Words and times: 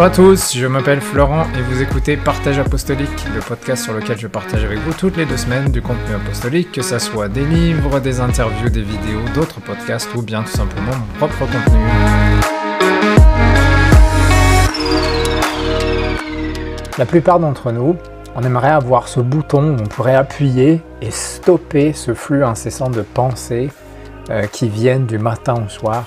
Bonjour 0.00 0.12
à 0.12 0.16
tous, 0.16 0.56
je 0.56 0.66
m'appelle 0.66 1.02
Florent 1.02 1.44
et 1.58 1.60
vous 1.60 1.82
écoutez 1.82 2.16
Partage 2.16 2.58
Apostolique, 2.58 3.26
le 3.34 3.40
podcast 3.40 3.84
sur 3.84 3.92
lequel 3.92 4.16
je 4.18 4.28
partage 4.28 4.64
avec 4.64 4.78
vous 4.78 4.94
toutes 4.94 5.18
les 5.18 5.26
deux 5.26 5.36
semaines 5.36 5.70
du 5.70 5.82
contenu 5.82 6.14
apostolique, 6.14 6.72
que 6.72 6.80
ce 6.80 6.98
soit 6.98 7.28
des 7.28 7.44
livres, 7.44 8.00
des 8.00 8.18
interviews, 8.18 8.70
des 8.70 8.80
vidéos, 8.80 9.20
d'autres 9.34 9.60
podcasts 9.60 10.08
ou 10.14 10.22
bien 10.22 10.42
tout 10.42 10.52
simplement 10.52 10.92
mon 10.92 11.18
propre 11.18 11.40
contenu. 11.40 11.84
La 16.96 17.04
plupart 17.04 17.38
d'entre 17.38 17.70
nous, 17.70 17.94
on 18.34 18.42
aimerait 18.42 18.70
avoir 18.70 19.06
ce 19.06 19.20
bouton 19.20 19.76
où 19.76 19.82
on 19.82 19.86
pourrait 19.86 20.16
appuyer 20.16 20.80
et 21.02 21.10
stopper 21.10 21.92
ce 21.92 22.14
flux 22.14 22.42
incessant 22.42 22.88
de 22.88 23.02
pensées 23.02 23.68
euh, 24.30 24.46
qui 24.46 24.70
viennent 24.70 25.04
du 25.04 25.18
matin 25.18 25.62
au 25.66 25.68
soir 25.68 26.06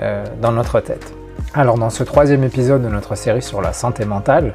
euh, 0.00 0.24
dans 0.40 0.52
notre 0.52 0.80
tête. 0.80 1.19
Alors 1.52 1.78
dans 1.78 1.90
ce 1.90 2.04
troisième 2.04 2.44
épisode 2.44 2.84
de 2.84 2.88
notre 2.88 3.16
série 3.16 3.42
sur 3.42 3.60
la 3.60 3.72
santé 3.72 4.04
mentale, 4.04 4.54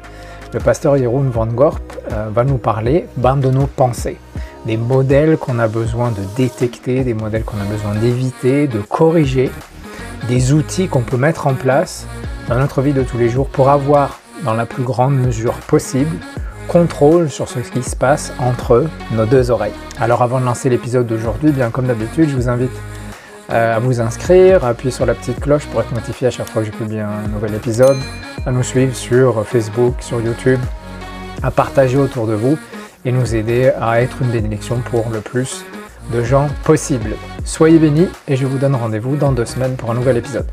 le 0.54 0.60
pasteur 0.60 0.96
Jeroen 0.96 1.28
Van 1.28 1.44
Gorp 1.44 1.82
euh, 2.10 2.28
va 2.32 2.42
nous 2.42 2.56
parler 2.56 3.06
ben, 3.18 3.36
de 3.36 3.50
nos 3.50 3.66
pensées, 3.66 4.16
des 4.64 4.78
modèles 4.78 5.36
qu'on 5.36 5.58
a 5.58 5.68
besoin 5.68 6.10
de 6.10 6.22
détecter, 6.38 7.04
des 7.04 7.12
modèles 7.12 7.44
qu'on 7.44 7.60
a 7.60 7.64
besoin 7.64 7.94
d'éviter, 7.96 8.66
de 8.66 8.78
corriger, 8.78 9.50
des 10.26 10.54
outils 10.54 10.88
qu'on 10.88 11.02
peut 11.02 11.18
mettre 11.18 11.46
en 11.46 11.52
place 11.52 12.06
dans 12.48 12.56
notre 12.56 12.80
vie 12.80 12.94
de 12.94 13.02
tous 13.02 13.18
les 13.18 13.28
jours 13.28 13.48
pour 13.48 13.68
avoir 13.68 14.18
dans 14.42 14.54
la 14.54 14.64
plus 14.64 14.82
grande 14.82 15.18
mesure 15.18 15.52
possible 15.52 16.16
contrôle 16.66 17.28
sur 17.28 17.46
ce 17.46 17.58
qui 17.58 17.82
se 17.82 17.94
passe 17.94 18.32
entre 18.38 18.86
nos 19.12 19.26
deux 19.26 19.50
oreilles. 19.50 19.74
Alors 20.00 20.22
avant 20.22 20.40
de 20.40 20.46
lancer 20.46 20.70
l'épisode 20.70 21.06
d'aujourd'hui, 21.06 21.52
bien 21.52 21.68
comme 21.68 21.88
d'habitude, 21.88 22.30
je 22.30 22.36
vous 22.36 22.48
invite 22.48 22.72
à 23.48 23.78
vous 23.78 24.00
inscrire, 24.00 24.64
à 24.64 24.68
appuyer 24.68 24.90
sur 24.90 25.06
la 25.06 25.14
petite 25.14 25.40
cloche 25.40 25.66
pour 25.66 25.80
être 25.80 25.92
notifié 25.94 26.28
à 26.28 26.30
chaque 26.30 26.48
fois 26.48 26.62
que 26.62 26.66
je 26.66 26.72
publie 26.72 27.00
un 27.00 27.28
nouvel 27.32 27.54
épisode, 27.54 27.96
à 28.44 28.50
nous 28.50 28.62
suivre 28.62 28.94
sur 28.94 29.46
Facebook, 29.46 29.94
sur 30.00 30.20
YouTube, 30.20 30.60
à 31.42 31.50
partager 31.50 31.96
autour 31.96 32.26
de 32.26 32.34
vous 32.34 32.58
et 33.04 33.12
nous 33.12 33.34
aider 33.34 33.70
à 33.80 34.02
être 34.02 34.16
une 34.20 34.30
bénédiction 34.30 34.80
pour 34.90 35.08
le 35.10 35.20
plus 35.20 35.64
de 36.12 36.22
gens 36.22 36.48
possible. 36.64 37.10
Soyez 37.44 37.78
bénis 37.78 38.08
et 38.28 38.36
je 38.36 38.46
vous 38.46 38.58
donne 38.58 38.74
rendez-vous 38.74 39.16
dans 39.16 39.32
deux 39.32 39.46
semaines 39.46 39.76
pour 39.76 39.90
un 39.90 39.94
nouvel 39.94 40.16
épisode. 40.16 40.46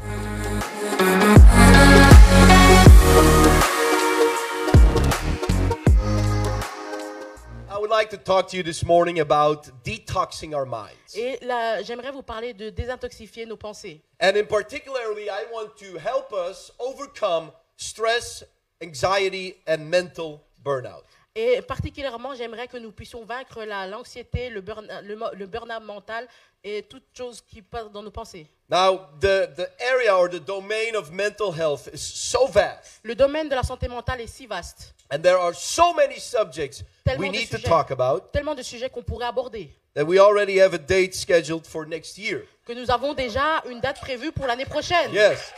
To 8.13 8.23
talk 8.23 8.47
to 8.47 8.57
you 8.57 8.61
this 8.61 8.85
morning 8.85 9.19
about 9.19 9.69
detoxing 9.83 10.55
our 10.55 10.65
minds. 10.67 11.15
Et 11.15 11.39
là, 11.41 11.81
j'aimerais 11.81 12.11
vous 12.11 12.21
parler 12.21 12.53
de 12.53 12.69
désintoxifier 12.69 13.47
nos 13.47 13.57
pensées. 13.57 14.01
And 14.19 14.37
in 14.37 14.45
particularly, 14.45 15.29
I 15.29 15.45
want 15.51 15.75
to 15.77 15.97
help 15.97 16.31
us 16.31 16.71
overcome 16.79 17.51
stress, 17.75 18.43
anxiety, 18.81 19.55
and 19.65 19.89
mental 19.89 20.43
burnout. 20.63 21.05
Et 21.35 21.63
particulièrement, 21.63 22.35
j'aimerais 22.35 22.67
que 22.67 22.77
nous 22.77 22.91
puissions 22.91 23.25
vaincre 23.25 23.63
la- 23.63 23.87
l'anxiété, 23.87 24.49
le 24.49 24.61
burn- 24.61 24.87
le 25.01 25.45
burn-out 25.47 25.81
mental 25.81 26.27
et 26.63 26.83
toutes 26.83 27.07
choses 27.17 27.41
qui 27.41 27.63
passent 27.63 27.89
dans 27.91 28.03
nos 28.03 28.11
pensées. 28.11 28.45
Now, 28.69 28.99
the, 29.19 29.49
the 29.55 29.67
area 29.79 30.15
or 30.15 30.29
the 30.29 30.39
domain 30.39 30.93
of 30.95 31.11
mental 31.11 31.51
health 31.51 31.89
is 31.91 31.97
so 31.99 32.45
vast, 32.47 32.99
Le 33.03 33.15
domaine 33.15 33.49
de 33.49 33.55
la 33.55 33.63
santé 33.63 33.87
mentale 33.87 34.21
est 34.21 34.27
si 34.27 34.45
vaste, 34.45 34.93
and 35.11 35.21
there 35.21 35.35
are 35.37 35.53
so 35.55 35.93
many 35.95 36.19
subjects 36.19 36.83
Tellement 37.03 37.27
de 37.27 37.31
need 37.31 37.49
to 37.49 37.57
sujets. 37.57 37.67
talk 37.67 37.89
about 37.91 38.31
tellement 38.31 38.53
de 38.55 38.61
sujets 38.61 38.89
qu'on 38.91 39.01
pourrait 39.03 39.25
aborder, 39.25 39.69
that 39.95 40.03
we 40.05 40.19
already 40.19 40.59
have 40.61 40.73
a 40.75 40.77
date 40.77 41.15
scheduled 41.15 41.65
for 41.65 41.85
next 41.87 42.15
year. 42.17 42.43
que 42.63 42.73
nous 42.73 42.89
avons 42.91 43.13
déjà 43.15 43.63
une 43.69 43.81
date 43.81 43.99
prévue 43.99 44.31
pour 44.31 44.45
l'année 44.45 44.65
prochaine. 44.65 45.11
Yes. 45.11 45.51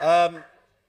Um, 0.00 0.42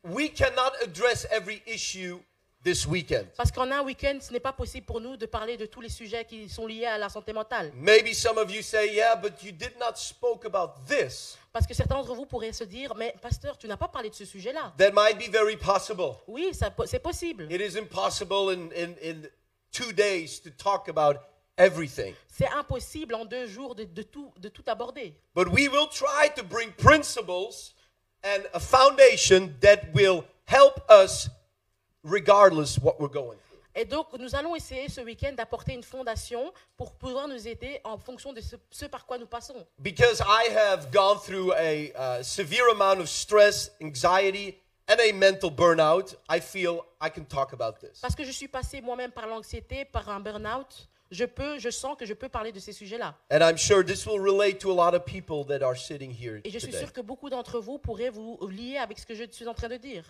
we 0.03 0.29
cannot 0.29 0.71
address 0.83 1.25
every 1.31 1.61
issue 1.65 2.19
this 2.63 2.85
weekend. 2.88 3.28
Parce 3.35 3.51
qu'en 3.51 3.69
un 3.72 3.81
week-end, 3.84 4.18
ce 4.22 4.31
n'est 4.31 4.40
pas 4.40 4.53
possible 4.53 4.85
pour 4.85 5.01
nous 5.01 5.18
de 5.18 5.25
parler 5.25 5.57
de 5.57 5.66
tous 5.66 5.81
les 5.81 5.90
sujets 5.90 6.25
qui 6.25 6.50
sont 6.50 6.66
liés 6.66 6.85
à 6.85 6.97
la 6.97 7.09
santé 7.09 7.34
mentale. 7.34 7.72
Maybe 7.75 8.13
some 8.13 8.38
of 8.38 8.50
you 8.50 8.62
say, 8.62 8.94
yeah, 8.94 9.16
but 9.16 9.44
you 9.44 9.51
did 9.51 9.74
not 9.79 9.96
spoke 9.96 10.46
about 10.46 10.74
this. 10.88 11.38
Parce 11.51 11.68
que 11.68 11.74
certains 11.74 11.96
d'entre 11.96 12.16
vous 12.16 12.25
pourraient 12.25 12.53
se 12.53 12.63
dire, 12.63 12.96
mais 12.96 13.13
pasteur, 13.22 13.57
tu 13.57 13.68
n'as 13.68 13.78
pas 13.78 13.88
parlé 13.88 14.09
de 14.09 14.16
ce 14.16 14.25
sujet-là. 14.25 14.74
That 14.78 14.91
might 14.91 15.18
be 15.18 15.31
very 15.31 15.57
possible. 15.57 16.16
Oui, 16.28 16.51
c'est 16.53 17.00
possible. 17.00 17.47
It 17.51 17.62
is 17.62 17.78
impossible 17.78 18.50
in, 18.50 18.69
in, 18.75 18.95
in 19.03 19.30
two 19.72 19.91
days 19.91 20.41
to 20.41 20.50
talk 20.50 20.88
about 20.90 21.18
everything. 21.57 22.16
C'est 22.28 22.50
impossible 22.50 23.13
en 23.13 23.25
deux 23.25 23.47
jours 23.47 23.75
de, 23.75 23.84
de 23.84 24.01
tout, 24.01 24.31
de 24.38 24.50
tout 24.50 24.63
aborder. 24.68 25.13
But 25.35 25.50
we 25.50 25.68
will 25.68 25.88
try 25.90 26.30
to 26.35 26.44
bring 26.44 26.72
principles 26.72 27.75
and 28.24 28.44
a 28.53 28.59
foundation 28.59 29.53
that 29.62 29.94
will 29.94 30.24
help 30.45 30.81
us 30.90 31.30
regardless 32.03 32.77
what 32.79 32.99
we're 32.99 33.07
going 33.11 33.37
through. 33.37 33.59
Et 33.75 33.85
donc, 33.85 34.07
nous 34.19 34.35
allons 34.35 34.55
essayer 34.55 34.87
ce 34.87 35.01
week-end 35.01 35.33
d'apporter 35.33 35.73
une 35.73 35.81
fondation 35.81 36.53
pour 36.77 36.93
pouvoir 36.93 37.27
nous 37.27 37.47
aider 37.47 37.79
en 37.83 37.97
fonction 37.97 38.31
de 38.31 38.39
ce, 38.39 38.55
ce 38.69 38.85
par 38.85 39.05
quoi 39.05 39.17
nous 39.17 39.25
passons. 39.25 39.65
Because 39.79 40.21
I 40.21 40.51
have 40.55 40.91
gone 40.91 41.17
through 41.19 41.53
a 41.53 41.91
uh, 41.95 42.23
severe 42.23 42.69
amount 42.71 42.99
of 42.99 43.09
stress, 43.09 43.71
anxiety, 43.81 44.59
and 44.87 44.99
a 44.99 45.11
mental 45.13 45.49
burnout, 45.49 46.15
I 46.29 46.39
feel 46.39 46.81
I 47.01 47.09
can 47.09 47.23
talk 47.23 47.53
about 47.53 47.79
this. 47.79 47.99
Parce 48.01 48.15
que 48.15 48.23
je 48.23 48.31
suis 48.31 48.47
passé 48.47 48.79
moi-même 48.81 49.11
par 49.11 49.25
l'anxiété, 49.25 49.85
par 49.85 50.07
un 50.09 50.19
burn-out, 50.19 50.87
je 51.09 51.25
peux, 51.25 51.57
je 51.57 51.69
sens 51.71 51.95
que 51.97 52.05
je 52.05 52.13
peux 52.13 52.29
parler 52.29 52.51
de 52.51 52.59
ces 52.59 52.73
sujets-là. 52.73 53.15
And 53.31 53.39
I'm 53.39 53.57
sure 53.57 53.83
this 53.83 54.05
will 54.05 54.19
relate 54.19 54.59
to 54.59 54.71
a 54.71 54.75
lot 54.75 54.95
of 54.95 55.03
people 55.05 55.43
that 55.47 55.65
are 55.65 55.75
sitting 55.77 56.11
here 56.11 56.41
Et 56.43 56.51
je 56.51 56.59
suis 56.59 56.67
today. 56.67 56.79
sûr 56.79 56.93
que 56.93 57.01
beaucoup 57.01 57.29
d'entre 57.29 57.59
vous 57.59 57.79
pourraient 57.79 58.09
vous 58.11 58.37
lier 58.49 58.77
avec 58.77 58.99
ce 58.99 59.05
que 59.05 59.15
je 59.15 59.23
suis 59.31 59.47
en 59.47 59.53
train 59.55 59.69
de 59.69 59.77
dire. 59.77 60.03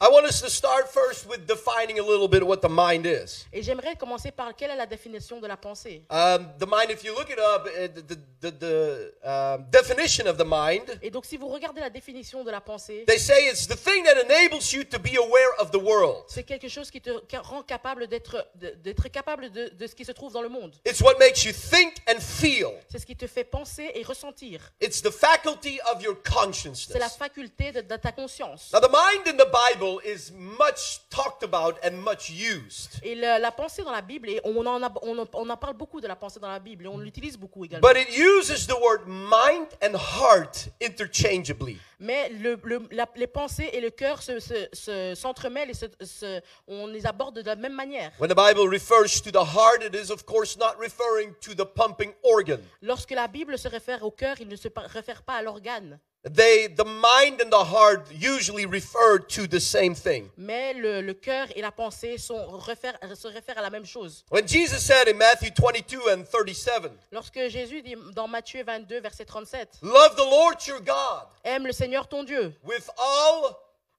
I 0.00 0.06
want 0.10 0.26
us 0.26 0.40
to 0.42 0.48
start 0.48 0.88
first 0.88 1.26
with 1.28 1.44
defining 1.48 1.98
a 1.98 2.02
little 2.04 2.28
bit 2.28 2.46
what 2.46 2.58
the 2.62 2.68
mind 2.68 3.04
is. 3.04 3.46
Et 3.52 3.64
j'aimerais 3.64 3.96
commencer 3.96 4.30
par 4.30 4.54
quelle 4.54 4.70
est 4.70 4.76
la 4.76 4.86
définition 4.86 5.40
de 5.40 5.48
la 5.48 5.56
pensée. 5.56 6.04
Um, 6.08 6.46
the 6.60 6.66
mind, 6.68 6.90
if 6.90 7.02
you 7.02 7.12
look 7.16 7.28
it 7.30 7.38
up, 7.40 7.66
uh, 7.66 7.88
the, 7.88 8.16
the, 8.40 8.50
the 8.60 9.12
um, 9.24 9.64
definition 9.72 10.28
of 10.28 10.36
the 10.38 10.44
mind, 10.46 11.00
Et 11.02 11.10
donc, 11.10 11.26
si 11.26 11.36
vous 11.36 11.48
regardez 11.48 11.80
la 11.80 11.90
définition 11.90 12.44
de 12.44 12.50
la 12.52 12.60
pensée, 12.60 13.04
they 13.08 13.18
say 13.18 13.48
it's 13.50 13.66
the 13.66 13.74
thing 13.74 14.04
that 14.04 14.20
enables 14.22 14.72
you 14.72 14.84
to 14.84 15.00
be 15.00 15.16
aware 15.18 15.50
of 15.58 15.72
the 15.72 15.82
world. 15.82 16.22
c'est 16.28 16.44
quelque 16.44 16.68
chose 16.68 16.92
qui 16.92 17.00
te 17.00 17.10
rend 17.36 17.64
capable 17.64 18.06
d'être 18.06 18.46
d'être 18.54 19.08
capable 19.08 19.50
de, 19.50 19.70
de 19.70 19.86
ce 19.88 19.96
qui 19.96 20.04
se 20.04 20.12
trouve 20.12 20.32
dans 20.32 20.42
le 20.42 20.48
monde. 20.48 20.76
It's 20.86 21.00
what 21.00 21.14
makes 21.18 21.44
you 21.44 21.50
think 21.52 21.94
and 22.08 22.20
feel. 22.20 22.70
C'est 22.88 23.00
ce 23.00 23.06
qui 23.06 23.16
te 23.16 23.26
fait 23.26 23.42
penser 23.42 23.90
et 23.96 24.04
ressentir. 24.04 24.60
It's 24.80 25.02
the 25.02 25.10
faculty 25.10 25.80
of 25.92 26.00
your 26.04 26.14
C'est 26.22 26.30
la 26.30 26.44
consciousness. 26.44 27.16
faculté 27.16 27.72
de, 27.72 27.80
de 27.80 27.96
ta 27.96 28.12
conscience. 28.12 28.70
Now, 28.72 28.78
the 28.78 28.92
mind 28.92 29.26
in 29.26 29.36
the 29.36 29.50
Bible 29.50 29.87
is 30.04 30.30
much 30.34 31.00
talked 31.10 31.42
about 31.42 31.76
and 31.84 31.92
much 31.96 32.30
used. 32.30 33.00
Et 33.02 33.14
la, 33.14 33.38
la 33.38 33.50
pensée 33.50 33.82
dans 33.82 33.92
la 33.92 34.02
Bible, 34.02 34.28
et 34.28 34.40
on 34.44 34.64
en, 34.66 34.82
a- 34.82 34.92
on, 35.02 35.26
on 35.32 35.48
en 35.50 35.56
parle 35.56 35.74
beaucoup 35.76 36.00
de 36.00 36.06
la 36.06 36.16
pensée 36.16 36.38
dans 36.40 36.50
la 36.50 36.58
Bible, 36.60 36.84
et 36.84 36.88
on 36.88 36.98
l'utilise 36.98 37.36
beaucoup 37.36 37.64
également. 37.64 37.86
But 37.88 37.96
it 38.00 38.08
uses 38.16 38.66
the 38.66 38.74
word 38.80 39.06
mind 39.06 39.66
and 39.82 39.96
heart 39.96 40.68
interchangeably. 40.82 41.78
Mais 42.00 42.28
le- 42.28 42.58
le- 42.62 42.88
la- 42.92 43.08
les 43.16 43.26
pensées 43.26 43.70
et 43.72 43.80
le 43.80 43.90
cœur 43.90 44.22
se- 44.22 44.38
se- 44.38 44.68
se- 44.72 45.14
s'entremêlent 45.16 45.70
et 45.70 45.74
se- 45.74 45.86
se- 46.04 46.40
on 46.68 46.86
les 46.86 47.06
aborde 47.06 47.36
de 47.40 47.42
la 47.46 47.56
même 47.56 47.74
manière. 47.74 48.12
When 48.20 48.30
the 48.30 48.36
Bible 48.36 48.68
refers 48.72 49.20
to 49.22 49.30
the 49.32 49.36
heart, 49.44 49.82
it 49.82 49.94
is, 49.94 50.12
of 50.12 50.24
course, 50.24 50.56
not 50.56 50.74
referring 50.78 51.34
to 51.40 51.54
the 51.54 51.64
pumping 51.66 52.12
organ. 52.22 52.60
Lorsque 52.82 53.10
la 53.10 53.26
Bible 53.26 53.58
se 53.58 53.68
réfère 53.68 54.04
au 54.04 54.10
cœur, 54.12 54.36
il 54.40 54.48
ne 54.48 54.56
se 54.56 54.68
réfère 54.92 55.22
pas 55.22 55.34
à 55.34 55.42
l'organe. 55.42 55.98
They, 56.34 56.66
the 56.68 56.84
mind 56.84 57.40
and 57.40 57.50
the 57.50 57.64
heart 57.64 58.06
usually 58.12 58.66
refer 58.66 59.18
to 59.18 59.46
the 59.46 59.60
same 59.60 59.94
thing. 59.94 60.30
Mais 60.36 60.74
le, 60.74 61.00
le 61.00 61.14
cœur 61.14 61.46
et 61.56 61.62
la 61.62 61.70
pensée 61.72 62.18
sont, 62.18 62.60
se 62.60 63.28
réfèrent 63.28 63.58
à 63.58 63.62
la 63.62 63.70
même 63.70 63.86
chose. 63.86 64.24
When 64.30 64.46
Jesus 64.46 64.80
said 64.80 65.08
in 65.08 65.14
Matthew 65.16 65.50
22 65.54 66.00
and 66.10 66.24
37, 66.24 66.90
Lorsque 67.12 67.48
Jésus 67.48 67.82
dit 67.82 67.94
dans 68.14 68.28
Matthieu 68.28 68.62
22, 68.64 69.00
verset 69.00 69.24
37, 69.24 69.78
Love 69.82 70.14
the 70.16 70.24
Lord 70.28 70.56
your 70.66 70.80
God 70.80 71.28
Aime 71.44 71.66
le 71.66 71.72
Seigneur 71.72 72.08
ton 72.08 72.24
Dieu 72.24 72.52
with 72.64 72.88
all 72.98 73.54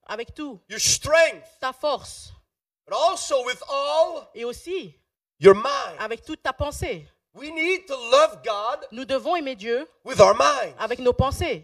avec 0.07 0.33
tout, 0.33 0.59
your 0.69 0.79
strength, 0.79 1.45
ta 1.61 1.71
force, 1.71 2.31
but 2.87 2.95
also 2.95 3.43
with 3.45 3.61
all 3.69 4.27
et 4.35 4.43
aussi 4.43 4.95
your 5.39 5.55
mind. 5.55 5.95
avec 5.99 6.23
toute 6.25 6.41
ta 6.43 6.51
pensée. 6.53 7.07
We 7.33 7.51
need 7.51 7.85
to 7.87 7.95
love 8.11 8.41
God 8.43 8.85
Nous 8.91 9.05
devons 9.05 9.35
aimer 9.35 9.55
Dieu 9.55 9.87
with 10.03 10.19
our 10.19 10.33
mind. 10.35 10.73
avec 10.79 10.99
nos 10.99 11.13
pensées. 11.13 11.63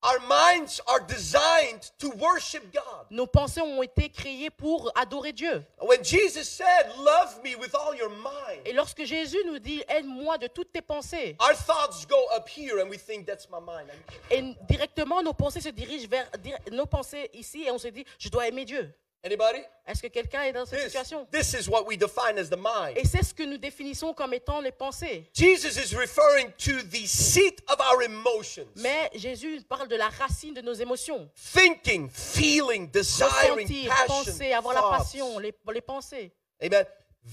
Our 0.00 0.20
minds 0.28 0.80
are 0.86 1.00
designed 1.00 1.90
to 1.98 2.10
worship 2.18 2.72
God. 2.72 3.06
Nos 3.10 3.26
pensées 3.26 3.60
ont 3.60 3.82
été 3.82 4.08
créées 4.08 4.48
pour 4.48 4.92
adorer 4.94 5.32
Dieu. 5.32 5.64
When 5.80 6.04
Jesus 6.04 6.44
said, 6.44 6.86
Love 6.98 7.42
me 7.42 7.56
with 7.56 7.74
all 7.74 7.96
your 7.96 8.08
mind, 8.10 8.62
Et 8.64 8.72
lorsque 8.72 9.02
Jésus 9.04 9.38
nous 9.46 9.58
dit 9.58 9.82
aide-moi 9.88 10.38
de 10.38 10.46
toutes 10.46 10.72
tes 10.72 10.82
pensées, 10.82 11.36
our 11.40 11.54
thoughts 11.54 12.06
go 12.06 12.16
up 12.36 12.48
here 12.48 12.78
and 12.80 12.88
we 12.88 12.96
think, 12.96 13.26
That's 13.26 13.48
my 13.50 13.58
mind. 13.58 13.90
et 14.30 14.54
directement 14.68 15.20
nos 15.20 15.32
pensées 15.34 15.60
se 15.60 15.70
dirigent 15.70 16.08
vers 16.08 16.30
nos 16.70 16.86
pensées 16.86 17.28
ici 17.34 17.64
et 17.64 17.70
on 17.72 17.78
se 17.78 17.88
dit 17.88 18.04
je 18.20 18.28
dois 18.28 18.46
aimer 18.46 18.64
Dieu. 18.64 18.92
Anybody? 19.24 19.58
Est-ce 19.84 20.00
que 20.02 20.06
quelqu'un 20.08 20.42
est 20.42 20.52
dans 20.52 20.64
cette 20.64 20.78
This, 20.78 20.92
situation? 20.92 21.26
this 21.32 21.52
is 21.54 21.68
what 21.68 21.84
we 21.86 21.96
define 21.98 22.38
as 22.38 22.48
the 22.48 22.56
mind. 22.56 22.96
Et 22.96 23.04
c'est 23.04 23.24
ce 23.24 23.34
que 23.34 23.42
nous 23.42 23.58
définissons 23.58 24.14
comme 24.14 24.32
étant 24.32 24.60
les 24.60 24.70
pensées. 24.70 25.28
Jesus 25.34 25.76
is 25.76 25.92
referring 25.96 26.52
to 26.58 26.82
the 26.90 27.04
seat 27.06 27.60
of 27.68 27.80
our 27.80 28.02
emotions. 28.02 28.66
Mais 28.76 29.10
Jésus 29.14 29.60
parle 29.68 29.88
de 29.88 29.96
la 29.96 30.08
racine 30.08 30.54
de 30.54 30.60
nos 30.60 30.74
émotions. 30.74 31.28
Thinking, 31.34 32.08
feeling, 32.10 32.88
desiring, 32.92 33.66
Ressentir, 33.66 33.88
passion, 33.90 34.24
penser, 34.24 34.52
avoir 34.52 34.74
la 34.74 34.80
thoughts. 34.82 34.98
passion, 34.98 35.38
les, 35.40 35.54
les 35.74 35.80
pensées. 35.80 36.32
Amen. 36.62 36.84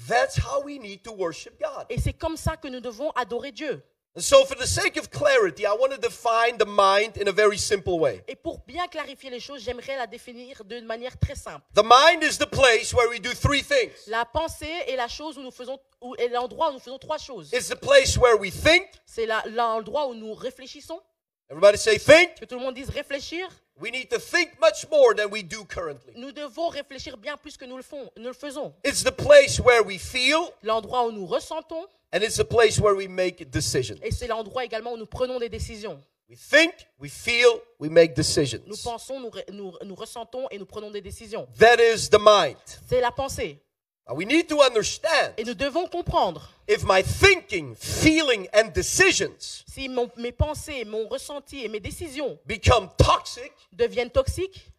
That's 0.07 0.37
how 0.37 0.61
we 0.63 0.79
need 0.79 1.03
to 1.03 1.13
worship 1.13 1.59
God. 1.61 1.85
Et 1.89 2.01
c'est 2.01 2.13
comme 2.13 2.35
ça 2.35 2.57
que 2.57 2.67
nous 2.67 2.81
devons 2.81 3.11
adorer 3.11 3.51
Dieu. 3.51 3.81
And 4.17 4.21
so, 4.21 4.45
for 4.45 4.55
the 4.55 4.65
sake 4.65 4.95
of 4.95 5.11
clarity, 5.11 5.65
I 5.65 5.73
want 5.73 5.91
to 5.91 5.97
define 5.97 6.57
the 6.57 6.65
mind 6.65 7.17
in 7.17 7.27
a 7.27 7.33
very 7.33 7.57
simple 7.57 7.99
way. 7.99 8.23
Et 8.29 8.37
pour 8.37 8.59
bien 8.65 8.87
clarifier 8.87 9.29
les 9.29 9.41
choses, 9.41 9.61
j'aimerais 9.61 9.97
la 9.97 10.07
définir 10.07 10.63
d'une 10.63 10.85
manière 10.85 11.19
très 11.19 11.35
simple. 11.35 11.65
The 11.73 11.83
mind 11.83 12.23
is 12.23 12.37
the 12.37 12.49
place 12.49 12.93
where 12.93 13.09
we 13.09 13.19
do 13.19 13.33
three 13.33 13.61
things. 13.61 14.07
La 14.07 14.23
pensée 14.23 14.71
est 14.87 14.95
la 14.95 15.09
chose 15.09 15.37
où 15.37 15.41
nous 15.41 15.51
faisons, 15.51 15.77
où 15.99 16.15
est 16.15 16.29
l'endroit 16.29 16.69
où 16.69 16.73
nous 16.75 16.79
faisons 16.79 16.97
trois 16.97 17.17
choses. 17.17 17.51
It's 17.51 17.67
the 17.67 17.75
place 17.75 18.17
where 18.17 18.39
we 18.39 18.53
think. 18.53 18.85
C'est 19.05 19.27
l'endroit 19.47 20.07
où 20.07 20.13
nous 20.15 20.33
réfléchissons. 20.33 21.01
Everybody 21.49 21.77
say 21.77 21.99
think. 21.99 22.39
Que 22.39 22.45
tout 22.45 22.55
le 22.55 22.61
monde 22.61 22.75
dise 22.75 22.89
réfléchir. 22.89 23.49
We 23.77 23.91
need 23.91 24.09
to 24.09 24.19
think 24.19 24.57
much 24.61 24.87
more 24.89 25.13
than 25.13 25.29
we 25.31 25.43
do 25.43 25.65
currently. 25.65 26.13
Nous 26.15 26.31
devons 26.31 26.69
réfléchir 26.69 27.17
bien 27.17 27.35
plus 27.35 27.57
que 27.57 27.65
nous 27.65 27.75
le, 27.75 27.83
font, 27.83 28.09
nous 28.17 28.27
le 28.27 28.33
faisons. 28.33 28.73
It's 28.85 29.03
the 29.03 29.11
place 29.11 29.59
where 29.59 29.83
we 29.83 29.97
feel, 29.99 30.49
L'endroit 30.63 31.05
où 31.07 31.11
nous 31.11 31.25
ressentons 31.25 31.85
and 32.13 32.19
it's 32.21 32.37
the 32.37 32.45
place 32.45 32.79
where 32.79 32.95
we 32.95 33.07
make 33.09 33.49
decisions. 33.51 33.97
et 34.01 34.11
c'est 34.11 34.27
l'endroit 34.27 34.63
également 34.63 34.93
où 34.93 34.97
nous 34.97 35.05
prenons 35.05 35.39
des 35.39 35.49
décisions. 35.49 35.99
We 36.29 36.37
think, 36.37 36.73
we 36.99 37.09
feel, 37.11 37.45
we 37.79 37.89
make 37.89 38.11
Nous 38.11 38.15
decisions. 38.23 38.59
pensons, 38.83 39.19
nous, 39.19 39.29
nous, 39.51 39.73
nous 39.83 39.95
ressentons 39.95 40.47
et 40.49 40.57
nous 40.57 40.65
prenons 40.65 40.89
des 40.89 41.01
décisions. 41.01 41.45
That 41.59 41.75
is 41.79 42.09
the 42.09 42.17
mind. 42.19 42.55
C'est 42.87 43.01
la 43.01 43.11
pensée. 43.11 43.59
Now, 44.07 44.15
we 44.15 44.25
need 44.25 44.47
to 44.49 44.61
understand 44.61 45.33
Et 45.37 45.43
nous 45.43 45.55
devons 45.55 45.87
comprendre 45.87 46.47
if 46.67 46.83
my 46.83 47.01
thinking, 47.01 47.75
feeling, 47.75 48.47
and 48.53 48.69
decisions 48.73 49.63
si 49.67 49.89
mon- 49.89 50.11
mes 50.17 50.31
pensées, 50.31 50.85
mon 50.85 51.07
ressenti 51.07 51.65
et 51.65 51.67
mes 51.67 51.79
décisions 51.79 52.37
become 52.45 52.89
toxic, 52.97 53.51
deviennent 53.73 54.11
toxiques, 54.11 54.71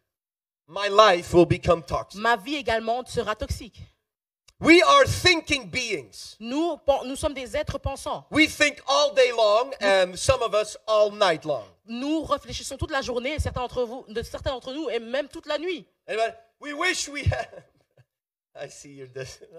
my 0.67 0.87
life 0.89 1.33
will 1.33 1.45
become 1.45 1.83
toxic. 1.83 2.21
ma 2.21 2.37
vie 2.37 2.55
également 2.55 3.05
sera 3.05 3.35
toxique. 3.35 3.81
We 4.59 4.81
are 4.81 5.05
thinking 5.05 5.69
beings. 5.69 6.35
Nous, 6.39 6.79
sommes 7.15 7.35
des 7.35 7.55
êtres 7.55 7.77
pensants. 7.77 8.25
We 8.31 8.47
think 8.47 8.81
all 8.87 9.13
day 9.13 9.31
long, 9.31 9.71
and 9.79 10.15
some 10.15 10.41
of 10.41 10.55
us 10.55 10.75
all 10.87 11.11
night 11.11 11.45
long. 11.45 11.63
Nous 11.85 12.23
réfléchissons 12.23 12.75
toute 12.75 12.89
la 12.89 13.03
journée, 13.03 13.37
certains 13.39 13.61
d'entre 13.61 13.83
vous, 13.83 14.03
certains 14.23 14.49
d'entre 14.49 14.73
nous, 14.73 14.89
et 14.89 14.99
même 14.99 15.27
toute 15.27 15.45
la 15.45 15.59
nuit. 15.59 15.85
Anybody? 16.07 16.33
We 16.59 16.73
wish 16.73 17.07
we 17.07 17.21
had. 17.25 17.47
I 18.63 18.69
see 18.69 18.93
your. 18.93 19.07
dis- 19.07 19.39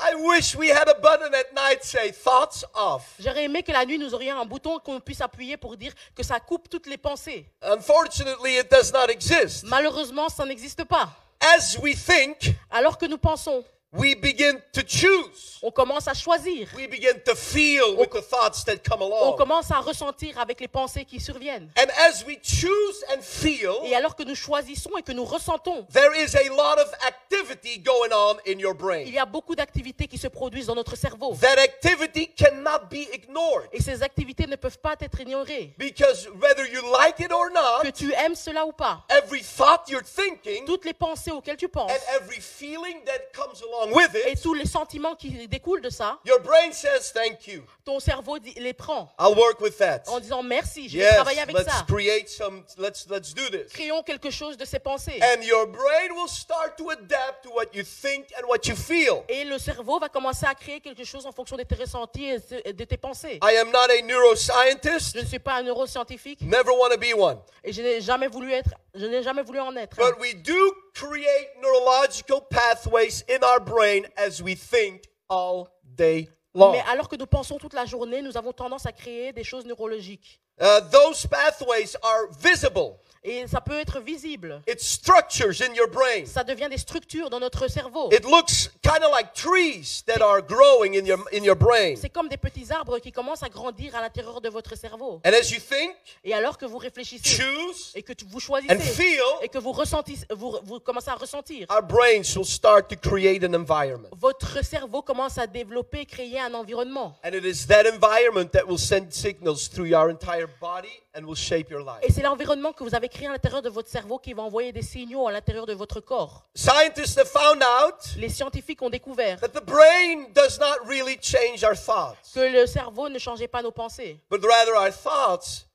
I 0.00 0.14
wish 0.14 0.54
we 0.54 0.68
had 0.68 0.88
a 0.88 0.94
button 1.00 1.34
at 1.34 1.52
night 1.52 1.82
say 1.82 2.12
thoughts 2.12 2.64
off. 2.72 3.16
J'aurais 3.18 3.44
aimé 3.44 3.64
que 3.64 3.72
la 3.72 3.84
nuit, 3.84 3.98
nous 3.98 4.14
aurions 4.14 4.40
un 4.40 4.46
bouton 4.46 4.78
qu'on 4.78 5.00
puisse 5.00 5.20
appuyer 5.20 5.56
pour 5.56 5.76
dire 5.76 5.92
que 6.14 6.22
ça 6.22 6.38
coupe 6.38 6.68
toutes 6.68 6.86
les 6.86 6.96
pensées. 6.98 7.46
Unfortunately, 7.62 8.58
it 8.58 8.70
does 8.70 8.92
not 8.92 9.10
exist. 9.10 9.64
Malheureusement, 9.64 10.28
ça 10.28 10.44
n'existe 10.44 10.84
pas. 10.84 11.10
As 11.40 11.76
we 11.82 11.96
think, 11.96 12.54
Alors 12.70 12.96
que 12.96 13.06
nous 13.06 13.18
pensons, 13.18 13.64
we 13.92 14.14
begin 14.14 14.60
to 14.72 14.82
choose. 14.82 15.58
on 15.62 15.70
commence 15.70 16.06
à 16.06 16.14
choisir, 16.14 16.68
We 16.76 16.86
begin 16.86 17.20
to 17.24 17.34
feel 17.34 17.96
with 17.96 18.10
the 18.10 18.20
thoughts 18.20 18.62
that 18.64 18.76
come 18.84 19.00
on 19.02 19.06
along. 19.10 19.36
commence 19.38 19.70
à 19.70 19.78
ressentir 19.80 20.38
avec 20.38 20.60
les 20.60 20.68
pensées 20.68 21.04
qui 21.06 21.18
surviennent. 21.18 21.70
And 21.76 21.86
as 21.96 22.22
we 22.26 22.38
choose 22.42 23.02
and 23.10 23.22
feel, 23.22 23.72
Et 23.84 23.94
alors 23.96 24.14
que 24.14 24.22
nous 24.24 24.34
choisissons 24.34 24.90
et 24.98 25.02
que 25.02 25.12
nous 25.12 25.24
ressentons, 25.24 25.86
there 25.92 26.12
is 26.14 26.36
a 26.36 26.48
lot 26.54 26.78
of 26.78 26.92
activity 27.06 27.78
going 27.78 28.12
on 28.12 28.36
in 28.46 28.58
your 28.58 28.74
il 28.74 28.78
brain. 28.78 29.00
y 29.06 29.18
a 29.18 29.24
beaucoup 29.24 29.56
d'activités 29.56 30.06
qui 30.06 30.18
se 30.18 30.28
produisent 30.28 30.66
dans 30.66 30.74
notre 30.74 30.94
cerveau. 30.94 31.34
That 31.40 31.58
activity 31.58 32.28
cannot 32.28 32.88
be 32.90 33.08
ignored 33.14 33.68
Et 33.72 33.80
ces 33.80 34.02
activités 34.02 34.46
ne 34.46 34.56
peuvent 34.56 34.78
pas 34.78 34.96
être 35.00 35.18
ignorées. 35.20 35.74
because 35.78 36.28
whether 36.40 36.66
you 36.70 36.82
like 36.92 37.18
it 37.20 37.32
or 37.32 37.48
Que 37.48 37.86
not, 37.86 37.92
tu 37.92 38.12
aimes 38.12 38.34
cela 38.36 38.66
ou 38.66 38.72
pas, 38.72 39.02
every 39.08 39.40
thought 39.42 39.88
you're 39.88 40.04
thinking 40.04 40.66
toutes 40.66 40.84
les 40.84 40.92
pensées 40.94 41.30
auxquelles 41.32 41.56
tu 41.56 41.68
penses 41.68 41.90
and 41.90 42.16
every 42.20 42.40
feeling 42.40 43.02
that 43.06 43.32
comes 43.32 43.62
along 43.62 43.77
with 43.86 44.14
et 44.26 44.36
tous 44.36 44.54
les 44.54 44.66
sentiments 44.66 45.14
qui 45.14 45.46
découlent 45.48 45.80
de 45.82 45.90
ça, 45.90 46.18
your 46.26 46.40
brain 46.40 46.72
says 46.72 47.12
thank 47.14 47.46
you. 47.46 47.62
ton 47.84 48.00
cerveau 48.00 48.38
dit- 48.38 48.54
les 48.56 48.72
prend 48.72 49.10
I'll 49.18 49.36
work 49.36 49.60
with 49.60 49.76
that. 49.78 50.02
en 50.08 50.20
disant 50.20 50.42
merci, 50.42 50.88
je 50.88 50.98
vais 50.98 51.04
Yes, 51.04 51.14
travailler 51.14 51.40
avec 51.40 51.56
let's 51.56 51.66
ça. 51.70 51.84
create 51.88 52.28
some 52.28 52.64
let's 52.78 53.06
let's 53.08 53.34
do 53.34 53.42
this. 53.50 53.72
Créons 53.72 54.02
quelque 54.02 54.30
chose 54.30 54.56
de 54.56 54.64
ces 54.64 54.78
pensées. 54.78 55.18
And 55.22 55.42
your 55.42 55.66
brain 55.66 56.12
will 56.14 56.28
start 56.28 56.76
to 56.78 56.90
adapt 56.90 57.44
to 57.44 57.50
what 57.50 57.66
you 57.74 57.82
think 57.84 58.26
and 58.40 58.46
what 58.48 58.60
you 58.66 58.74
feel. 58.76 59.22
Et 59.28 59.44
le 59.44 59.58
cerveau 59.58 59.98
va 59.98 60.08
commencer 60.08 60.46
à 60.46 60.54
créer 60.54 60.80
quelque 60.80 61.04
chose 61.04 61.26
en 61.26 61.32
fonction 61.32 61.56
de 61.56 61.62
tes 61.62 61.74
ressentis 61.74 62.30
et 62.64 62.72
de 62.72 62.84
tes 62.84 62.96
pensées. 62.96 63.38
I 63.42 63.56
am 63.56 63.70
not 63.70 63.90
a 63.90 64.02
neuroscientist, 64.02 65.14
Je 65.16 65.20
ne 65.20 65.26
suis 65.26 65.38
pas 65.38 65.54
un 65.54 65.62
neuroscientifique 65.62 66.40
never 66.42 66.70
want 66.70 66.90
to 66.90 66.98
be 66.98 67.14
one. 67.16 67.38
et 67.64 67.72
je 67.72 67.82
n'ai 67.82 68.00
jamais 68.00 68.28
voulu 68.28 68.52
être, 68.52 68.70
je 68.94 69.06
n'ai 69.06 69.22
jamais 69.22 69.42
voulu 69.42 69.60
en 69.60 69.74
être. 69.76 69.96
But 69.96 70.18
we 70.20 70.34
do 70.34 70.54
create 70.98 71.48
neurological 71.62 72.40
pathways 72.40 73.24
in 73.28 73.42
our 73.44 73.60
brain 73.60 74.06
as 74.16 74.42
we 74.42 74.54
think 74.54 75.04
all 75.28 75.68
day 75.96 76.28
long. 76.54 76.72
Mais 76.72 76.82
alors 76.90 77.08
que 77.08 77.16
nous 77.16 77.26
pensons 77.26 77.58
toute 77.58 77.74
la 77.74 77.86
journée, 77.86 78.20
nous 78.22 78.36
avons 78.36 78.52
tendance 78.52 78.86
à 78.86 78.92
créer 78.92 79.32
des 79.32 79.44
choses 79.44 79.64
neurologiques. 79.64 80.40
Uh, 80.60 80.80
those 80.90 81.26
pathways 81.26 81.96
are 82.02 82.28
visible. 82.40 82.98
Et 83.24 83.46
ça 83.48 83.60
peut 83.60 83.78
être 83.78 84.00
visible. 84.00 84.62
It's 84.66 84.86
structures 84.86 85.60
in 85.60 85.74
your 85.74 85.88
brain. 85.88 86.24
Ça 86.24 86.44
devient 86.44 86.68
des 86.70 86.78
structures 86.78 87.28
dans 87.28 87.40
notre 87.40 87.68
cerveau. 87.68 88.10
It 88.12 88.24
looks 88.24 88.70
kind 88.82 89.02
of 89.04 89.10
like 89.10 89.34
trees 89.34 90.02
that 90.06 90.22
are 90.22 90.40
growing 90.40 90.94
in 90.94 91.04
your 91.04 91.18
in 91.32 91.42
your 91.42 91.56
brain. 91.56 91.96
C'est 92.00 92.08
comme 92.10 92.28
des 92.28 92.36
petits 92.36 92.72
arbres 92.72 93.00
qui 93.00 93.10
commencent 93.10 93.42
à 93.42 93.48
grandir 93.48 93.94
à 93.96 94.00
l'intérieur 94.00 94.40
de 94.40 94.48
votre 94.48 94.76
cerveau. 94.76 95.20
And 95.26 95.32
as 95.32 95.50
you 95.50 95.58
think, 95.58 95.94
Et 96.24 96.32
alors 96.32 96.56
que 96.56 96.64
vous 96.64 96.78
réfléchissez 96.78 97.28
choose, 97.28 97.92
et 97.94 98.02
que 98.02 98.12
vous 98.24 98.36
and 98.36 98.40
choisissez 98.40 98.78
feel, 98.78 99.20
et 99.42 99.48
que 99.48 99.58
vous 99.58 99.72
ressentissez, 99.72 100.24
vous, 100.30 100.56
vous 100.62 100.78
commencez 100.80 101.10
à 101.10 101.16
ressentir, 101.16 101.66
our 101.70 101.82
brains 101.82 102.36
will 102.36 102.46
start 102.46 102.88
to 102.88 102.96
create 102.96 103.42
an 103.44 103.52
environment. 103.52 104.08
votre 104.16 104.64
cerveau 104.64 105.02
commence 105.02 105.38
à 105.38 105.46
développer, 105.46 106.06
créer 106.06 106.40
un 106.40 106.54
environnement. 106.54 107.18
And 107.24 107.34
it 107.34 107.44
is 107.44 107.66
that 107.66 107.82
environment 107.84 108.52
that 108.52 108.64
will 108.66 108.78
send 108.78 109.12
signals 109.12 109.68
through 109.68 109.88
your 109.88 110.08
entire 110.08 110.47
body 110.60 110.88
and 111.14 111.24
will 111.24 111.36
shape 111.36 111.70
your 111.70 111.80
life. 111.80 112.00
Et 112.02 112.12
c'est 112.12 112.22
l'environnement 112.22 112.72
que 112.72 112.84
vous 112.84 112.94
avez 112.94 113.08
créé 113.08 113.26
à 113.26 113.32
l'intérieur 113.32 113.62
de 113.62 113.68
votre 113.68 113.88
cerveau 113.88 114.18
qui 114.18 114.32
va 114.32 114.42
envoyer 114.42 114.72
des 114.72 114.82
signaux 114.82 115.26
à 115.26 115.32
l'intérieur 115.32 115.66
de 115.66 115.74
votre 115.74 116.00
corps. 116.00 116.44
Scientists 116.54 117.18
have 117.18 117.28
found 117.28 117.62
out 117.62 118.16
Les 118.16 118.28
scientifiques 118.28 118.82
ont 118.82 118.90
découvert 118.90 119.40
that 119.40 119.48
the 119.48 119.64
brain 119.64 120.32
does 120.34 120.58
not 120.58 120.86
really 120.88 121.18
change 121.20 121.62
our 121.64 121.76
thoughts, 121.76 122.32
que 122.34 122.40
le 122.40 122.66
cerveau 122.66 123.08
ne 123.08 123.18
changeait 123.18 123.48
pas 123.48 123.62
nos 123.62 123.72
pensées, 123.72 124.20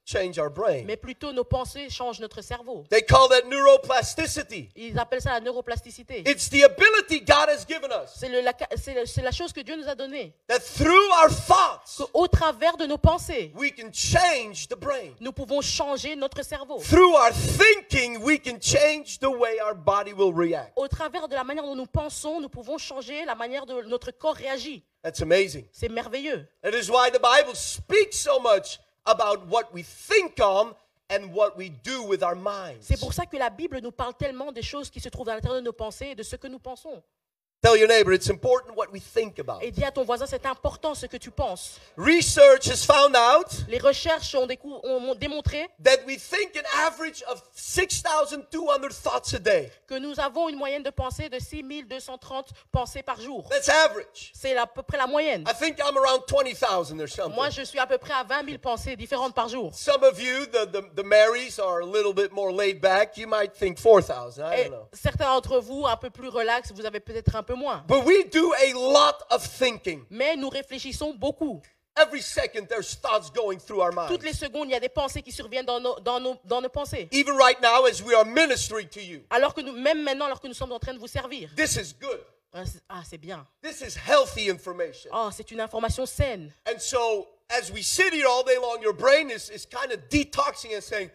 change 0.06 0.38
our 0.38 0.50
brain. 0.50 0.84
mais 0.86 0.98
plutôt 0.98 1.32
nos 1.32 1.44
pensées 1.44 1.90
changent 1.90 2.20
notre 2.20 2.42
cerveau. 2.42 2.84
They 2.90 3.02
call 3.04 3.30
that 3.30 3.48
neuroplasticity. 3.48 4.70
Ils 4.76 4.98
appellent 5.00 5.22
ça 5.22 5.32
la 5.32 5.40
neuroplasticité. 5.40 6.24
It's 6.30 6.50
the 6.50 6.64
ability 6.64 7.22
God 7.22 7.50
has 7.50 7.66
given 7.68 7.90
us 7.92 8.12
C'est 8.16 8.30
le- 8.30 8.42
la, 8.42 8.54
c'est 8.76 8.94
le- 8.94 9.06
c'est 9.06 9.22
la 9.22 9.32
chose 9.32 9.54
que 9.54 9.62
Dieu 9.62 9.76
nous 9.76 9.88
a 9.88 9.96
donnée. 9.96 10.34
that 10.48 10.60
through 10.60 11.10
our 11.22 11.30
thoughts, 11.30 12.02
Qu'au 12.12 12.28
travers 12.28 12.78
de 12.78 12.86
nos 12.86 12.98
pensées, 12.98 13.52
we 13.56 13.72
can 13.72 13.92
change 13.94 14.68
the 14.68 14.76
brain. 14.78 15.14
nous 15.20 15.32
pouvons 15.32 15.62
changer 15.62 16.16
notre 16.16 16.44
cerveau. 16.44 16.80
Through 16.80 17.14
our 17.16 17.32
thinking, 17.32 18.18
we 18.24 18.40
can 18.40 18.60
change 18.60 19.20
the 19.20 19.30
way 19.30 19.60
our 19.62 19.76
body 19.76 20.14
will 20.14 20.34
react. 20.34 20.74
Au 20.76 20.88
travers 20.88 21.28
de 21.28 21.36
la 21.36 21.44
manière 21.44 21.64
dont 21.64 21.76
nous 21.76 21.86
pensons, 21.88 22.42
nous 22.42 22.50
pouvons 22.50 22.78
changer 22.78 23.26
la 23.26 23.36
manière 23.36 23.66
dont 23.66 23.82
notre 23.84 24.12
corps 24.12 24.36
réagit. 24.36 24.84
That's 25.04 25.22
amazing. 25.22 25.66
C'est 25.72 25.90
merveilleux. 25.90 26.48
That 26.62 26.72
is 26.72 26.90
why 26.90 27.10
the 27.12 27.20
Bible 27.22 27.56
speaks 27.56 28.18
so 28.18 28.40
much 28.40 28.80
about 29.06 29.48
what 29.50 29.74
we 29.74 29.84
think 29.84 30.40
on 30.40 30.74
and 31.10 31.34
what 31.34 31.58
we 31.58 31.70
do 31.84 32.04
with 32.04 32.24
our 32.24 32.36
minds. 32.36 32.82
C'est 32.82 33.00
pour 33.00 33.14
ça 33.14 33.26
que 33.26 33.38
la 33.38 33.50
Bible 33.50 33.80
nous 33.82 33.92
parle 33.92 34.14
tellement 34.16 34.52
des 34.52 34.64
choses 34.64 34.90
qui 34.90 35.00
se 35.00 35.10
trouvent 35.10 35.30
à 35.30 35.36
l'intérieur 35.36 35.60
de 35.62 35.66
nos 35.66 35.74
pensées 35.74 36.08
et 36.08 36.16
de 36.16 36.24
ce 36.24 36.36
que 36.36 36.48
nous 36.48 36.60
pensons. 36.60 37.02
Tell 37.64 37.78
your 37.78 37.88
neighbor 37.88 38.12
it's 38.12 38.30
important 38.30 38.76
what 38.76 38.92
we 38.92 39.00
think 39.00 39.40
about. 39.40 39.60
Et 39.62 39.72
dis 39.72 39.86
à 39.86 39.92
ton 39.92 40.04
voisin, 40.04 40.26
c'est 40.26 40.46
important 40.46 40.94
ce 40.96 41.06
que 41.06 41.16
tu 41.16 41.32
penses. 41.32 41.80
Research 41.98 42.68
has 42.68 42.84
found 42.86 43.16
out 43.16 43.48
Les 43.70 43.78
recherches 43.78 44.36
ont, 44.36 44.46
ont 44.84 45.16
démontré 45.16 45.70
that 45.82 46.04
we 46.06 46.18
think 46.18 46.58
an 46.58 46.86
average 46.86 47.24
of 47.32 47.42
6,200 47.56 48.90
thoughts 48.92 49.34
a 49.34 49.40
day. 49.40 49.72
que 49.88 49.98
nous 49.98 50.20
avons 50.20 50.50
une 50.50 50.58
moyenne 50.58 50.84
de 50.84 50.90
pensée 50.90 51.30
de 51.30 51.40
6230 51.40 52.50
pensées 52.70 53.02
par 53.02 53.22
jour. 53.22 53.48
That's 53.50 53.70
average. 53.70 54.34
C'est 54.34 54.58
à 54.58 54.68
peu 54.68 54.84
près 54.84 54.98
la 54.98 55.08
moyenne. 55.08 55.46
I 55.48 55.54
think 55.54 55.80
I'm 55.80 55.98
around 55.98 56.24
20,000 56.28 57.00
or 57.00 57.08
something. 57.08 57.34
Moi, 57.34 57.50
je 57.50 57.62
suis 57.62 57.80
à 57.80 57.88
peu 57.88 57.98
près 57.98 58.14
à 58.14 58.26
20 58.26 58.46
000 58.46 58.58
pensées 58.58 58.98
différentes 58.98 59.36
par 59.36 59.48
jour. 59.48 59.74
Some 59.74 60.04
of 60.04 60.22
you, 60.22 60.46
the, 60.48 60.70
the, 60.70 60.84
the 61.02 61.06
Marys, 61.06 61.60
are 61.60 61.80
a 61.80 61.86
little 61.86 62.14
bit 62.14 62.34
more 62.34 62.52
laid 62.52 62.82
back. 62.82 63.16
You 63.16 63.28
might 63.28 63.54
think 63.54 63.80
4,000. 63.80 64.44
I 64.44 64.64
don't 64.64 64.72
know. 64.72 64.88
certains 64.92 65.28
d'entre 65.28 65.60
vous, 65.60 65.86
un 65.88 65.96
peu 65.96 66.10
plus 66.10 66.28
relax, 66.28 66.74
vous 66.74 66.86
avez 66.86 67.00
peut-être 67.00 67.38
un 67.38 67.44
peu 67.44 67.53
moins. 67.56 67.84
But 67.88 68.06
we 68.06 68.24
do 68.32 68.54
a 68.54 68.74
lot 68.74 69.24
of 69.32 69.44
thinking. 69.46 70.06
Mais 70.10 70.36
nous 70.36 70.50
réfléchissons 70.50 71.14
beaucoup. 71.14 71.62
Every 71.96 72.22
second, 72.22 72.68
there's 72.70 72.96
thoughts 72.96 73.30
going 73.30 73.60
through 73.60 73.80
our 73.82 73.92
minds. 73.92 74.10
Toutes 74.10 74.24
les 74.24 74.34
secondes, 74.34 74.68
il 74.68 74.72
y 74.72 74.76
a 74.76 74.80
des 74.80 74.90
pensées 74.90 75.22
qui 75.22 75.32
surviennent 75.32 75.66
dans 75.66 75.80
nos, 75.80 76.00
dans 76.00 76.20
nos, 76.20 76.36
dans 76.44 76.60
nos 76.60 76.70
pensées. 76.70 77.08
Even 77.12 77.36
right 77.38 77.62
now, 77.62 77.86
as 77.86 78.02
we 78.02 78.16
are 78.16 78.26
ministering 78.26 78.88
to 78.90 79.00
you, 79.00 79.22
Alors 79.30 79.54
que 79.54 79.62
nous, 79.62 79.74
même 79.74 80.02
maintenant, 80.04 80.26
alors 80.26 80.42
que 80.42 80.48
nous 80.48 80.56
sommes 80.56 80.72
en 80.72 80.80
train 80.80 80.94
de 80.96 81.00
vous 81.00 81.08
servir. 81.08 81.50
this 81.56 81.76
is 81.76 81.94
good. 81.94 82.20
Ah, 82.52 82.66
c'est- 82.66 82.82
Ah, 82.90 83.02
c'est 83.08 83.18
bien. 83.20 83.46
This 83.62 83.82
is 83.82 83.96
healthy 83.96 84.50
information. 84.50 85.12
Oh, 85.14 85.30
c'est 85.32 85.52
une 85.52 85.60
information 85.62 86.06
saine. 86.08 86.52
And 86.68 86.80
so, 86.80 87.28
as 87.50 87.72
we 87.72 87.84
sit 87.84 88.12
here 88.14 88.28
all 88.28 88.44
day 88.44 88.58
long, 88.60 88.82
your 88.82 88.94
brain 88.94 89.30
is, 89.30 89.50
is 89.52 89.66
kind 89.68 89.92
of 89.92 90.00
detoxing 90.10 90.74
and 90.74 90.82
saying, 90.82 91.12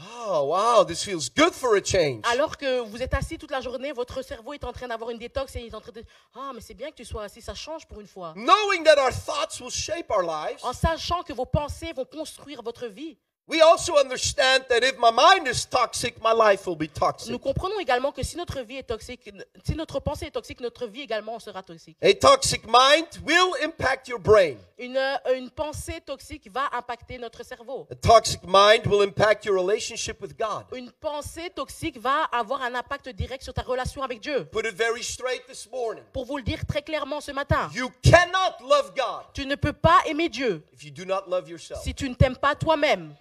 Oh, 0.00 0.44
wow, 0.44 0.84
this 0.84 1.02
feels 1.02 1.28
good 1.28 1.52
for 1.52 1.76
a 1.76 1.84
change. 1.84 2.22
Alors 2.30 2.56
que 2.56 2.80
vous 2.80 3.02
êtes 3.02 3.14
assis 3.14 3.36
toute 3.36 3.50
la 3.50 3.60
journée, 3.60 3.90
votre 3.92 4.22
cerveau 4.22 4.52
est 4.52 4.62
en 4.64 4.72
train 4.72 4.86
d'avoir 4.86 5.10
une 5.10 5.18
détox 5.18 5.56
et 5.56 5.60
il 5.60 5.66
est 5.66 5.74
en 5.74 5.80
train 5.80 5.92
de 5.92 6.04
Ah, 6.36 6.52
mais 6.54 6.60
c'est 6.60 6.74
bien 6.74 6.90
que 6.90 6.96
tu 6.96 7.04
sois 7.04 7.24
assis, 7.24 7.40
ça 7.42 7.54
change 7.54 7.86
pour 7.86 8.00
une 8.00 8.06
fois. 8.06 8.32
Knowing 8.36 8.84
that 8.84 8.96
our 9.02 9.10
thoughts 9.12 9.60
will 9.60 9.70
shape 9.70 10.10
our 10.10 10.22
lives, 10.22 10.60
En 10.62 10.72
sachant 10.72 11.22
que 11.22 11.32
vos 11.32 11.46
pensées 11.46 11.92
vont 11.92 12.04
construire 12.04 12.62
votre 12.62 12.86
vie. 12.86 13.18
We 13.48 13.60
also 13.62 13.96
understand 13.96 14.64
that 14.68 14.84
if 14.84 14.98
my 14.98 15.10
mind 15.10 15.48
is 15.48 15.64
toxic, 15.64 16.22
my 16.22 16.32
life 16.32 16.66
will 16.66 16.76
be 16.76 16.88
toxic. 16.88 17.30
Nous 17.30 17.38
comprenons 17.38 17.80
également 17.80 18.12
que 18.12 18.22
si 18.22 18.36
notre 18.36 18.60
vie 18.60 18.76
est 18.76 18.82
toxique, 18.88 19.30
si 19.64 19.74
notre 19.74 20.00
pensée 20.00 20.26
est 20.26 20.30
toxique, 20.30 20.60
notre 20.60 20.86
vie 20.86 21.00
également 21.00 21.38
sera 21.38 21.62
toxique. 21.62 21.96
A 22.02 22.12
toxic 22.14 22.64
mind 22.66 23.06
will 23.24 23.54
impact 23.64 24.08
your 24.08 24.20
brain. 24.20 24.56
Une, 24.78 24.98
une 25.34 25.50
pensée 25.50 26.00
toxique 26.04 26.50
va 26.52 26.68
impacter 26.72 27.18
notre 27.18 27.42
cerveau. 27.44 27.86
A 27.90 27.94
toxic 27.94 28.40
mind 28.44 28.86
will 28.86 29.02
impact 29.02 29.44
your 29.44 29.56
relationship 29.56 30.20
with 30.20 30.36
God. 30.38 30.64
Une 30.72 30.90
pensée 30.92 31.50
toxique 31.50 31.98
va 31.98 32.24
avoir 32.32 32.62
un 32.62 32.74
impact 32.74 33.08
direct 33.08 33.42
sur 33.42 33.54
ta 33.54 33.62
relation 33.62 34.02
avec 34.02 34.20
Dieu. 34.20 34.44
Put 34.44 34.66
it 34.66 34.74
very 34.74 35.02
straight 35.02 35.46
this 35.46 35.68
morning. 35.70 36.04
Pour 36.12 36.26
vous 36.26 36.36
le 36.36 36.42
dire 36.42 36.64
très 36.66 36.82
clairement 36.82 37.20
ce 37.20 37.32
matin, 37.32 37.70
You 37.74 37.90
cannot 38.02 38.60
love 38.60 38.92
God 38.94 39.24
tu 39.32 39.46
ne 39.46 39.54
peux 39.54 39.72
pas 39.72 40.00
aimer 40.06 40.28
Dieu 40.28 40.62
if 40.72 40.84
you 40.84 40.90
do 40.90 41.04
not 41.04 41.24
love 41.28 41.48
yourself. 41.48 41.82
si 41.82 41.94
tu 41.94 42.08
ne 42.08 42.14
t'aimes 42.14 42.36
pas 42.36 42.54
toi-même. 42.54 43.14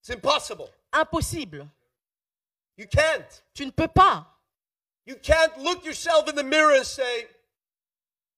It's 0.00 0.10
impossible. 0.10 0.70
Impossible. 0.94 1.68
You 2.76 2.86
can't. 2.86 3.42
Tu 3.54 3.66
ne 3.66 3.70
peux 3.70 3.88
pas. 3.88 4.26
You 5.06 5.16
can't 5.16 5.58
look 5.58 5.84
yourself 5.84 6.28
in 6.28 6.34
the 6.34 6.44
mirror 6.44 6.74
and 6.74 6.86
say, 6.86 7.26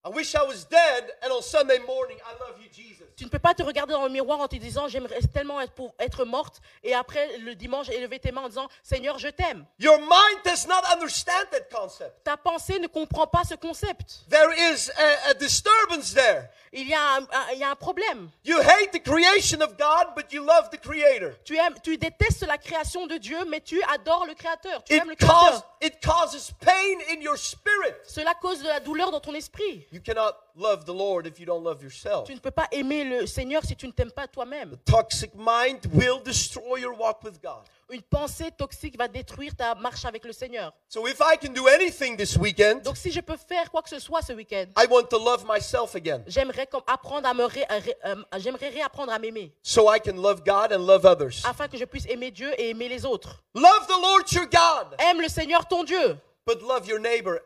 I 0.04 0.09
wish 0.09 0.35
I 0.35 0.42
was 0.42 0.64
dead, 0.68 1.12
and 1.23 1.30
on 1.30 1.42
Sunday 1.42 1.78
morning, 1.87 2.16
I 2.26 2.32
love 2.40 2.61
you, 2.61 2.68
Jesus. 2.73 3.04
Tu 3.16 3.25
ne 3.25 3.28
peux 3.30 3.38
pas 3.38 3.54
te 3.54 3.62
regarder 3.62 3.92
dans 3.92 4.02
le 4.02 4.11
miroir 4.11 4.40
en 4.40 4.49
te 4.49 4.56
disant 4.56 4.88
j'aimerais 4.88 5.21
tellement 5.32 5.61
être, 5.61 5.75
pour 5.75 5.94
être 6.00 6.25
morte 6.25 6.61
et 6.82 6.92
après 6.92 7.38
le 7.38 7.54
dimanche 7.54 7.88
élever 7.90 8.18
tes 8.18 8.32
mains 8.32 8.40
en 8.42 8.49
disant 8.49 8.68
Seigneur 8.82 9.18
je 9.21 9.28
t'aime. 9.28 9.64
Your 9.78 9.99
mind 10.00 10.40
does 10.44 10.66
not 10.66 10.82
understand 10.92 11.47
that 11.52 11.68
concept. 11.71 12.25
Ta 12.25 12.37
pensée 12.37 12.80
ne 12.80 12.88
comprend 12.88 13.28
pas 13.28 13.42
ce 13.49 13.54
concept. 13.54 14.25
There 14.28 14.50
is 14.73 14.90
a, 14.99 15.30
a 15.30 15.35
disturbance 15.35 16.12
there. 16.14 16.49
Il 16.75 16.88
y, 16.88 16.94
a 16.94 17.16
un, 17.16 17.23
un- 17.25 17.52
il 17.52 17.59
y 17.59 17.64
a 17.64 17.71
un 17.71 17.76
problème. 17.76 18.30
You 18.44 18.59
hate 18.59 18.92
the 18.92 19.02
creation 19.04 19.61
of 19.61 19.76
God, 19.76 20.14
but 20.16 20.32
you 20.32 20.42
love 20.42 20.71
the 20.71 20.78
Creator. 20.80 21.35
Tu, 21.44 21.54
aimes, 21.59 21.75
tu 21.82 21.99
détestes 21.99 22.47
la 22.47 22.56
création 22.56 23.06
de 23.06 23.18
Dieu, 23.18 23.37
mais 23.47 23.61
tu 23.61 23.80
adores 23.92 24.25
le 24.26 24.32
Créateur. 24.35 24.82
Tu 24.82 24.94
aimes 24.94 25.09
le 25.09 25.12
It, 25.12 25.21
cause, 25.21 25.28
Créateur. 25.28 25.64
it 25.82 26.00
causes 26.02 26.50
pain 26.64 26.99
in 27.11 27.21
your 27.21 27.37
spirit. 27.37 27.94
Cela 28.09 28.32
cause 28.40 28.62
de 28.62 28.68
la 28.68 28.80
douleur 28.80 29.11
dans 29.11 29.21
ton 29.21 29.35
esprit. 29.35 29.87
You 29.92 30.00
cannot 30.00 30.32
love 30.56 30.87
the 30.87 30.94
Lord 30.94 31.26
if 31.26 31.38
you 31.38 31.44
don't 31.44 31.62
love 31.62 31.82
yourself. 31.82 32.25
Tu 32.26 32.34
ne 32.34 32.38
peux 32.40 32.50
pas 32.50 32.66
aimer 32.72 33.04
le 33.04 33.26
Seigneur 33.26 33.62
si 33.62 33.76
tu 33.76 33.87
ne 33.87 33.92
t'aimes 33.92 34.11
pas 34.11 34.26
toi-même. 34.26 34.78
Toxic 34.87 35.32
mind 35.34 35.80
will 35.92 36.22
destroy 36.25 36.80
your 36.80 36.99
walk 36.99 37.22
with 37.22 37.42
God. 37.42 37.64
Une 37.90 38.00
pensée 38.00 38.50
toxique 38.56 38.96
va 38.96 39.06
détruire 39.06 39.54
ta 39.54 39.75
marche 39.75 40.06
avec 40.06 40.25
le 40.25 40.32
Seigneur. 40.32 40.72
So 40.88 41.06
if 41.06 41.20
I 41.20 41.37
can 41.37 41.52
do 41.52 41.68
anything 41.68 42.16
this 42.16 42.38
weekend, 42.38 42.80
Donc 42.84 42.96
si 42.96 43.12
je 43.12 43.20
peux 43.20 43.37
faire 43.37 43.70
quoi 43.70 43.82
que 43.82 43.90
ce 43.90 43.99
soit 43.99 44.22
ce 44.22 44.32
week-end, 44.32 44.64
I 44.78 44.87
want 44.90 45.04
to 45.11 45.18
love 45.22 45.44
myself 45.46 45.94
again 45.94 46.22
j'aimerais 46.26 46.66
comme 46.66 46.80
apprendre 46.87 47.28
à 47.28 47.34
me 47.34 47.44
ré- 47.44 47.66
à 47.68 47.75
ré- 47.78 47.96
euh, 48.06 48.14
j'aimerais 48.38 48.70
réapprendre 48.70 49.12
à 49.12 49.18
m'aimer 49.18 49.52
so 49.62 49.92
I 49.94 50.00
can 50.00 50.16
love 50.16 50.42
God 50.42 50.72
and 50.72 50.87
love 50.87 51.04
others. 51.04 51.42
afin 51.44 51.68
que 51.68 51.76
je 51.76 51.84
puisse 51.84 52.06
aimer 52.06 52.30
Dieu 52.30 52.50
et 52.58 52.70
aimer 52.70 52.88
les 52.88 53.04
autres. 53.04 53.42
Love 53.54 53.87
the 53.87 54.00
Lord 54.00 54.25
your 54.32 54.46
God, 54.46 54.96
Aime 54.99 55.20
le 55.20 55.28
Seigneur 55.28 55.68
ton 55.68 55.84
Dieu, 55.84 56.16
but 56.46 56.62
love 56.62 56.88
your 56.88 56.99
neighbor 56.99 57.40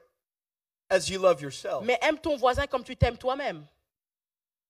as 0.90 1.08
you 1.08 1.18
love 1.20 1.40
yourself. 1.40 1.84
mais 1.84 1.98
aime 2.02 2.18
ton 2.18 2.36
voisin 2.36 2.66
comme 2.66 2.84
tu 2.84 2.96
t'aimes 2.96 3.18
toi-même. 3.18 3.64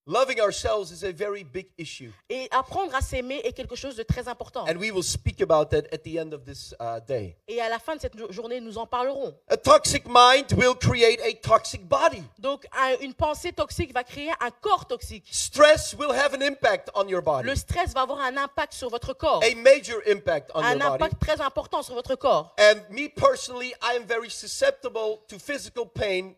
Loving 0.08 0.40
ourselves 0.40 0.92
is 0.92 1.02
a 1.02 1.10
very 1.10 1.42
big 1.42 1.66
issue. 1.76 2.12
Et 2.30 2.46
apprendre 2.52 2.94
à 2.94 3.00
s'aimer 3.00 3.40
est 3.42 3.52
quelque 3.52 3.74
chose 3.74 3.96
de 3.96 4.04
très 4.04 4.28
important. 4.28 4.64
And 4.68 4.76
we 4.78 4.92
will 4.92 5.02
speak 5.02 5.40
about 5.40 5.70
that 5.70 5.92
at 5.92 6.04
the 6.04 6.16
end 6.16 6.32
of 6.32 6.44
this 6.44 6.72
uh, 6.78 7.00
day. 7.04 7.36
Et 7.48 7.60
à 7.60 7.68
la 7.68 7.80
fin 7.80 7.96
de 7.96 8.00
cette 8.00 8.16
jo- 8.16 8.30
journée, 8.30 8.60
nous 8.60 8.78
en 8.78 8.86
parlerons. 8.86 9.34
A 9.48 9.56
toxic 9.56 10.04
mind 10.06 10.52
will 10.56 10.76
create 10.76 11.20
a 11.22 11.32
toxic 11.42 11.82
body. 11.88 12.22
Donc 12.38 12.66
un- 12.72 12.96
une 13.00 13.14
pensée 13.14 13.52
toxique 13.52 13.92
va 13.92 14.04
créer 14.04 14.30
un 14.40 14.50
corps 14.60 14.86
toxique. 14.86 15.26
Stress 15.28 15.92
will 15.98 16.12
have 16.12 16.34
an 16.34 16.40
impact 16.40 16.88
on 16.94 17.08
your 17.08 17.20
body, 17.20 17.44
Le 17.48 17.56
stress 17.56 17.92
va 17.92 18.02
avoir 18.02 18.20
un 18.20 18.36
impact 18.36 18.74
sur 18.74 18.88
votre 18.90 19.12
corps, 19.12 19.42
a 19.42 19.54
major 19.56 20.00
impact 20.06 20.52
on 20.54 20.62
un 20.62 20.70
your 20.74 20.78
body. 20.78 20.94
impact 21.04 21.20
très 21.20 21.40
important 21.40 21.82
sur 21.82 21.94
votre 21.96 22.14
corps. 22.14 22.54
And 22.60 22.76
me 22.90 23.08
personally, 23.08 23.74
I 23.82 23.96
am 23.96 24.04
very 24.06 24.30
susceptible 24.30 25.18
to 25.26 25.40
physical 25.40 25.84
pain 25.84 26.36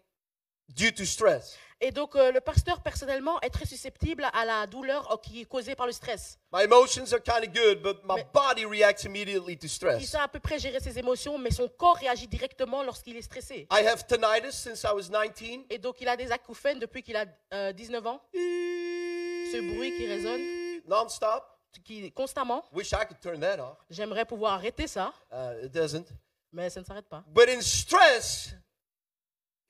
due 0.75 0.91
to 0.93 1.05
stress. 1.05 1.59
Et 1.81 1.93
donc 1.93 2.17
euh, 2.17 2.33
le 2.33 2.41
pasteur 2.41 2.81
personnellement 2.83 3.41
est 3.41 3.51
très 3.51 3.65
susceptible 3.65 4.27
à 4.33 4.45
la 4.45 4.67
douleur 4.67 5.13
euh, 5.13 5.17
qui 5.17 5.43
est 5.43 5.45
causée 5.45 5.77
par 5.77 5.87
le 5.87 5.93
stress. 5.93 6.37
My 6.53 6.63
emotions 6.65 7.13
are 7.13 7.23
kind 7.23 7.47
of 7.49 7.55
good, 7.55 7.83
but 7.83 7.99
my 8.05 8.17
Mais- 8.17 8.27
body 8.35 8.65
reacts 8.65 9.05
immediately 9.05 9.57
to 9.57 9.67
Il 9.67 9.71
stress. 9.71 10.05
sait 10.11 10.17
à 10.19 10.27
peu 10.27 10.41
près 10.41 10.59
gérer 10.59 10.81
ses 10.81 10.99
émotions, 10.99 11.39
mais 11.39 11.53
son 11.53 11.69
corps 11.69 11.97
réagit 11.97 12.27
directement 12.27 12.83
lorsqu'il 12.83 13.17
est 13.17 13.23
stressé. 13.23 13.69
I 13.71 13.87
have 13.87 14.05
tinnitus 14.07 14.55
since 14.57 14.83
I 14.83 14.89
was 14.93 15.03
19. 15.09 15.67
Et 15.71 15.79
donc 15.79 16.01
il 16.01 16.09
a 16.09 16.17
des 16.17 16.33
acouphènes 16.33 16.81
depuis 16.81 17.03
qu'il 17.03 17.15
a 17.17 17.27
euh, 17.55 17.73
19 17.73 18.07
ans, 18.09 18.21
Ce 18.33 19.75
bruit 19.75 19.97
qui 19.97 20.07
résonne. 20.07 20.41
Non-stop. 20.89 21.45
qui 21.85 22.11
constamment. 22.13 22.65
Wish 22.73 22.91
I 22.93 23.07
could 23.07 23.21
turn 23.21 23.39
that 23.41 23.61
off. 23.61 23.77
J'aimerais 23.89 24.25
pouvoir 24.25 24.55
arrêter 24.55 24.89
ça, 24.89 25.13
Uh, 25.31 25.65
it 25.67 25.71
doesn't. 25.73 26.07
mais 26.51 26.71
ça 26.71 26.81
ne 26.81 26.85
s'arrête 26.87 27.09
pas. 27.09 27.23
But 27.29 27.49
in 27.49 27.61
stress, 27.61 28.51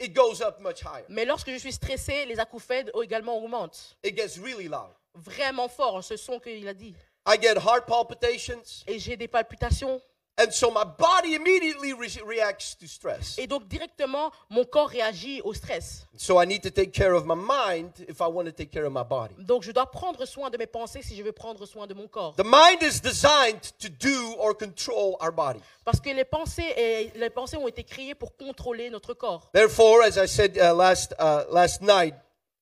it 0.01 0.15
goes 0.15 0.41
up 0.41 0.61
much 0.61 0.83
higher. 0.83 1.05
Mais 1.09 1.25
lorsque 1.25 1.51
je 1.51 1.57
suis 1.59 1.73
stressé, 1.73 2.25
les 2.27 2.39
acouphènes 2.39 2.91
également 3.03 3.37
augmentent. 3.39 3.97
It 4.05 4.17
gets 4.17 4.41
really 4.41 4.69
loud. 4.69 4.95
Vraiment 5.15 5.69
fort, 5.69 6.03
ce 6.05 6.17
son 6.17 6.39
qu'il 6.39 6.67
a 6.69 6.75
dit. 6.75 6.95
I 7.27 7.37
get 7.41 7.57
heart 7.57 7.87
palpitations. 7.87 8.85
Et 8.87 8.99
j'ai 8.99 9.17
des 9.17 9.29
palpitations. 9.29 10.01
And 10.41 10.53
so 10.53 10.71
my 10.71 10.85
body 10.85 11.35
immediately 11.35 11.93
re- 11.93 12.23
reacts 12.25 12.77
to 12.77 12.87
stress. 12.87 13.37
Et 13.39 13.49
donc 13.49 13.67
directement, 13.67 14.31
mon 14.49 14.65
corps 14.65 14.89
réagit 14.89 15.41
au 15.43 15.53
stress. 15.53 16.07
So 16.17 16.41
I 16.41 16.47
need 16.47 16.63
to 16.63 16.71
take 16.71 16.93
care 16.93 17.13
of 17.13 17.27
my 17.27 17.35
mind 17.35 17.91
if 18.09 18.21
I 18.21 18.29
want 18.29 18.45
to 18.45 18.53
take 18.53 18.71
care 18.71 18.85
of 18.85 18.93
my 18.93 19.03
body. 19.03 19.35
Donc 19.39 19.65
je 19.65 19.73
dois 19.73 19.91
prendre 19.91 20.25
soin 20.27 20.49
de 20.49 20.57
mes 20.57 20.69
pensées 20.69 21.03
si 21.03 21.17
je 21.17 21.25
veux 21.25 21.33
prendre 21.33 21.67
soin 21.67 21.89
de 21.89 21.95
mon 21.95 22.07
corps. 22.07 22.37
The 22.37 22.45
mind 22.45 22.83
is 22.83 23.01
designed 23.01 23.63
to 23.81 23.89
do 23.89 24.35
or 24.39 24.57
control 24.57 25.17
our 25.21 25.33
body. 25.33 25.61
Parce 25.85 26.01
que 26.01 26.11
les 26.11 26.25
pensées, 26.25 26.73
et, 26.77 27.11
les 27.17 27.31
pensées 27.31 27.57
ont 27.57 27.67
été 27.67 27.83
créées 27.83 28.15
pour 28.15 28.37
contrôler 28.37 28.91
notre 28.91 29.15
corps. 29.15 29.51
Therefore, 29.53 30.03
as 30.03 30.17
I 30.17 30.29
said 30.29 30.57
uh, 30.57 30.73
last 30.73 31.15
uh, 31.19 31.53
last 31.53 31.83
night, 31.83 32.15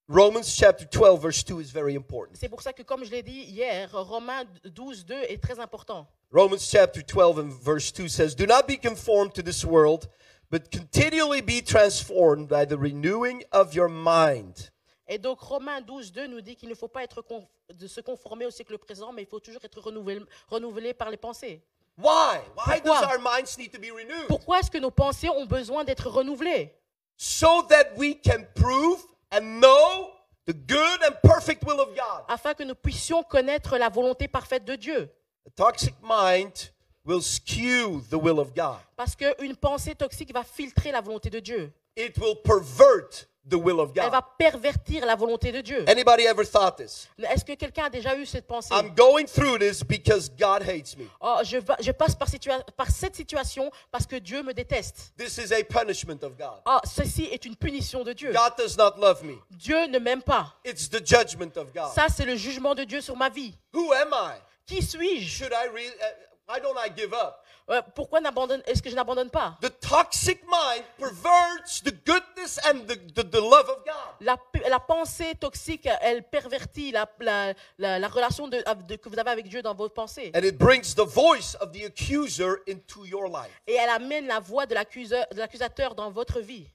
Romans 0.09 0.47
chapter 0.47 0.85
12 0.85 1.21
verse 1.21 1.43
2 1.43 1.59
is 1.59 1.71
very 1.71 1.95
important. 1.95 2.33
C'est 2.39 2.49
pour 2.49 2.61
ça 2.63 2.73
que, 2.73 2.81
comme 2.81 3.03
je 3.03 3.11
l'ai 3.11 3.21
dit 3.21 3.43
hier, 3.43 3.91
Romains 3.91 4.45
12, 4.65 5.05
2 5.05 5.13
est 5.29 5.43
très 5.43 5.59
important. 5.59 6.07
Romans 6.31 6.57
chapter 6.69 7.01
12 7.01 7.39
and 7.39 7.51
verse 7.51 7.91
2 7.91 8.07
says, 8.09 8.35
"Do 8.35 8.45
not 8.45 8.67
be 8.67 8.77
conformed 8.77 9.33
to 9.35 9.41
this 9.41 9.63
world, 9.63 10.09
but 10.51 10.69
continually 10.71 11.41
be 11.41 11.61
transformed 11.61 12.47
by 12.49 12.65
the 12.65 12.77
renewing 12.77 13.43
of 13.51 13.73
your 13.73 13.87
mind." 13.89 14.71
Et 15.07 15.17
donc 15.17 15.39
Romains 15.39 15.79
12, 15.81 16.11
2 16.11 16.27
nous 16.27 16.41
dit 16.41 16.57
qu'il 16.57 16.67
ne 16.67 16.75
faut 16.75 16.89
pas 16.89 17.03
être 17.03 17.21
con- 17.21 17.47
de 17.73 17.87
se 17.87 18.01
conformer 18.01 18.45
au 18.45 18.51
siècle 18.51 18.77
présent, 18.77 19.13
mais 19.13 19.21
il 19.23 19.27
faut 19.27 19.39
toujours 19.39 19.63
être 19.63 19.79
renouvelé, 19.79 20.19
renouvelé 20.49 20.93
par 20.93 21.09
les 21.09 21.15
pensées. 21.17 21.61
Why? 21.97 22.39
Why 22.57 22.81
Pourquoi? 22.81 23.01
does 23.01 23.03
our 23.05 23.19
minds 23.19 23.57
need 23.57 23.71
to 23.71 23.79
be 23.79 23.89
renewed? 23.91 24.27
Pourquoi 24.27 24.59
est-ce 24.59 24.69
que 24.69 24.77
nos 24.77 24.91
pensées 24.91 25.29
ont 25.29 25.45
besoin 25.45 25.85
d'être 25.85 26.09
renouvelées? 26.09 26.73
So 27.15 27.63
that 27.69 27.95
we 27.95 28.15
can 28.21 28.43
prove 28.53 29.01
and 29.31 29.61
know 29.61 30.11
the 30.45 30.53
good 30.53 31.01
and 31.03 31.15
perfect 31.23 31.63
will 31.65 31.79
of 31.79 31.95
God. 31.95 32.25
Afin 32.27 32.53
que 32.53 32.63
nous 32.63 32.75
puissions 32.75 33.23
connaître 33.23 33.77
la 33.77 33.87
volonté 33.89 34.27
parfaite 34.27 34.65
de 34.65 34.75
Dieu. 34.75 35.09
A 35.47 35.49
toxic 35.55 35.95
mind 36.03 36.71
will 37.05 37.21
skew 37.21 38.01
the 38.09 38.17
will 38.17 38.39
of 38.39 38.53
God. 38.53 38.79
Parce 38.97 39.15
qu'une 39.15 39.55
pensée 39.55 39.95
toxique 39.95 40.33
va 40.33 40.43
filtrer 40.43 40.91
la 40.91 41.01
volonté 41.01 41.29
de 41.29 41.39
Dieu. 41.39 41.71
It 41.95 42.17
will 42.17 42.35
pervert 42.43 43.27
the 43.49 43.55
will 43.55 43.79
of 43.79 43.91
Elle 43.95 44.09
va 44.11 44.19
God. 44.19 44.29
pervertir 44.37 45.05
la 45.05 45.15
volonté 45.15 45.53
de 45.53 45.61
Dieu. 45.61 45.85
Anybody 45.87 46.25
ever 46.27 46.43
thought 46.45 46.75
this? 46.75 47.07
Est-ce 47.17 47.45
que 47.45 47.53
quelqu'un 47.55 47.85
a 47.85 47.89
déjà 47.89 48.13
eu 48.17 48.25
cette 48.25 48.45
pensée? 48.45 48.73
I'm 48.75 48.93
going 48.93 49.25
through 49.25 49.57
this 49.57 49.81
because 49.83 50.29
God 50.29 50.61
hates 50.63 50.97
me. 50.97 51.05
Oh, 51.21 51.39
je, 51.43 51.57
va- 51.59 51.77
je 51.79 51.91
passe 51.93 52.13
par, 52.13 52.27
situa- 52.27 52.61
par 52.75 52.91
cette 52.91 53.15
situation 53.15 53.71
parce 53.89 54.05
que 54.05 54.17
Dieu 54.17 54.43
me 54.43 54.53
déteste. 54.53 55.13
This 55.17 55.37
is 55.37 55.53
a 55.53 55.63
punishment 55.63 56.23
of 56.23 56.37
God. 56.37 56.59
Oh, 56.65 56.79
ceci 56.83 57.23
est 57.31 57.45
une 57.45 57.55
punition 57.55 58.03
de 58.03 58.11
Dieu. 58.11 58.33
God 58.33 58.57
does 58.57 58.77
not 58.77 58.99
love 58.99 59.23
me. 59.23 59.35
Dieu 59.51 59.87
ne 59.87 59.97
m'aime 59.97 60.21
pas. 60.21 60.53
It's 60.65 60.89
the 60.89 60.99
judgment 61.03 61.55
of 61.55 61.73
God. 61.73 61.93
Ça, 61.95 62.07
c'est 62.13 62.25
le 62.25 62.35
jugement 62.35 62.75
de 62.75 62.83
Dieu 62.83 62.99
sur 62.99 63.15
ma 63.15 63.29
vie. 63.29 63.53
Who 63.73 63.93
am 63.93 64.09
I? 64.11 64.33
Qui 64.67 64.81
suis-je? 64.81 65.27
Should 65.27 65.53
I 65.53 65.67
really? 65.73 65.93
Uh, 65.99 66.05
why 66.47 66.59
don't 66.59 66.77
I 66.77 66.89
give 66.95 67.13
up? 67.13 67.43
Euh, 67.69 67.81
pourquoi 67.95 68.21
n'abandonne 68.21 68.61
est-ce 68.65 68.81
que 68.81 68.89
je 68.89 68.95
n'abandonne 68.95 69.29
pas? 69.29 69.57
The 69.61 69.69
toxic 69.81 70.41
mind 70.43 70.85
perverts 70.97 71.81
the 71.83 71.91
goodness 72.05 72.57
and 72.65 72.85
the, 72.87 72.95
the, 73.13 73.23
the 73.29 73.41
love 73.41 73.67
of 73.69 73.83
God. 73.85 74.21
la, 74.69 74.79
pensée 74.79 75.35
toxique, 75.35 75.87
elle 76.01 76.23
pervertit 76.23 76.91
la, 76.91 77.05
la, 77.19 77.53
la, 77.77 77.99
la 77.99 78.07
relation 78.07 78.47
de- 78.47 78.63
de- 78.87 78.95
que 78.95 79.09
vous 79.09 79.19
avez 79.19 79.31
avec 79.31 79.49
Dieu 79.49 79.61
dans 79.61 79.75
vos 79.75 79.89
pensées. 79.89 80.31
And 80.33 80.43
it 80.45 80.57
brings 80.57 80.95
the 80.95 81.05
voice 81.05 81.55
of 81.59 81.73
the 81.73 81.83
accuser 81.83 82.55
into 82.69 83.05
your 83.05 83.27
life 83.27 83.51
Et 83.67 83.73
elle 83.73 83.89
amène 83.89 84.27
la 84.27 84.39
voix 84.39 84.65
de 84.65 84.73
l'accuseur- 84.73 85.27
de 85.33 85.37
l'accusateur 85.39 85.93
dans 85.93 86.09
votre 86.09 86.39
vie. 86.39 86.67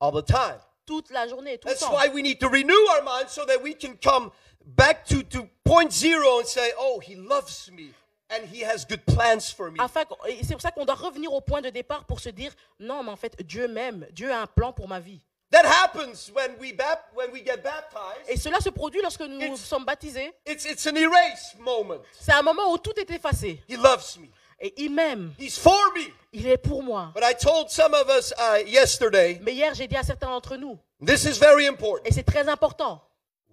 all 0.00 0.12
the 0.12 0.22
time. 0.26 0.60
Toute 0.86 1.10
la 1.10 1.26
journée, 1.26 1.58
tout 1.58 1.66
le 1.68 1.74
That's 1.74 1.80
temps. 1.84 1.92
why 1.94 2.08
we 2.14 2.22
need 2.22 2.38
to 2.38 2.48
renew 2.48 2.78
our 2.96 3.02
minds 3.02 3.32
so 3.32 3.44
that 3.44 3.60
we 3.62 3.74
can 3.74 3.96
come 4.02 4.30
back 4.64 5.04
to, 5.06 5.22
to 5.24 5.48
point 5.64 5.92
zero 5.92 6.38
and 6.38 6.46
say, 6.46 6.70
oh, 6.78 7.00
he 7.00 7.16
loves 7.16 7.70
me 7.72 7.92
and 8.30 8.44
he 8.46 8.62
has 8.64 8.84
good 8.84 9.04
plans 9.04 9.50
for 9.50 9.70
me. 9.70 9.78
Afin 9.80 10.02
et 10.28 10.38
c'est 10.44 10.52
pour 10.54 10.60
ça 10.60 10.70
qu'on 10.70 10.84
doit 10.84 10.94
revenir 10.94 11.32
au 11.32 11.40
point 11.40 11.60
de 11.60 11.70
départ 11.70 12.04
pour 12.04 12.20
se 12.20 12.28
dire 12.28 12.52
non, 12.78 13.02
mais 13.02 13.10
en 13.10 13.16
fait, 13.16 13.36
Dieu 13.42 13.66
m'aime. 13.68 14.06
Dieu 14.12 14.30
a 14.32 14.40
un 14.42 14.46
plan 14.46 14.72
pour 14.72 14.86
ma 14.88 15.00
vie. 15.00 15.20
That 15.50 15.64
happens 15.64 16.30
when 16.34 16.56
we, 16.60 16.72
bap- 16.72 17.12
when 17.14 17.30
we 17.32 17.44
get 17.44 17.58
baptized. 17.62 18.28
Et 18.28 18.36
cela 18.36 18.60
se 18.60 18.68
produit 18.70 19.00
lorsque 19.00 19.20
nous 19.22 19.40
It's- 19.40 19.56
sommes 19.64 19.84
baptisés. 19.84 20.32
It's, 20.44 20.64
it's 20.64 20.86
an 20.86 20.96
erase 20.96 21.54
moment. 21.60 22.00
C'est 22.20 22.32
un 22.32 22.42
moment 22.42 22.72
où 22.72 22.78
tout 22.78 22.94
est 22.98 23.10
effacé. 23.10 23.60
He 23.68 23.76
loves 23.76 24.18
me. 24.18 24.26
Et 24.58 24.72
il 24.82 24.90
m'aime. 24.92 25.34
He's 25.38 25.58
for 25.58 25.92
me. 25.94 26.12
Il 26.32 26.46
est 26.46 26.56
pour 26.58 26.82
moi. 26.82 27.12
But 27.14 27.22
I 27.24 27.34
told 27.34 27.70
some 27.70 27.92
of 27.94 28.08
us 28.08 28.32
uh, 28.38 28.62
yesterday, 28.66 29.38
Mais 29.42 29.54
hier, 29.54 29.74
j'ai 29.74 29.86
dit 29.86 29.96
à 29.96 30.02
certains 30.02 30.28
d'entre 30.28 30.56
nous, 30.56 30.78
this 31.04 31.24
is 31.24 31.38
very 31.38 31.66
important. 31.66 32.02
et 32.04 32.12
c'est 32.12 32.22
très 32.22 32.48
important, 32.48 33.02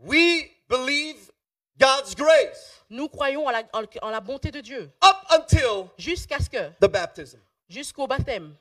We 0.05 0.50
believe 0.69 1.17
God's 1.77 2.15
grace 2.15 2.69
nous 2.89 3.07
croyons 3.10 3.48
en 3.48 3.51
la, 3.51 3.63
en- 3.74 3.83
en 4.01 4.10
la 4.10 4.19
bonté 4.19 4.51
de 4.51 4.60
Dieu 4.62 4.91
up 5.03 5.17
until 5.31 5.88
jusqu'à 5.98 6.39
ce 6.39 6.50
que, 6.50 6.69
the 6.79 6.89
baptism. 6.89 7.39
jusqu'au 7.69 8.05
baptême. 8.07 8.55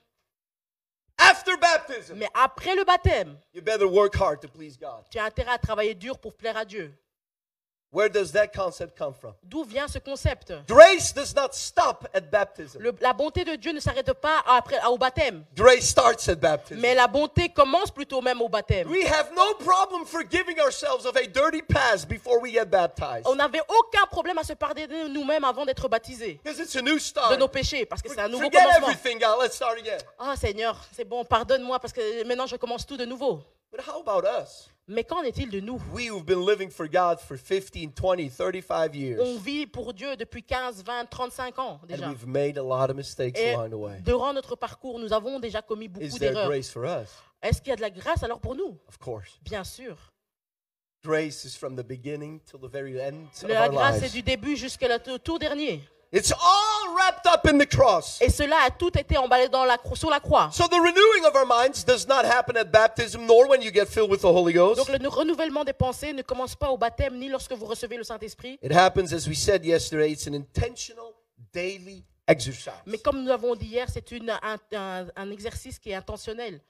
After 1.19 1.57
baptism, 1.57 2.15
Mais 2.17 2.29
après 2.35 2.75
le 2.75 2.85
baptême, 2.85 3.37
you 3.53 3.63
better 3.63 3.85
work 3.87 4.15
hard 4.17 4.41
to 4.41 4.49
please 4.49 4.77
God. 4.79 5.05
tu 5.11 5.19
as 5.19 5.25
intérêt 5.25 5.53
à 5.53 5.59
travailler 5.59 5.95
dur 5.95 6.19
pour 6.19 6.35
plaire 6.35 6.57
à 6.57 6.65
Dieu. 6.65 6.93
Where 7.93 8.09
does 8.09 8.33
that 8.33 8.49
concept 8.55 8.97
come 8.97 9.13
from? 9.13 9.35
D'où 9.43 9.65
vient 9.65 9.87
ce 9.87 9.99
concept? 9.99 10.51
Grace 10.67 11.13
does 11.13 11.35
not 11.37 11.53
stop 11.53 12.09
at 12.15 12.23
baptism. 12.31 12.81
Le- 12.81 12.95
La 13.03 13.13
bonté 13.13 13.45
de 13.45 13.55
Dieu 13.57 13.71
ne 13.73 13.81
s'arrête 13.81 14.11
pas 14.15 14.43
après, 14.47 14.79
au 14.87 14.97
baptême. 14.97 15.45
Grace 15.55 15.89
starts 15.91 16.27
at 16.29 16.37
baptism. 16.37 16.81
Mais 16.81 16.95
la 16.95 17.07
bonté 17.07 17.51
commence 17.51 17.91
plutôt 17.91 18.23
même 18.23 18.41
au 18.41 18.49
baptême. 18.49 18.89
We 18.89 19.05
have 19.05 19.31
no 19.37 19.55
problem 19.63 20.07
forgiving 20.07 20.59
ourselves 20.59 21.05
of 21.05 21.15
a 21.17 21.27
dirty 21.27 21.61
past 21.61 22.09
before 22.09 22.41
we 22.41 22.53
get 22.53 22.65
baptized. 22.71 23.27
On 23.27 23.35
n'avait 23.35 23.61
aucun 23.69 24.07
problème 24.07 24.39
à 24.39 24.45
se 24.45 24.55
pardonner 24.55 25.09
nous-mêmes 25.11 25.45
avant 25.45 25.67
d'être 25.67 25.87
baptisés 25.87 26.41
Because 26.43 26.61
it's 26.61 26.75
a 26.77 26.81
new 26.81 26.95
de 26.95 26.99
start. 26.99 27.39
nos 27.39 27.49
péchés, 27.49 27.85
parce 27.85 28.01
que 28.01 28.09
c'est 28.09 28.19
un 28.21 28.29
nouveau 28.29 28.45
Forget 28.45 28.57
commencement. 28.59 28.89
everything, 28.89 29.19
God. 29.19 29.43
Let's 29.43 29.57
start 29.57 29.79
again. 29.79 29.99
Ah 30.19 30.35
Seigneur, 30.35 30.77
c'est 30.97 31.05
bon, 31.05 31.27
pardonne-moi 31.27 31.79
parce 31.79 31.93
que 31.93 32.25
maintenant 32.25 32.47
je 32.47 32.57
commence 32.57 32.87
tout 32.87 32.97
de 32.97 33.05
nouveau. 33.05 33.43
But 33.71 33.83
how 33.87 34.01
about 34.01 34.27
us? 34.27 34.71
Mais 34.89 35.05
qu'en 35.05 35.23
est-il 35.23 35.49
de 35.49 35.61
nous? 35.61 35.79
Been 36.25 36.45
living 36.45 36.69
for 36.71 36.89
God 36.89 37.21
for 37.21 37.37
15, 37.37 37.71
20, 37.95 38.29
35 38.31 38.91
On 38.91 38.95
years. 38.95 39.39
vit 39.39 39.67
pour 39.67 39.95
Dieu 39.95 40.17
depuis 40.17 40.43
15, 40.43 40.83
20, 40.85 41.07
35 41.07 41.59
ans 41.61 41.81
And 41.83 41.87
déjà. 41.87 42.09
we've 42.09 42.27
made 42.27 42.59
a 42.59 42.63
lot 42.63 42.91
of 42.91 42.97
mistakes 42.97 43.39
Et 43.39 43.55
along 43.55 43.71
the 43.71 43.75
way. 43.75 44.01
durant 44.05 44.33
notre 44.33 44.57
parcours, 44.57 44.99
nous 44.99 45.13
avons 45.13 45.39
déjà 45.39 45.63
commis 45.63 45.87
Is 45.87 45.89
beaucoup 45.89 46.19
d'erreurs. 46.19 46.53
Est-ce 46.53 47.61
qu'il 47.61 47.71
y 47.71 47.73
a 47.73 47.77
de 47.77 47.81
la 47.81 47.91
grâce 47.91 48.23
alors 48.25 48.41
pour 48.41 48.57
nous? 48.57 48.77
Of 48.89 48.99
course. 48.99 49.39
Bien 49.43 49.63
sûr. 49.65 49.97
Grace 51.05 51.45
is 51.45 51.57
from 51.57 51.77
the 51.77 51.85
beginning 51.87 52.41
till 52.41 52.61
the 52.61 52.71
very 52.71 53.01
end 53.01 53.27
La 53.49 53.69
grâce 53.69 54.03
est 54.03 54.13
du 54.13 54.23
début 54.23 54.57
jusqu'à 54.57 54.99
tout 54.99 55.39
dernier. 55.39 55.81
It's 56.13 56.31
all 56.31 56.95
wrapped 56.95 57.27
up 57.27 57.47
in 57.51 57.57
the 57.59 57.67
cross. 57.67 58.21
Et 58.21 58.29
cela 58.29 58.57
a 58.67 58.71
tout 58.71 58.91
été 58.99 59.17
emballé 59.17 59.49
dans 59.49 59.65
la, 59.65 59.79
sur 59.95 60.11
la 60.11 60.21
croix. 60.21 60.51
So 60.53 60.69
the 60.69 60.75
renewing 60.75 61.25
of 61.25 61.35
our 61.35 61.47
minds 61.47 61.85
does 61.87 62.07
not 62.07 62.25
happen 62.27 62.55
at 62.59 62.65
baptism 62.71 63.25
nor 63.27 63.49
when 63.49 63.63
you 63.63 63.71
get 63.73 63.87
filled 63.87 64.11
with 64.11 64.21
the 64.21 64.27
Holy 64.29 64.53
Ghost. 64.53 64.77
Donc 64.77 64.89
le 64.91 65.09
renouvellement 65.09 65.65
des 65.65 65.73
pensées 65.73 66.13
ne 66.13 66.21
commence 66.21 66.55
pas 66.55 66.69
au 66.71 66.77
baptême 66.77 67.17
ni 67.19 67.29
lorsque 67.31 67.53
vous 67.53 67.65
recevez 67.65 67.97
le 67.97 68.05
Saint-Esprit. 68.05 68.59
It 68.63 68.73
happens, 68.73 69.15
as 69.15 69.27
we 69.27 69.35
said 69.39 69.65
yesterday, 69.65 70.11
it's 70.13 70.27
an 70.27 70.35
intentional 70.35 71.15
daily 71.55 72.05
exercise 72.29 72.75
Mais 72.85 72.99
comme 72.99 73.23
nous 73.23 73.29
l'avons 73.29 73.55
dit 73.55 73.67
hier, 73.67 73.89
c'est 73.91 74.11
une- 74.13 74.29
un, 74.43 74.59
un- 74.75 75.07
un 75.17 75.31
exercice 75.31 75.79
qui 75.79 75.91
est 75.93 75.95
intentionnel, 75.95 76.61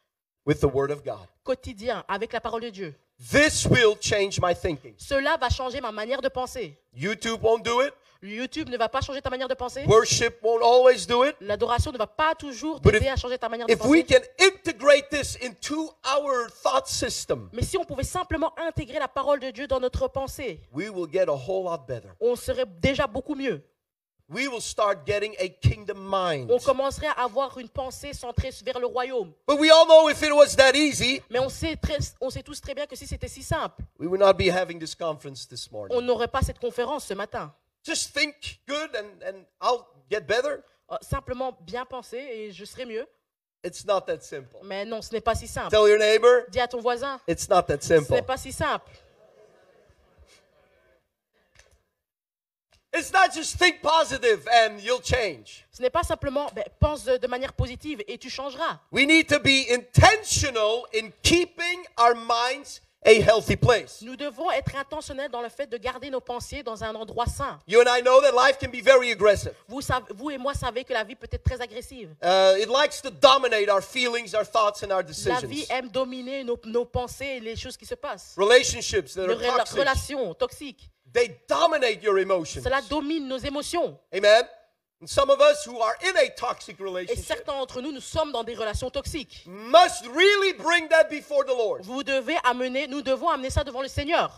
with 0.46 0.60
the 0.60 0.64
Word 0.72 0.90
of 0.92 1.02
God. 1.04 1.26
quotidien, 1.42 2.04
avec 2.06 2.32
la 2.32 2.40
parole 2.40 2.62
de 2.62 2.70
Dieu. 2.70 2.94
This 3.30 3.66
will 3.66 3.96
change 4.00 4.40
my 4.40 4.54
thinking. 4.54 4.94
Cela 4.98 5.36
va 5.36 5.48
changer 5.48 5.80
ma 5.80 5.90
manière 5.92 6.20
de 6.22 6.28
penser. 6.28 6.78
YouTube 6.94 7.40
won't 7.42 7.64
do 7.64 7.80
it. 7.82 7.92
YouTube 8.22 8.68
ne 8.68 8.76
va 8.76 8.88
pas 8.88 9.00
changer 9.00 9.20
ta 9.20 9.30
manière 9.30 9.48
de 9.48 9.54
penser. 9.54 9.84
Worship 9.86 10.38
won't 10.42 10.62
always 10.62 11.06
do 11.06 11.24
it. 11.24 11.34
L'adoration 11.40 11.90
ne 11.92 11.98
va 11.98 12.06
pas 12.06 12.34
toujours 12.34 12.80
t'aider 12.80 13.08
à 13.08 13.16
changer 13.16 13.38
ta 13.38 13.48
manière 13.48 13.66
de 13.66 13.72
If 13.72 13.84
we 13.84 14.02
penser. 14.04 14.20
can 14.38 14.44
integrate 14.46 15.08
this 15.10 15.36
into 15.42 15.90
our 16.04 16.48
thought 16.62 16.86
system, 16.86 17.48
Mais 17.52 17.62
si 17.62 17.76
on 17.76 17.84
pouvait 17.84 18.04
simplement 18.04 18.52
intégrer 18.58 18.98
la 18.98 19.08
parole 19.08 19.40
de 19.40 19.50
Dieu 19.50 19.66
dans 19.66 19.80
notre 19.80 20.08
pensée, 20.08 20.60
we 20.72 20.88
will 20.88 21.10
get 21.10 21.28
a 21.28 21.32
whole 21.32 21.64
lot 21.64 21.78
better. 21.86 22.08
on 22.20 22.36
serait 22.36 22.66
déjà 22.80 23.06
beaucoup 23.06 23.34
mieux. 23.34 23.62
We 24.28 24.48
will 24.48 24.62
start 24.62 25.00
getting 25.06 25.34
a 25.38 25.48
kingdom 25.48 25.98
mind. 25.98 26.50
On 26.50 26.58
commencerait 26.58 27.08
à 27.08 27.24
avoir 27.24 27.58
une 27.58 27.68
pensée 27.68 28.14
centrée 28.14 28.48
vers 28.64 28.78
le 28.78 28.86
royaume. 28.86 29.32
But 29.46 29.58
we 29.60 29.70
all 29.70 29.84
know 29.84 30.08
if 30.08 30.22
it 30.22 30.32
was 30.32 30.56
that 30.56 30.74
easy, 30.74 31.20
Mais 31.28 31.38
on 31.38 31.50
sait, 31.50 31.76
très- 31.76 32.14
on 32.20 32.30
sait 32.30 32.42
tous 32.42 32.58
très 32.60 32.74
bien 32.74 32.86
que 32.86 32.96
si 32.96 33.06
c'était 33.06 33.28
si 33.28 33.42
simple, 33.42 33.82
we 33.98 34.08
would 34.08 34.20
not 34.20 34.32
be 34.34 34.48
having 34.48 34.78
this 34.78 34.94
conference 34.94 35.46
this 35.46 35.68
on 35.90 36.00
n'aurait 36.00 36.28
pas 36.28 36.40
cette 36.40 36.58
conférence 36.60 37.04
ce 37.04 37.14
matin. 37.14 37.52
Just 37.84 38.12
think 38.14 38.60
good 38.68 38.94
and, 38.94 39.22
and 39.26 39.44
I'll 39.60 39.86
get 40.10 40.26
better. 40.26 40.62
Euh, 40.90 40.96
Simplement 41.02 41.52
bien 41.62 41.84
penser 41.84 42.18
et 42.18 42.52
je 42.52 42.64
serai 42.64 42.84
mieux. 42.86 43.06
It's 43.64 43.84
not 43.84 44.02
that 44.02 44.22
simple. 44.22 44.60
Mais 44.64 44.84
non, 44.84 45.00
ce 45.02 45.12
n'est 45.12 45.20
pas 45.20 45.34
si 45.36 45.46
simple. 45.46 45.70
Tell 45.70 45.88
your 45.88 45.98
neighbor, 45.98 46.44
Dis 46.50 46.60
à 46.60 46.66
ton 46.68 46.80
voisin, 46.80 47.20
it's 47.28 47.48
not 47.48 47.62
that 47.64 47.80
ce 47.82 47.98
simple. 47.98 48.12
n'est 48.12 48.22
pas 48.22 48.36
si 48.36 48.52
simple. 48.52 48.90
It's 52.94 53.10
not 53.10 53.32
just 53.32 53.56
think 53.58 53.80
positive 53.80 54.46
and 54.52 54.78
you'll 54.80 55.00
change. 55.00 55.64
Ce 55.72 55.80
n'est 55.80 55.88
pas 55.90 56.02
simplement 56.02 56.50
ben, 56.54 56.64
pense 56.78 57.04
de, 57.04 57.16
de 57.16 57.26
manière 57.26 57.54
positive 57.54 58.02
et 58.06 58.18
tu 58.18 58.28
changeras. 58.28 58.80
We 58.90 59.06
need 59.06 59.28
to 59.28 59.38
be 59.40 59.66
intentional 59.72 60.84
in 60.94 61.10
keeping 61.22 61.84
our 61.98 62.14
minds 62.14 62.82
a 63.04 63.20
healthy 63.20 63.56
place. 63.56 64.00
Nous 64.02 64.16
devons 64.16 64.50
être 64.52 64.76
intentionnels 64.76 65.30
dans 65.30 65.42
le 65.42 65.48
fait 65.48 65.66
de 65.66 65.76
garder 65.76 66.08
nos 66.10 66.20
pensées 66.20 66.62
dans 66.62 66.84
un 66.84 66.94
endroit 66.94 67.26
sain. 67.26 67.58
You 67.66 67.80
and 67.80 67.86
I 67.88 68.00
know 68.02 68.20
that 68.20 68.32
life 68.32 68.58
can 68.60 68.68
be 68.70 68.80
very 68.82 69.10
aggressive. 69.10 69.52
Vous, 69.68 69.80
savez- 69.80 70.06
vous 70.14 70.30
et 70.30 70.38
moi 70.38 70.54
savez 70.54 70.84
que 70.84 70.92
la 70.92 71.02
vie 71.04 71.16
peut 71.16 71.28
être 71.30 71.42
très 71.42 71.60
agressive. 71.60 72.10
Uh, 72.22 72.54
it 72.60 72.68
likes 72.68 73.00
to 73.02 73.10
dominate 73.10 73.68
our 73.68 73.82
feelings, 73.82 74.34
our 74.34 74.44
thoughts, 74.46 74.82
and 74.82 74.90
our 74.90 74.98
La 74.98 75.02
decisions. 75.02 75.48
vie 75.48 75.66
aime 75.70 75.88
dominer 75.88 76.44
nos, 76.44 76.58
nos 76.64 76.84
pensées 76.84 77.36
et 77.36 77.40
les 77.40 77.56
choses 77.56 77.76
qui 77.76 77.86
se 77.86 77.94
passent. 77.96 78.34
Relationships 78.36 79.14
that 79.14 79.28
are 79.28 79.36
toxic, 79.58 79.78
relations 79.78 80.34
toxiques, 80.34 80.90
they 81.12 81.40
dominate 81.48 82.02
your 82.02 82.18
emotions. 82.18 82.62
cela 82.62 82.80
domine 82.82 83.26
nos 83.26 83.38
émotions. 83.38 83.98
Amen. 84.14 84.44
And 85.02 85.08
some 85.08 85.30
of 85.30 85.40
us 85.40 85.64
who 85.66 85.80
are 85.80 85.96
in 86.04 86.16
a 86.16 86.30
toxic 86.36 86.78
Et 86.78 86.82
relationship 86.84 87.24
certains 87.24 87.54
d'entre 87.54 87.80
nous, 87.82 87.90
nous 87.90 88.00
sommes 88.00 88.30
dans 88.30 88.44
des 88.44 88.54
relations 88.54 88.88
toxiques. 88.88 89.42
must 89.46 90.06
really 90.14 90.52
bring 90.52 90.86
that 90.90 91.08
before 91.10 91.44
the 91.44 91.48
Lord 91.56 91.82
Vous 91.82 92.04
devez 92.04 92.36
amener, 92.44 92.86
nous 92.86 93.02
devons 93.02 93.28
amener 93.28 93.50
ça 93.50 93.64
devant 93.64 93.82
le 93.82 93.88
Seigneur. 93.88 94.30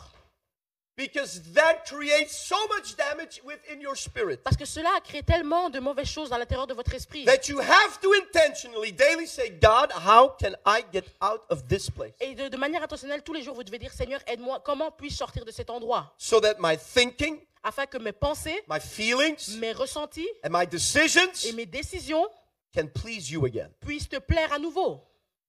because 0.97 1.43
that 1.53 1.85
creates 1.85 2.31
so 2.35 2.57
much 2.69 2.97
damage 2.97 3.43
within 3.45 3.79
your 3.81 3.95
spirit 3.95 4.39
Parce 4.43 4.57
que 4.57 4.65
cela 4.65 4.89
a 4.97 5.01
créé 5.03 5.23
tellement 5.23 5.69
de 5.69 5.81
mauvaises 5.81 6.09
choses 6.09 6.33
à 6.33 6.39
l'intérieur 6.39 6.67
de 6.67 6.73
votre 6.73 6.95
esprit. 6.95 7.27
that 7.27 7.47
you 7.49 7.59
have 7.61 8.01
to 8.01 8.15
intentionally 8.15 8.91
daily 8.91 9.27
say, 9.27 9.51
God, 9.61 9.91
how 9.93 10.29
can 10.41 10.55
I 10.65 10.83
get 10.95 11.05
out 11.21 11.43
of 11.51 11.69
this 11.69 11.91
place? 11.91 12.15
Et 12.21 12.35
de, 12.35 12.49
de 12.49 12.57
manière 12.57 12.83
intentionnelle, 12.83 13.23
tous 13.23 13.35
les 13.35 13.43
jours, 13.43 13.55
vous 13.55 13.65
devez 13.65 13.79
dire, 13.79 13.93
Seigneur, 13.93 14.21
aide-moi, 14.27 14.61
comment 14.65 14.91
puis-je 14.91 15.17
sortir 15.17 15.45
de 15.45 15.51
cet 15.51 15.69
endroit? 15.69 16.15
So 16.17 16.41
that 16.41 16.55
my 16.59 16.79
thinking, 16.79 17.41
Afin 17.65 17.87
que 17.87 17.97
mes 17.97 18.13
pensées, 18.13 18.63
my 18.69 18.79
feelings, 18.79 19.57
mes 19.59 19.73
ressentis 19.73 20.29
and 20.45 20.51
my 20.51 20.65
et 20.65 20.67
decisions 20.67 21.55
mes 21.55 21.65
décisions 21.65 22.27
can 22.75 22.87
please 22.89 23.31
you 23.31 23.47
again? 23.47 23.71
puissent 23.81 24.09
te 24.09 24.19
plaire 24.19 24.53
à 24.53 24.59
nouveau. 24.59 25.01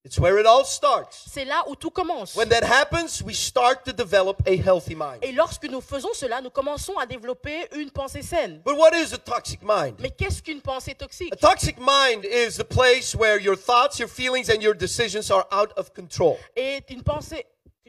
It's 0.06 0.20
where 0.20 0.40
it 0.40 0.46
all 0.46 0.64
starts. 0.64 1.26
C'est 1.28 1.46
là 1.46 1.64
où 1.68 1.76
tout 1.76 1.90
commence. 1.90 2.36
When 2.36 2.48
that 2.50 2.64
happens, 2.64 3.24
we 3.24 3.36
start 3.36 3.84
to 3.86 3.92
develop 3.92 4.40
a 4.46 4.56
healthy 4.56 4.94
mind. 4.94 5.18
Et 5.24 5.32
lorsque 5.32 5.66
nous 5.66 5.82
faisons 5.82 6.14
cela, 6.14 6.42
nous 6.42 6.52
commençons 6.52 6.96
à 7.00 7.08
développer 7.08 7.68
une 7.76 7.90
pensée 7.90 8.22
saine. 8.22 8.62
But 8.64 8.78
what 8.78 8.92
is 8.94 9.14
a 9.14 9.18
toxic 9.18 9.62
mind? 9.64 9.96
Mais 10.00 10.12
qu'est-ce 10.12 10.44
qu'une 10.44 10.62
pensée 10.62 10.94
toxique? 10.94 11.34
A 11.34 11.36
toxic 11.36 11.78
mind 11.80 12.24
is 12.24 12.56
the 12.56 12.64
place 12.64 13.16
where 13.16 13.42
your 13.42 13.58
thoughts, 13.58 13.98
your 13.98 14.08
feelings, 14.08 14.50
and 14.50 14.62
your 14.62 14.76
decisions 14.76 15.32
are 15.32 15.48
out 15.52 15.74
of 15.76 15.92
control. 15.94 16.38
Et 16.56 16.82
une 16.90 17.04
pensée... 17.04 17.46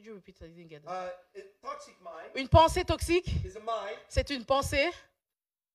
You 0.06 0.14
repeat? 0.14 0.36
Uh, 0.40 1.08
a 1.34 1.66
toxic 1.66 1.96
mind 2.00 2.30
Une 2.36 2.46
pensée 2.48 2.84
toxique, 2.84 3.26
is 3.44 3.56
a 3.56 3.60
mind 3.60 3.98
c'est 4.08 4.30
une 4.30 4.44
pensée 4.44 4.88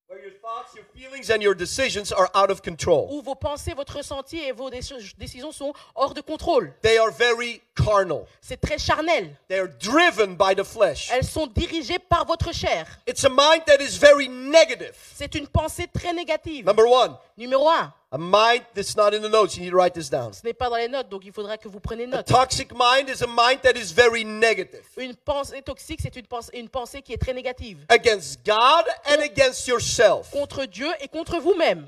where 0.07 0.21
your 0.21 0.31
thoughts, 0.41 0.73
your 0.73 0.85
feelings, 0.95 1.29
and 1.29 1.41
your 1.41 1.53
decisions 1.53 2.13
are 2.13 2.29
out 2.33 2.49
of 2.49 2.61
control. 2.61 3.09
où 3.11 3.21
vos 3.21 3.35
pensées, 3.35 3.73
votre 3.73 3.97
ressenti 3.97 4.37
et 4.39 4.53
vos 4.53 4.69
déci- 4.69 5.13
décisions 5.17 5.51
sont 5.51 5.73
hors 5.95 6.13
de 6.13 6.21
contrôle. 6.21 6.73
They 6.81 6.97
are 6.97 7.11
very 7.11 7.61
carnal. 7.75 8.25
C'est 8.39 8.61
très 8.61 8.77
charnel. 8.77 9.35
They 9.49 9.59
are 9.59 9.67
driven 9.67 10.37
by 10.37 10.55
the 10.55 10.63
flesh. 10.63 11.09
Elles 11.11 11.25
sont 11.25 11.47
dirigées 11.47 11.99
par 11.99 12.25
votre 12.25 12.53
chair. 12.53 12.87
It's 13.07 13.25
a 13.25 13.29
mind 13.29 13.65
that 13.67 13.81
is 13.81 13.97
very 13.97 14.29
negative. 14.29 14.95
C'est 15.13 15.35
une 15.35 15.47
pensée 15.47 15.87
très 15.87 16.13
négative. 16.13 16.65
Number 16.65 16.85
one, 16.85 17.17
Numéro 17.37 17.67
un, 17.69 17.93
a 18.13 18.17
mind 18.17 18.63
that's 18.75 18.95
not 18.97 19.13
in 19.13 19.21
the 19.21 19.29
notes. 19.29 19.55
You 19.55 19.63
need 19.63 19.71
to 19.71 19.77
write 19.77 19.93
this 19.93 20.09
down. 20.09 20.33
ce 20.33 20.43
n'est 20.43 20.53
pas 20.53 20.69
dans 20.69 20.75
les 20.75 20.89
notes, 20.89 21.07
donc 21.09 21.23
il 21.25 21.31
faudra 21.31 21.57
que 21.57 21.69
vous 21.69 21.79
preniez 21.79 22.03
A 22.05 22.07
note. 22.17 22.25
toxic 22.27 22.71
mind 22.73 23.07
is 23.09 23.21
a 23.23 23.27
mind 23.27 23.61
that 23.63 23.77
is 23.77 23.93
very 23.93 24.25
negative 24.25 24.81
Une 24.97 25.15
pensée 25.15 25.61
toxique, 25.61 25.99
c'est 26.03 26.15
une 26.17 26.27
pensée, 26.27 26.51
une 26.53 26.67
pensée 26.69 27.01
qui 27.01 27.13
est 27.13 27.17
très 27.21 27.33
négative. 27.33 27.85
against 27.89 28.45
God 28.45 28.85
and 29.09 29.21
against 29.23 29.65
yourself. 29.67 30.29
Contre 30.31 30.65
Dieu 30.65 30.87
et 30.99 31.07
contre 31.07 31.39
vous-même. 31.39 31.87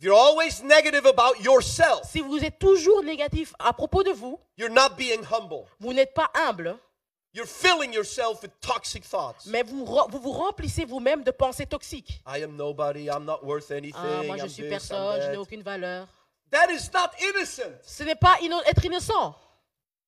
You're 0.00 0.16
always 0.16 0.62
negative 0.62 1.04
about 1.06 1.40
yourself, 1.42 2.02
Si 2.10 2.20
vous 2.20 2.42
êtes 2.44 2.58
toujours 2.60 3.02
négatif 3.02 3.52
à 3.58 3.72
propos 3.72 4.02
de 4.04 4.12
vous, 4.12 4.38
you're 4.56 4.70
not 4.70 4.90
being 4.96 5.20
humble. 5.30 5.64
vous 5.80 5.92
n'êtes 5.92 6.14
pas 6.14 6.30
humble, 6.34 6.76
You're 7.34 7.46
filling 7.46 7.92
yourself 7.92 8.42
with 8.42 8.50
toxic 8.60 9.04
thoughts. 9.04 9.46
mais 9.46 9.62
vous 9.62 9.84
vous, 9.84 10.18
vous 10.18 10.32
remplissez 10.32 10.84
vous-même 10.84 11.22
de 11.22 11.30
pensées 11.30 11.66
toxiques. 11.66 12.20
I 12.26 12.42
am 12.42 12.56
nobody. 12.56 13.08
I'm 13.08 13.24
not 13.24 13.40
worth 13.44 13.70
Ah, 13.70 13.74
anything. 13.74 14.26
moi 14.26 14.36
je 14.38 14.42
I'm 14.44 14.48
suis 14.48 14.62
this, 14.62 14.70
personne, 14.70 15.20
je 15.20 15.26
n'ai 15.28 15.34
that. 15.34 15.40
aucune 15.40 15.62
valeur. 15.62 16.08
That 16.50 16.70
is 16.72 16.88
not 16.92 17.10
innocent. 17.20 17.74
Ce 17.84 18.02
n'est 18.02 18.14
pas 18.16 18.36
inno- 18.40 18.62
être 18.66 18.84
innocent. 18.84 19.34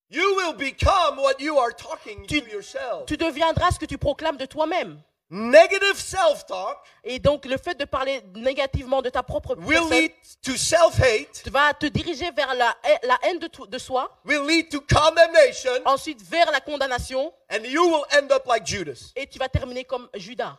You 0.09 0.35
will 0.37 0.55
become 0.55 1.19
what 1.19 1.35
you 1.39 1.59
are 1.59 1.73
talking 1.77 2.27
Tu- 2.27 2.41
to 2.43 2.49
yourself. 2.51 3.05
Tu 3.07 3.17
deviendras 3.17 3.73
ce 3.73 3.79
que 3.79 3.87
tu 3.87 3.99
proclames 3.99 4.39
de 4.39 4.47
toi-même. 4.47 5.01
Negative 5.31 5.95
self-talk 5.97 6.77
Et 7.05 7.21
donc 7.21 7.45
le 7.47 7.57
fait 7.57 7.75
de 7.79 7.85
parler 7.85 8.21
négativement 8.35 9.01
de 9.01 9.11
ta 9.11 9.23
propre 9.23 9.55
will 9.57 9.69
personne 9.79 9.91
lead 9.91 10.13
to 10.43 10.57
self-hate, 10.57 11.49
va 11.51 11.73
te 11.73 11.87
diriger 11.87 12.31
vers 12.33 12.53
la, 12.55 12.77
haine- 12.83 12.99
la 13.05 13.19
haine 13.23 13.39
de, 13.39 13.79
soi, 13.79 14.21
will 14.25 14.45
lead 14.45 14.69
to 14.71 14.81
condemnation, 14.81 15.71
ensuite 15.85 16.21
vers 16.23 16.51
la 16.51 16.61
condamnation, 16.61 17.33
and 17.49 17.65
you 17.65 17.83
will 17.85 18.05
end 18.11 18.33
up 18.33 18.45
like 18.47 18.67
Judas. 18.67 19.13
et 19.15 19.27
tu 19.29 19.39
vas 19.39 19.49
terminer 19.49 19.85
comme 19.85 20.09
Judas. 20.15 20.57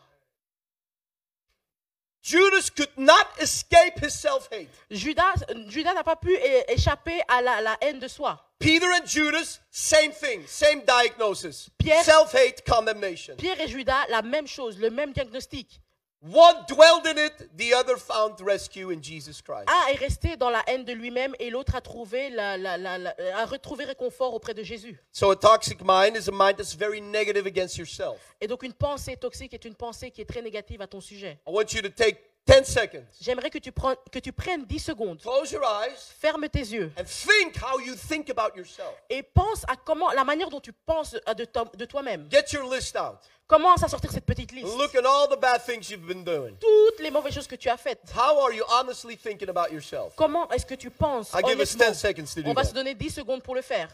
Judas 2.24 2.70
could 2.70 2.90
not 2.98 3.28
escape 3.40 4.00
his 4.00 4.14
self-hate. 4.14 4.70
Judas, 4.92 5.44
Judas 5.70 5.94
n'a 5.96 6.04
pas 6.04 6.16
pu 6.16 6.36
échapper 6.68 7.22
à 7.28 7.42
la, 7.42 7.62
la 7.62 7.78
haine 7.82 8.00
de 8.00 8.08
soi. 8.08 8.38
Peter 8.60 8.86
and 8.92 9.08
Judas, 9.08 9.60
same 9.72 10.12
thing, 10.12 10.44
same 10.46 10.82
diagnosis. 10.86 11.70
Pierre- 11.80 12.04
Self-hate, 12.04 12.64
condemnation. 12.64 13.36
Pierre 13.38 13.60
et 13.60 13.68
Judas, 13.68 14.06
la 14.10 14.22
même 14.22 14.46
chose, 14.48 14.78
le 14.78 14.92
même 14.92 15.14
diagnostic. 15.14 15.82
One 16.24 16.56
dwelled 16.68 17.08
in 17.08 17.18
it, 17.18 17.50
the 17.58 17.74
other 17.74 17.98
found 17.98 18.40
rescue 18.42 18.92
in 18.92 19.02
Jesus 19.02 19.42
Christ. 19.42 19.68
Un 19.68 19.92
est 19.92 19.96
resté 19.98 20.38
dans 20.38 20.52
la 20.52 20.62
haine 20.68 20.86
de 20.86 20.94
lui-même 20.94 21.34
et 21.40 21.50
l'autre 21.50 21.74
a 21.74 21.82
trouvé 21.82 22.30
la, 22.30 22.58
la- 22.60 22.78
la- 22.78 23.00
la- 23.00 23.16
a 23.36 23.46
retrouvé 23.48 23.86
réconfort 23.86 24.36
auprès 24.36 24.54
de 24.54 24.62
Jésus. 24.62 25.00
So 25.12 25.32
a 25.32 25.36
toxic 25.36 25.80
mind 25.84 26.16
is 26.16 26.30
a 26.30 26.32
mind 26.32 26.58
that's 26.58 26.76
very 26.76 27.02
negative 27.02 27.48
against 27.48 27.76
yourself. 27.78 28.20
Et 28.40 28.48
donc 28.48 28.62
une 28.62 28.74
pensée 28.74 29.18
toxique 29.18 29.56
est 29.56 29.66
une 29.66 29.74
pensée 29.74 30.12
qui 30.12 30.22
est 30.22 30.26
très 30.26 30.44
négative 30.44 30.80
à 30.84 30.88
ton 30.88 31.02
sujet. 31.02 31.40
I 31.48 31.52
want 31.52 31.74
you 31.74 31.82
to 31.82 31.90
take 31.90 32.20
10 32.48 32.66
seconds. 32.66 33.06
J'aimerais 33.22 33.50
que 33.52 33.60
tu, 33.60 33.72
prennes- 33.72 33.96
que 34.12 34.20
tu 34.20 34.32
prennes 34.34 34.66
10 34.66 34.80
secondes, 34.80 35.22
Close 35.22 35.52
your 35.52 35.64
eyes 35.64 36.12
ferme 36.20 36.50
tes 36.50 36.72
yeux 36.74 36.92
and 36.98 37.04
think 37.06 37.56
how 37.62 37.80
you 37.80 37.96
think 37.96 38.30
about 38.30 38.56
yourself. 38.58 38.94
et 39.10 39.22
pense 39.22 39.64
à 39.68 39.76
comment 39.76 40.12
la 40.12 40.24
manière 40.24 40.50
dont 40.50 40.60
tu 40.60 40.74
penses 40.74 41.16
à 41.26 41.34
de, 41.36 41.46
toi- 41.46 41.70
de 41.78 41.86
toi-même. 41.86 42.28
Get 42.32 42.46
your 42.54 42.74
list 42.74 42.96
out. 42.96 43.20
Commence 43.48 43.84
à 43.84 43.90
sortir 43.90 44.12
cette 44.12 44.26
petite 44.26 44.52
liste. 44.54 44.76
Look 44.78 44.96
at 44.96 45.06
all 45.06 45.28
the 45.30 45.40
bad 45.40 45.62
things 45.64 45.90
you've 45.92 46.08
been 46.08 46.24
doing. 46.24 46.56
Toutes 46.60 47.00
les 47.00 47.12
mauvaises 47.12 47.36
choses 47.36 47.48
que 47.48 47.56
tu 47.58 47.70
as 47.70 47.78
faites. 47.78 48.12
How 48.16 48.40
are 48.40 48.54
you 48.54 48.64
honestly 48.70 49.16
thinking 49.16 49.50
about 49.50 49.72
yourself? 49.72 50.16
Comment 50.16 50.50
est-ce 50.52 50.66
que 50.66 50.76
tu 50.76 50.90
penses 50.90 51.32
give 51.46 51.60
us 51.60 51.76
honnêtement? 51.76 51.92
10 51.92 52.00
seconds 52.00 52.34
to 52.34 52.42
do 52.42 52.50
On 52.50 52.54
va 52.54 52.64
se 52.64 52.74
donner 52.74 52.96
10 52.96 53.10
secondes 53.12 53.44
pour 53.44 53.54
le 53.56 53.62
faire. 53.62 53.90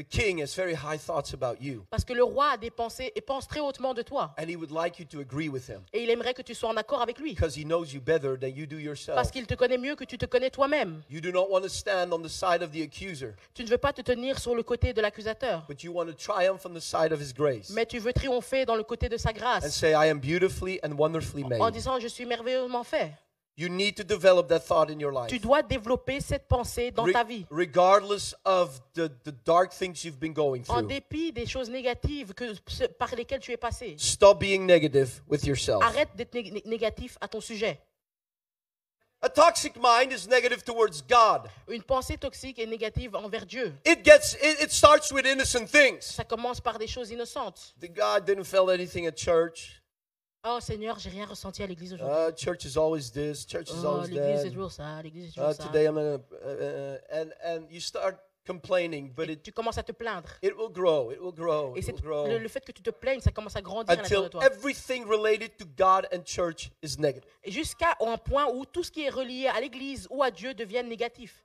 The 0.00 0.08
king 0.08 0.40
has 0.40 0.54
very 0.56 0.72
high 0.74 0.96
thoughts 0.96 1.34
about 1.34 1.60
you, 1.60 1.84
Parce 1.90 2.06
que 2.06 2.14
le 2.14 2.24
roi 2.24 2.52
a 2.52 2.56
des 2.56 2.70
pensées 2.70 3.12
et 3.14 3.20
pense 3.20 3.46
très 3.46 3.60
hautement 3.60 3.92
de 3.92 4.00
toi. 4.00 4.34
and 4.38 4.48
he 4.48 4.56
would 4.56 4.70
like 4.70 4.98
you 4.98 5.04
to 5.04 5.20
agree 5.20 5.50
with 5.50 5.68
him 5.68 5.82
Et 5.92 6.02
il 6.04 6.08
aimerait 6.08 6.32
que 6.32 6.40
tu 6.40 6.54
sois 6.54 6.70
en 6.70 6.76
accord 6.78 7.02
avec 7.02 7.18
lui. 7.18 7.34
because 7.34 7.54
he 7.54 7.64
knows 7.66 7.92
you 7.92 8.00
better 8.00 8.38
than 8.40 8.46
you 8.48 8.64
do 8.64 8.78
yourself. 8.78 9.14
Parce 9.16 9.30
qu'il 9.30 9.46
te 9.46 9.52
connaît 9.54 9.76
mieux 9.76 9.96
que 9.96 10.04
tu 10.04 10.16
te 10.16 10.24
connais 10.24 10.48
toi-même. 10.48 11.02
You 11.10 11.20
do 11.20 11.30
not 11.30 11.48
want 11.50 11.60
to 11.62 11.68
stand 11.68 12.14
on 12.14 12.22
the 12.22 12.28
side 12.30 12.62
of 12.62 12.70
the 12.72 12.80
accuser, 12.82 13.34
Tu 13.52 13.62
ne 13.62 13.68
veux 13.68 13.76
pas 13.76 13.92
te 13.92 14.00
tenir 14.00 14.38
sur 14.38 14.54
le 14.54 14.62
côté 14.62 14.94
de 14.94 15.02
l'accusateur. 15.02 15.66
but 15.68 15.82
you 15.82 15.92
want 15.92 16.06
to 16.06 16.14
triumph 16.14 16.64
on 16.64 16.72
the 16.72 16.80
side 16.80 17.12
of 17.12 17.20
his 17.20 17.34
grace 17.34 17.68
Mais 17.68 17.84
tu 17.84 17.98
veux 17.98 18.14
triompher 18.14 18.64
dans 18.64 18.76
le 18.76 18.84
côté 18.84 19.10
de 19.10 19.18
sa 19.18 19.30
and 19.30 19.34
grâce. 19.34 19.68
say, 19.70 19.90
I 19.90 20.08
am 20.08 20.18
beautifully 20.18 20.80
and 20.82 20.92
wonderfully 20.96 21.44
En 21.44 21.48
made. 21.48 21.74
disant, 21.74 22.00
je 22.00 22.08
suis 22.08 22.24
merveilleusement 22.24 22.84
fait. 22.84 23.12
You 23.60 23.68
need 23.68 23.94
to 23.96 24.04
develop 24.04 24.48
that 24.48 24.60
thought 24.60 24.88
in 24.90 24.98
your 24.98 25.12
life. 25.12 25.26
Tu 25.28 25.38
dois 25.38 25.60
développer 25.60 26.22
cette 26.22 26.48
pensée 26.48 26.90
dans 26.90 27.04
Re- 27.04 27.12
ta 27.12 27.24
vie. 27.24 27.44
regardless 27.50 28.34
of 28.46 28.80
the, 28.94 29.10
the 29.24 29.32
dark 29.44 29.70
things 29.70 30.02
you've 30.02 30.18
been 30.18 30.32
going 30.32 30.62
through. 30.62 30.78
En 30.78 30.82
dépit 30.82 31.30
des 31.30 31.44
choses 31.44 31.68
négatives 31.68 32.32
que, 32.32 32.54
par 32.98 33.14
lesquelles 33.14 33.40
tu 33.40 33.52
es 33.52 33.58
passé. 33.58 33.96
Stop 33.98 34.40
being 34.40 34.64
negative 34.64 35.20
with 35.28 35.44
yourself. 35.44 35.82
Arrête 35.84 36.08
d'être 36.16 36.32
né- 36.32 36.50
né- 36.50 36.62
négatif 36.64 37.18
à 37.20 37.28
ton 37.28 37.42
sujet. 37.42 37.78
A 39.20 39.28
toxic 39.28 39.76
mind 39.76 40.10
is 40.10 40.26
negative 40.26 40.62
towards 40.64 41.02
God. 41.02 41.50
Une 41.68 41.82
pensée 41.82 42.16
toxique 42.16 42.58
est 42.58 42.64
négative 42.64 43.14
envers 43.14 43.44
Dieu. 43.44 43.74
It 43.84 44.02
gets 44.02 44.32
it, 44.42 44.62
it 44.62 44.72
starts 44.72 45.12
with 45.12 45.26
innocent 45.26 45.66
things. 45.66 46.00
Ça 46.00 46.24
commence 46.24 46.62
par 46.62 46.78
des 46.78 46.86
choses 46.86 47.10
innocentes. 47.10 47.74
The 47.78 47.92
God 47.92 48.24
didn't 48.24 48.44
feel 48.44 48.70
anything 48.70 49.06
at 49.06 49.16
church. 49.18 49.79
Oh 50.42 50.58
Seigneur, 50.60 50.98
j'ai 50.98 51.10
rien 51.10 51.26
ressenti 51.26 51.62
à 51.62 51.66
l'église 51.66 51.92
aujourd'hui. 51.92 52.16
Uh, 52.16 52.32
church 52.34 52.64
is 52.64 52.78
always 52.78 53.10
this. 53.12 53.44
Church 53.46 53.68
is 53.70 53.82
Oh, 53.84 53.88
always 53.88 54.08
l'église 54.10 54.44
est 54.46 54.50
toujours 54.50 54.72
ça, 54.72 55.02
l'église 55.02 55.26
est 55.26 55.28
Uh, 55.30 55.34
toujours 55.34 55.52
ça. 55.54 55.64
today 55.64 55.84
I'm 55.84 55.94
gonna 55.96 56.14
uh, 56.16 56.46
uh, 56.46 56.98
and 57.12 57.28
and 57.44 57.66
you 57.70 57.78
start 57.80 58.16
complaining, 58.46 59.12
but 59.12 59.28
Et 59.28 59.32
it 59.34 59.42
tu 59.42 59.52
commences 59.52 59.76
à 59.76 59.82
te 59.82 59.92
plaindre. 59.92 60.30
it 60.42 60.56
will 60.56 60.70
grow. 60.72 61.10
It 61.12 61.20
will 61.20 61.34
grow. 61.34 61.76
Et 61.76 61.80
It 61.80 62.00
grow 62.00 62.26
le, 62.26 62.38
le 62.38 62.48
fait 62.48 62.64
que 62.64 62.72
tu 62.72 62.82
te 62.82 62.88
plaignes, 62.88 63.20
ça 63.20 63.32
commence 63.32 63.54
à 63.54 63.60
grandir 63.60 63.90
à 63.92 63.96
l'intérieur 63.96 64.22
de 64.22 64.26
until 64.28 64.38
toi. 64.38 64.46
everything 64.46 65.04
related 65.06 65.58
to 65.58 65.66
God 65.76 66.08
and 66.10 66.22
church 66.24 66.70
is 66.82 66.96
negative. 66.98 67.30
Et 67.44 67.50
jusqu'à 67.52 67.94
un 68.00 68.16
point 68.16 68.46
où 68.50 68.64
tout 68.64 68.82
ce 68.82 68.90
qui 68.90 69.02
est 69.04 69.10
relié 69.10 69.46
à 69.46 69.60
l'église 69.60 70.06
ou 70.10 70.22
à 70.22 70.30
Dieu 70.30 70.54
devient 70.54 70.82
négatif. 70.82 71.44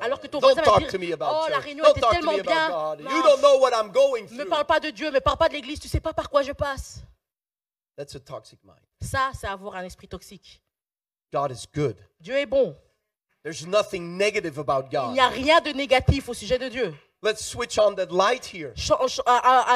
Alors 0.00 0.20
que 0.20 0.26
ton 0.26 0.40
voisin 0.40 0.62
va 0.62 0.78
dire, 0.78 0.90
to 0.90 0.98
me 0.98 1.12
about 1.12 1.26
oh, 1.30 1.46
la 1.50 1.58
réunion 1.58 1.84
Don't 1.84 1.92
était 1.92 2.00
talk 2.00 2.10
to 2.10 2.16
tellement 2.16 2.36
me 2.36 2.42
bien. 2.42 2.66
about 2.66 2.98
God. 2.98 3.00
Non. 3.04 3.10
You 3.10 3.22
don't 3.22 3.40
know 3.40 3.58
what 3.58 3.70
I'm 3.72 3.90
going 3.90 4.24
Ne 4.24 4.30
me 4.30 4.36
through. 4.38 4.50
parle 4.50 4.66
pas 4.66 4.80
de 4.80 4.90
Dieu, 4.90 5.10
me 5.10 5.20
parle 5.20 5.38
pas 5.38 5.48
de 5.48 5.54
l'église, 5.54 5.80
tu 5.80 5.88
sais 5.88 6.00
pas 6.00 6.12
par 6.12 6.28
quoi 6.28 6.42
je 6.42 6.52
passe. 6.52 7.02
That's 7.96 8.14
a 8.14 8.20
toxic 8.20 8.58
mind. 8.62 8.76
Ça, 9.00 9.30
c'est 9.38 9.46
avoir 9.46 9.76
un 9.76 9.84
esprit 9.84 10.06
toxique. 10.06 10.62
God 11.32 11.50
is 11.50 11.66
good. 11.74 11.96
Dieu 12.20 12.34
est 12.36 12.46
bon. 12.46 12.76
There's 13.42 13.66
nothing 13.66 14.16
negative 14.18 14.58
about 14.58 14.88
Il 14.92 15.12
n'y 15.12 15.20
a 15.20 15.28
God. 15.28 15.34
rien 15.34 15.60
de 15.60 15.70
négatif 15.70 16.28
au 16.28 16.34
sujet 16.34 16.58
de 16.58 16.68
Dieu. 16.68 16.94
Let's 17.20 17.44
switch 17.44 17.78
on 17.78 17.94
that 17.96 18.12
light 18.12 18.44
here. 18.44 18.72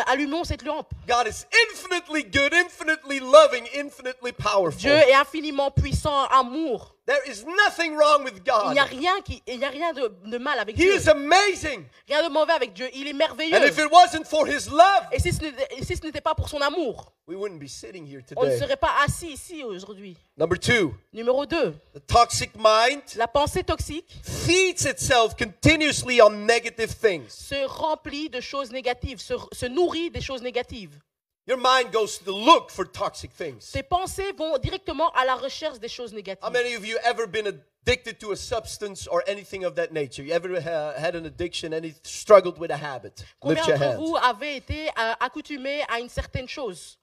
Allumons 0.07 0.45
cette 0.45 0.63
lampe. 0.63 0.93
God 1.09 1.27
is 1.27 1.45
infinitely 1.71 2.23
good, 2.23 2.53
infinitely 2.53 3.19
loving, 3.19 3.67
infinitely 3.75 4.31
powerful. 4.33 4.79
Dieu 4.79 4.93
est 4.93 5.15
infiniment 5.15 5.73
puissant, 5.73 6.27
amour. 6.27 6.95
There 7.05 7.19
is 7.29 7.45
nothing 7.45 7.97
wrong 7.97 8.23
with 8.23 8.35
Il 8.37 8.43
God. 8.45 8.73
n'y 8.75 8.79
a 8.79 8.85
rien, 8.85 9.21
qui, 9.25 9.43
il 9.49 9.59
n'y 9.59 9.65
a 9.65 9.69
rien 9.71 9.93
de, 9.93 10.07
de 10.25 10.39
mal 10.39 10.57
avec 10.61 10.77
He 10.77 10.83
Dieu. 10.83 10.95
is 10.97 11.09
amazing. 11.09 11.85
Rien 12.07 12.23
de 12.29 12.33
mauvais 12.33 12.53
avec 12.53 12.73
Dieu. 12.75 12.89
Il 12.95 13.09
est 13.09 13.13
merveilleux. 13.13 13.57
And 13.57 13.65
if 13.65 13.77
it 13.77 13.91
wasn't 13.91 14.25
for 14.25 14.47
His 14.47 14.69
love, 14.71 15.09
Et 15.11 15.19
si 15.19 15.33
ce 15.33 16.07
n'était 16.07 16.21
pas 16.21 16.35
pour 16.37 16.49
son 16.49 16.61
amour, 16.61 17.13
we 17.27 17.37
wouldn't 17.37 17.59
be 17.59 17.67
sitting 17.67 18.07
here 18.07 18.23
on 18.37 18.45
ne 18.45 18.51
today. 18.51 18.59
serait 18.61 18.77
pas 18.77 18.93
assis 19.05 19.33
ici 19.33 19.65
aujourd'hui. 19.65 20.17
Number 20.37 20.57
two, 20.57 20.95
Numéro 21.13 21.45
2. 21.45 21.75
the 21.95 22.07
toxic 22.07 22.53
mind 22.57 23.03
La 23.17 23.27
pensée 23.27 23.65
toxique 23.65 24.21
feeds 24.23 24.85
itself 24.89 25.35
continuously 25.37 26.21
on 26.23 26.31
negative 26.47 26.95
things. 26.95 27.29
se 27.31 27.65
remplit 27.67 28.31
de 28.31 28.41
choses 28.41 28.71
négatives, 28.71 29.19
se, 29.21 29.35
se 29.51 29.67
nourrit 29.67 30.11
des 30.13 30.21
choses 30.21 30.43
négatives. 30.43 30.97
Your 31.45 31.57
mind 31.57 31.91
goes 31.93 32.19
to 32.19 32.31
look 32.31 32.71
for 32.71 32.85
toxic 32.85 33.33
things. 33.33 33.69
Tes 33.73 33.83
pensées 33.83 34.33
vont 34.33 34.59
directement 34.59 35.11
à 35.13 35.25
la 35.25 35.35
recherche 35.35 35.81
des 35.81 35.89
choses 35.89 36.15
How 36.41 36.51
many 36.51 36.75
of 36.75 36.87
you 36.87 36.97
ever 37.03 37.27
been 37.27 37.49
addicted 37.49 38.21
to 38.21 38.31
a 38.31 38.37
substance 38.37 39.09
or 39.09 39.25
anything 39.27 39.65
of 39.65 39.75
that 39.75 39.93
nature? 39.93 40.23
You 40.23 40.35
ever 40.35 40.61
ha- 40.61 40.93
had 40.97 41.17
an 41.17 41.27
addiction, 41.27 41.73
any 41.73 41.95
struggled 42.05 42.59
with 42.59 42.71
a 42.71 42.77
habit? 42.77 43.25
Combien 43.41 43.67
d'entre 43.67 43.97
vous 43.97 44.17
avez 44.17 44.57
été 44.57 44.89
euh, 44.89 45.15
accoutumés 45.19 45.83
à 45.89 45.99
une 45.99 46.09
certaine 46.09 46.47
chose 46.47 46.97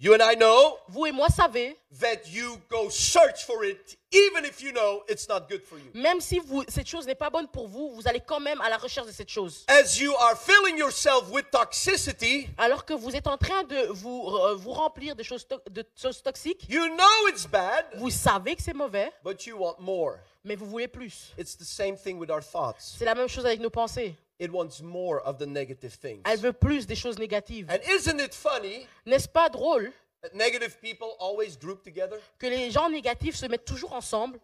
You 0.00 0.14
and 0.14 0.20
I 0.22 0.36
know 0.36 0.78
Vous 0.88 1.06
et 1.06 1.12
moi 1.12 1.28
savez, 1.28 1.76
that 2.00 2.28
you 2.30 2.56
go 2.70 2.88
search 2.88 3.44
for 3.44 3.64
it 3.64 3.98
even 4.12 4.44
if 4.44 4.62
you 4.62 4.70
know 4.70 5.02
it's 5.08 5.28
not 5.28 5.48
good 5.48 5.62
for 5.64 5.76
you. 5.76 5.90
même 5.92 6.20
si 6.20 6.38
vous, 6.38 6.62
cette 6.68 6.86
chose 6.86 7.04
n'est 7.04 7.16
pas 7.16 7.30
bonne 7.30 7.48
pour 7.48 7.66
vous, 7.66 7.90
vous 7.90 8.06
allez 8.06 8.20
quand 8.20 8.38
même 8.38 8.60
à 8.60 8.68
la 8.70 8.76
recherche 8.76 9.08
de 9.08 9.12
cette 9.12 9.28
chose. 9.28 9.64
As 9.66 9.98
you 9.98 10.14
are 10.14 10.38
filling 10.38 10.78
yourself 10.78 11.28
with 11.32 11.50
toxicity, 11.50 12.48
Alors 12.58 12.84
que 12.84 12.94
vous 12.94 13.16
êtes 13.16 13.26
en 13.26 13.36
train 13.36 13.64
de 13.64 13.88
vous, 13.90 14.28
euh, 14.28 14.54
vous 14.54 14.70
remplir 14.72 15.16
de 15.16 15.22
choses, 15.24 15.46
to- 15.48 15.60
de 15.68 15.84
choses 16.00 16.22
toxiques, 16.22 16.66
you 16.70 16.86
know 16.94 17.28
it's 17.28 17.46
bad, 17.48 17.84
vous 17.96 18.10
savez 18.10 18.54
que 18.54 18.62
c'est 18.62 18.74
mauvais, 18.74 19.10
but 19.24 19.44
you 19.46 19.56
want 19.58 19.76
more. 19.80 20.14
mais 20.44 20.54
vous 20.54 20.66
voulez 20.66 20.86
plus. 20.88 21.32
It's 21.36 21.56
the 21.56 21.64
same 21.64 21.96
thing 21.96 22.18
with 22.18 22.30
our 22.30 22.40
thoughts. 22.42 22.94
C'est 22.98 23.04
la 23.04 23.16
même 23.16 23.28
chose 23.28 23.44
avec 23.44 23.58
nos 23.60 23.68
pensées. 23.70 24.14
It 24.40 24.52
wants 24.52 24.80
more 24.80 25.20
of 25.26 25.38
the 25.38 25.46
negative 25.46 25.94
things. 25.94 26.22
Elle 26.24 26.38
veut 26.38 26.52
plus 26.52 26.86
des 26.86 26.94
choses 26.94 27.18
négatives. 27.18 27.68
And 27.70 27.80
isn't 27.90 28.20
it 28.20 28.34
funny 28.34 28.86
N'est-ce 29.04 29.26
pas 29.28 29.48
drôle 29.48 29.90
that 30.22 30.32
negative 30.34 30.78
people 30.80 31.08
always 31.18 31.56
group 31.58 31.82
together? 31.82 32.18
que 32.38 32.46
les 32.46 32.70
gens 32.70 32.88
négatifs 32.88 33.36
se 33.36 33.46
mettent 33.46 33.64
toujours 33.64 33.92
ensemble 33.92 34.38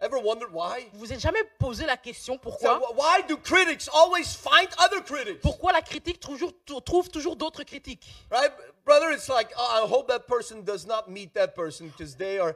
Ever 0.00 0.18
wondered 0.22 0.52
why? 0.52 0.88
Vous 0.92 1.00
vous 1.06 1.12
êtes 1.12 1.20
jamais 1.20 1.42
posé 1.58 1.86
la 1.86 1.96
question 1.96 2.36
pourquoi 2.36 2.78
wh- 2.78 2.96
why 2.96 3.22
do 3.28 3.36
critics 3.36 3.88
always 3.92 4.34
find 4.36 4.68
other 4.78 5.00
critics? 5.02 5.40
Pourquoi 5.40 5.72
la 5.72 5.82
critique 5.82 6.20
toujours, 6.20 6.52
trouve 6.84 7.08
toujours 7.08 7.36
d'autres 7.36 7.62
critiques 7.64 8.06
Right? 8.30 8.52
Brother, 8.84 9.12
it's 9.12 9.28
like, 9.28 9.50
oh, 9.56 9.82
I 9.84 9.88
hope 9.88 10.08
that 10.08 10.26
person 10.28 10.62
does 10.62 10.84
not 10.86 11.08
meet 11.08 11.32
that 11.34 11.54
person 11.54 11.88
because 11.88 12.16
they 12.16 12.38
are, 12.38 12.54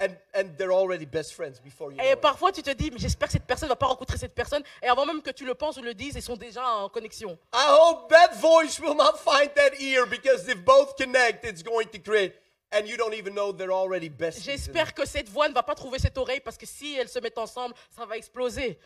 and, 0.00 0.16
and 0.34 0.56
they're 0.56 0.72
already 0.72 1.06
best 1.06 1.34
friends 1.34 1.60
before 1.60 1.92
you 1.92 1.98
Et 2.00 2.12
it. 2.12 2.20
parfois 2.20 2.52
tu 2.52 2.62
te 2.62 2.70
dis, 2.70 2.90
mais 2.90 2.98
j'espère 2.98 3.28
que 3.28 3.32
cette 3.32 3.46
personne 3.46 3.68
ne 3.68 3.72
va 3.72 3.76
pas 3.76 3.86
rencontrer 3.86 4.18
cette 4.18 4.34
personne. 4.34 4.62
Et 4.82 4.88
avant 4.88 5.06
même 5.06 5.22
que 5.22 5.30
tu 5.30 5.44
le 5.44 5.54
penses 5.54 5.76
ou 5.76 5.82
le 5.82 5.94
dises, 5.94 6.14
ils 6.16 6.22
sont 6.22 6.36
déjà 6.36 6.66
en 6.68 6.88
connexion. 6.88 7.38
I 7.52 7.66
hope 7.68 8.08
that 8.10 8.34
voice 8.40 8.78
will 8.80 8.96
not 8.96 9.16
find 9.18 9.52
that 9.54 9.80
ear 9.80 10.06
because 10.06 10.48
if 10.48 10.64
both 10.64 10.96
connect, 10.96 11.44
it's 11.44 11.62
going 11.62 11.86
to 11.86 11.98
create, 11.98 12.34
and 12.72 12.86
you 12.86 12.96
don't 12.96 13.14
even 13.14 13.34
know 13.34 13.52
they're 13.52 13.72
already 13.72 14.08
besties. 14.08 14.42
J'espère 14.44 14.94
que 14.94 15.06
cette 15.06 15.28
voix 15.28 15.48
ne 15.48 15.54
va 15.54 15.62
pas 15.62 15.74
trouver 15.74 15.98
cette 15.98 16.18
oreille 16.18 16.40
parce 16.40 16.56
que 16.58 16.66
si 16.66 16.94
elles 16.96 17.08
se 17.08 17.20
mettent 17.20 17.38
ensemble, 17.38 17.74
ça 17.90 18.04
va 18.04 18.16
exploser. 18.16 18.78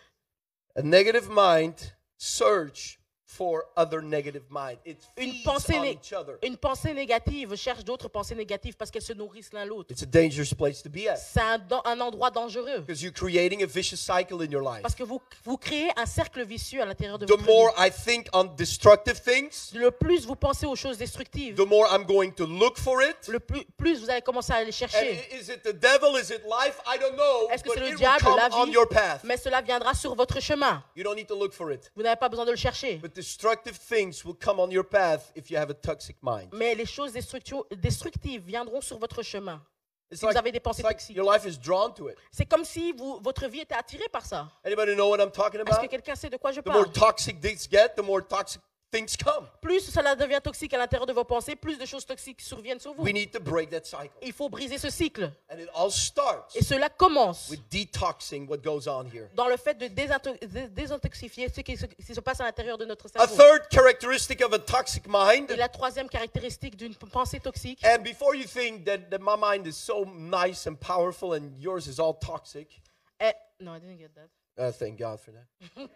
A 0.76 0.82
negative 0.82 1.28
mind 1.30 1.74
search 2.18 2.98
for 3.30 3.66
other 3.76 4.00
negative 4.02 4.44
mind. 4.48 4.78
It 4.86 4.98
Une 5.18 5.34
pensée, 5.44 5.74
on 5.78 5.82
né- 5.82 5.98
each 6.02 6.14
other. 6.14 6.38
une 6.42 6.56
pensée 6.56 6.94
négative 6.94 7.54
cherche 7.56 7.84
d'autres 7.84 8.08
pensées 8.08 8.34
négatives 8.34 8.74
parce 8.74 8.90
qu'elles 8.90 9.02
se 9.02 9.12
nourrissent 9.12 9.52
l'un 9.52 9.66
l'autre. 9.66 9.90
It's 9.92 10.02
a 10.02 10.06
dangerous 10.06 10.54
place 10.56 10.82
to 10.82 10.88
be 10.88 11.06
at 11.06 11.16
C'est 11.16 11.40
un, 11.40 12.00
endroit 12.00 12.30
dangereux 12.30 12.80
because 12.80 13.02
you're 13.02 13.12
creating 13.12 13.62
a 13.62 13.66
vicious 13.66 13.98
cycle 13.98 14.40
in 14.42 14.50
your 14.50 14.62
life. 14.62 14.80
parce 14.80 14.94
que 14.94 15.04
vous, 15.04 15.20
vous 15.44 15.58
créez 15.58 15.90
un 15.96 16.06
cercle 16.06 16.42
vicieux 16.42 16.80
à 16.80 16.86
l'intérieur 16.86 17.18
de 17.18 17.26
The 17.26 17.30
votre 17.32 17.44
more 17.44 17.74
vie. 17.76 17.86
I 17.88 17.90
think 17.90 18.28
on 18.32 18.44
destructive 18.44 19.20
things, 19.20 19.72
Le 19.74 19.90
plus 19.90 20.24
vous 20.26 20.34
pensez 20.36 20.64
aux 20.64 20.76
choses 20.76 20.96
destructives, 20.96 21.54
the 21.56 21.68
more 21.68 21.86
I'm 21.94 22.04
going 22.06 22.30
to 22.32 22.46
look 22.46 22.78
for 22.78 23.02
it. 23.02 23.28
le 23.28 23.40
plus, 23.40 23.64
plus 23.76 24.00
vous 24.00 24.08
allez 24.08 24.22
commencer 24.22 24.52
à 24.54 24.64
les 24.64 24.70
And 24.70 24.72
chercher. 24.72 25.12
i- 25.32 25.36
is 25.36 25.50
it 25.50 25.62
the 25.62 25.74
devil? 25.74 26.16
Is 26.18 26.30
it 26.32 26.42
life? 26.44 26.80
I 26.86 26.98
don't 26.98 27.14
know. 27.14 27.50
Est-ce 27.50 27.62
que 27.62 27.70
c'est 27.74 27.90
le 27.90 27.94
diable, 27.94 28.24
la 28.36 28.48
vie? 28.48 28.72
Mais 29.24 29.36
cela 29.36 29.60
viendra 29.60 29.92
sur 29.92 30.14
votre 30.14 30.40
chemin. 30.40 30.82
You 30.96 31.04
don't 31.04 31.14
need 31.14 31.26
to 31.26 31.38
look 31.38 31.52
for 31.52 31.70
it. 31.70 31.90
Vous 31.94 32.02
n'avez 32.02 32.16
pas 32.16 32.30
besoin 32.30 32.46
de 32.46 32.52
le 32.52 32.56
chercher. 32.56 32.96
But 32.96 33.17
destructive 33.18 33.76
things 33.76 34.24
will 34.24 34.36
come 34.38 34.60
on 34.60 34.70
your 34.70 34.84
path 34.84 35.32
if 35.34 35.50
you 35.50 35.56
have 35.58 35.70
a 35.70 35.74
toxic 35.74 36.16
mind. 36.22 36.48
Mais 36.52 36.74
les 36.76 36.86
choses 36.86 37.12
destructives 37.12 38.42
viendront 38.44 38.80
sur 38.80 38.96
votre 38.98 39.22
chemin. 39.22 39.60
Si 40.12 40.24
vous 40.24 40.36
avez 40.36 40.52
des 40.52 40.60
pensées 40.60 40.82
like 40.82 40.92
toxiques. 40.98 41.16
your 41.16 41.30
life 41.30 41.44
is 41.44 41.58
drawn 41.58 41.92
to 41.92 42.08
it. 42.08 42.16
C'est 42.30 42.46
comme 42.46 42.64
si 42.64 42.92
vous, 42.92 43.18
votre 43.20 43.46
vie 43.48 43.60
était 43.60 43.74
attirée 43.74 44.08
par 44.10 44.24
ça. 44.24 44.48
Anybody 44.64 44.94
know 44.94 45.10
what 45.10 45.18
I'm 45.20 45.30
talking 45.30 45.60
Est-ce 45.60 45.66
que 45.70 45.80
about? 45.80 45.88
quelqu'un 45.88 46.14
sait 46.14 46.30
de 46.30 46.36
quoi 46.38 46.52
je 46.52 46.60
The 46.60 46.66
more 46.66 46.84
parle? 46.84 46.92
toxic 46.92 47.40
things 47.42 47.68
get, 47.70 47.94
the 47.96 48.02
more 48.02 48.22
toxic 48.26 48.62
things 48.90 49.16
come. 49.16 49.46
Plus 49.60 49.80
cela 49.90 50.14
devient 50.16 50.40
toxique 50.42 50.72
à 50.74 50.78
l'intérieur 50.78 51.06
de 51.06 51.12
vos 51.12 51.24
pensées, 51.24 51.56
plus 51.56 51.78
de 51.78 51.84
choses 51.84 52.06
toxiques 52.06 52.40
surviennent 52.40 52.80
sur 52.80 52.94
vous. 52.94 53.02
We 53.02 53.12
need 53.12 53.30
to 53.32 53.40
break 53.40 53.70
that 53.70 53.84
cycle. 53.84 54.10
Il 54.22 54.32
faut 54.32 54.48
briser 54.48 54.78
ce 54.78 54.90
cycle. 54.90 55.30
And 55.50 55.58
it 55.58 55.68
all 55.74 55.90
starts 55.90 56.54
Et 56.56 56.62
cela 56.64 56.88
commence 56.88 57.48
with 57.50 57.60
detoxing 57.70 58.48
what 58.48 58.58
goes 58.58 58.88
on 58.88 59.04
here. 59.12 59.28
dans 59.34 59.48
le 59.48 59.56
fait 59.56 59.74
de 59.74 59.86
désinto- 59.88 60.38
dé- 60.46 60.68
désintoxifier 60.68 61.48
ce 61.48 61.60
qui 61.60 61.76
se, 61.76 61.86
qui 61.86 62.14
se 62.14 62.20
passe 62.20 62.40
à 62.40 62.44
l'intérieur 62.44 62.78
de 62.78 62.84
notre 62.86 63.06
A 63.14 63.26
cerveau. 63.26 63.36
third 63.36 63.68
characteristic 63.70 64.40
of 64.42 64.52
a 64.52 64.58
toxic 64.58 65.04
mind, 65.08 65.50
Et 65.50 65.56
la 65.56 65.68
troisième 65.68 66.08
caractéristique 66.08 66.76
d'une 66.76 66.94
pensée 66.94 67.40
toxique, 67.40 67.84
and 67.84 67.98
before 68.02 68.34
you 68.34 68.44
think 68.46 68.84
that, 68.84 69.10
that 69.10 69.18
my 69.20 69.36
mind 69.38 69.66
is 69.66 69.74
so 69.76 70.04
nice 70.06 70.66
and 70.66 70.76
powerful 70.76 71.34
and 71.34 71.50
yours 71.58 71.86
is 71.86 71.98
all 72.00 72.14
toxic, 72.18 72.80
est... 73.20 73.34
Non, 73.60 73.74
I 73.74 73.80
didn't 73.80 73.98
get 73.98 74.10
that. 74.14 74.28
uh, 74.58 74.72
thank 74.72 74.98
God 74.98 75.18
for 75.20 75.32
that. 75.32 75.46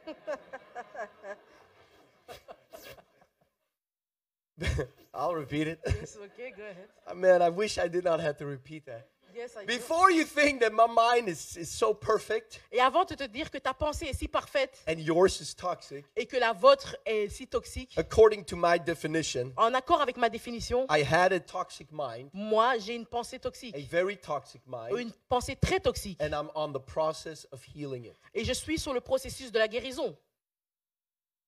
I'll 5.15 5.35
repeat 5.35 5.69
it. 5.69 5.81
It's 5.85 6.17
okay, 6.17 6.53
go 6.57 6.63
ahead. 6.63 6.89
Man, 7.17 7.43
I 7.43 7.51
wish 7.51 7.79
I 7.79 7.89
did 7.89 8.05
not 8.05 8.21
have 8.21 8.37
to 8.39 8.47
repeat 8.47 8.87
that. 8.87 9.09
Yes, 9.35 9.57
I 9.57 9.65
do. 9.65 9.67
Before 9.67 10.11
you 10.11 10.25
think 10.25 10.61
that 10.61 10.73
my 10.75 10.87
mind 10.87 11.27
is, 11.29 11.57
is 11.57 11.71
so 11.71 11.95
perfect 11.95 12.61
Et 12.71 12.81
avant 12.81 13.07
de 13.07 13.15
te 13.15 13.25
dire 13.27 13.51
que 13.51 13.59
ta 13.59 13.73
pensée 13.73 14.07
est 14.07 14.13
si 14.15 14.29
parfaite 14.29 14.83
and 14.87 14.99
yours 14.99 15.41
is 15.41 15.55
toxic, 15.55 16.05
et 16.15 16.27
que 16.27 16.37
la 16.37 16.53
vôtre 16.53 16.97
est 17.07 17.31
si 17.31 17.47
toxique, 17.47 17.95
according 17.97 18.45
to 18.45 18.57
my 18.57 18.79
definition, 18.79 19.51
en 19.57 19.73
accord 19.73 20.03
avec 20.03 20.19
ma 20.19 20.29
définition, 20.29 20.87
I 20.91 21.03
had 21.03 21.33
a 21.33 21.41
toxic 21.41 21.89
mind, 21.91 22.29
moi 22.35 22.77
j'ai 22.79 22.95
une 22.95 23.07
pensée 23.07 23.37
a 23.37 23.39
toxique, 23.39 23.75
very 23.91 24.19
toxic 24.19 24.61
mind, 24.67 24.99
une 24.99 25.13
pensée 25.31 25.57
très 25.57 25.81
toxique. 25.81 26.21
and 26.21 26.35
I'm 26.35 26.51
on 26.55 26.73
the 26.73 26.85
process 26.85 27.47
of 27.53 27.63
healing 27.65 28.05
it. 28.05 28.17
Et 28.35 28.45
je 28.45 28.53
suis 28.53 28.79
sur 28.79 28.93
le 28.93 29.01
processus 29.01 29.51
de 29.51 29.59
la 29.59 29.67
guérison. 29.67 30.15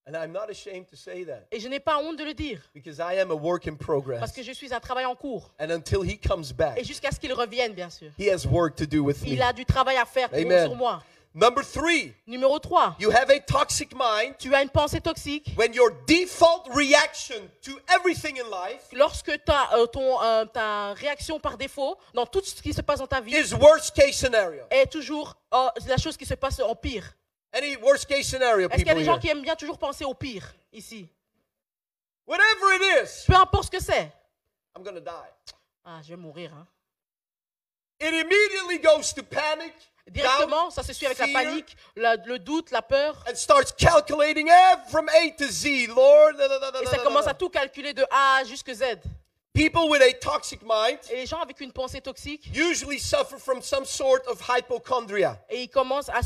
And 0.07 0.14
I'm 0.14 0.33
not 0.33 0.51
ashamed 0.51 0.87
to 0.90 0.97
say 0.97 1.25
that 1.25 1.47
Et 1.51 1.59
je 1.61 1.67
n'ai 1.69 1.81
pas 1.81 1.97
honte 1.99 2.19
de 2.19 2.25
le 2.25 2.35
dire, 2.35 2.61
because 2.75 2.99
I 2.99 3.19
am 3.21 3.31
a 3.31 3.35
work 3.35 3.67
in 3.67 3.75
parce 3.77 3.87
progress. 3.87 4.33
que 4.33 4.43
je 4.43 4.53
suis 4.53 4.75
un 4.75 4.81
travail 4.81 5.07
en 5.07 5.14
cours. 5.14 5.55
And 5.59 5.71
until 5.71 6.03
he 6.03 6.19
comes 6.19 6.53
back, 6.53 6.79
Et 6.79 6.85
jusqu'à 6.85 7.11
ce 7.11 7.19
qu'il 7.19 7.33
revienne, 7.33 7.73
bien 7.73 7.88
sûr. 7.88 8.11
he 8.19 8.29
has 8.29 8.47
work 8.47 8.77
to 8.77 8.85
do 8.85 9.03
with 9.03 9.23
me. 9.23 9.31
Il 9.31 9.40
a 9.43 9.53
du 9.55 9.64
travail 9.64 9.97
à 9.97 10.05
faire 10.05 10.29
pour 10.29 10.38
Amen. 10.38 10.67
sur 10.67 10.77
moi. 10.77 11.03
Number 11.37 11.64
three, 11.64 12.14
Numéro 12.29 12.61
3, 12.61 12.97
you 13.01 13.11
have 13.11 13.29
a 13.29 13.40
toxic 13.40 13.93
mind 13.93 14.37
tu 14.38 14.55
as 14.55 14.62
une 14.62 14.69
pensée 14.69 15.01
toxique 15.01 15.53
when 15.57 15.73
your 15.75 15.90
default 16.07 16.69
reaction 16.73 17.35
to 17.61 17.73
everything 17.93 18.38
in 18.38 18.45
life 18.51 18.87
lorsque 18.93 19.43
ta, 19.45 19.71
euh, 19.75 19.87
ton, 19.87 20.23
euh, 20.23 20.45
ta 20.45 20.93
réaction 20.93 21.40
par 21.40 21.57
défaut 21.59 21.99
dans 22.14 22.25
tout 22.25 22.40
ce 22.45 22.62
qui 22.62 22.73
se 22.73 22.83
passe 22.83 23.01
dans 23.01 23.09
ta 23.09 23.21
vie 23.21 23.35
is 23.35 23.53
worst 23.53 23.97
case 23.97 24.14
scenario. 24.14 24.62
est 24.71 24.87
toujours 24.87 25.35
euh, 25.55 25.71
la 25.88 25.97
chose 25.97 26.17
qui 26.17 26.25
se 26.25 26.35
passe 26.35 26.61
en 26.61 26.77
pire. 26.77 27.17
Any 27.57 27.77
worst 27.77 28.07
case 28.07 28.27
scenario, 28.27 28.69
Est-ce 28.69 28.79
qu'il 28.79 28.87
y 28.87 28.90
a 28.90 28.95
des 28.95 29.05
gens 29.05 29.12
here? 29.14 29.21
qui 29.21 29.29
aiment 29.29 29.43
bien 29.43 29.55
toujours 29.57 29.79
penser 29.79 30.05
au 30.05 30.12
pire 30.14 30.53
ici? 30.73 31.09
Whatever 32.27 32.75
it 32.77 32.83
is, 33.05 33.25
Peu 33.27 33.35
importe 33.37 33.67
ce 33.67 33.71
que 33.71 33.81
c'est. 33.83 34.11
I'm 34.77 34.83
die. 34.83 35.01
Ah, 35.85 36.01
je 36.03 36.09
vais 36.09 36.17
mourir. 36.17 36.53
hein. 36.53 36.67
It 38.01 38.12
immediately 38.12 38.79
goes 38.81 39.12
to 39.14 39.23
panic, 39.23 39.73
Directement, 40.09 40.64
doubt, 40.64 40.73
ça 40.75 40.83
se 40.83 40.93
suit 40.93 41.07
avec 41.07 41.19
la 41.19 41.29
panique, 41.29 41.77
la- 41.97 42.17
le 42.17 42.38
doute, 42.38 42.71
la 42.73 42.83
peur. 42.83 43.25
and 43.31 43.37
starts 43.37 43.73
calculating 43.79 44.49
ev- 44.49 44.90
from 44.90 45.09
A 45.09 45.31
to 45.38 45.45
Z. 45.49 45.87
Lord, 45.87 46.37
da, 46.37 46.49
da, 46.49 46.59
da, 46.59 46.71
da, 46.73 46.83
Et 46.83 46.87
ça 46.87 46.99
commence 46.99 47.27
à 47.29 47.35
tout 47.35 47.49
calculer 47.51 47.95
de 47.95 48.05
A 48.11 48.43
jusqu'à 48.45 48.75
Z. 48.75 48.83
People 49.55 49.88
with 49.88 50.03
a 50.03 50.12
toxic 50.21 50.62
mind 50.62 50.99
Et 51.12 51.17
les 51.17 51.27
gens 51.27 51.40
avec 51.40 51.61
une 51.61 51.71
pensée 51.73 52.01
toxique, 52.01 52.51
usually 52.53 52.99
suffer 52.99 53.38
from 53.38 53.62
some 53.62 53.85
sort 53.85 54.21
of 54.27 54.40
hypochondria. 54.40 55.38
et 55.49 55.62
ils 55.62 55.69
commencent 55.69 56.09
à, 56.09 56.21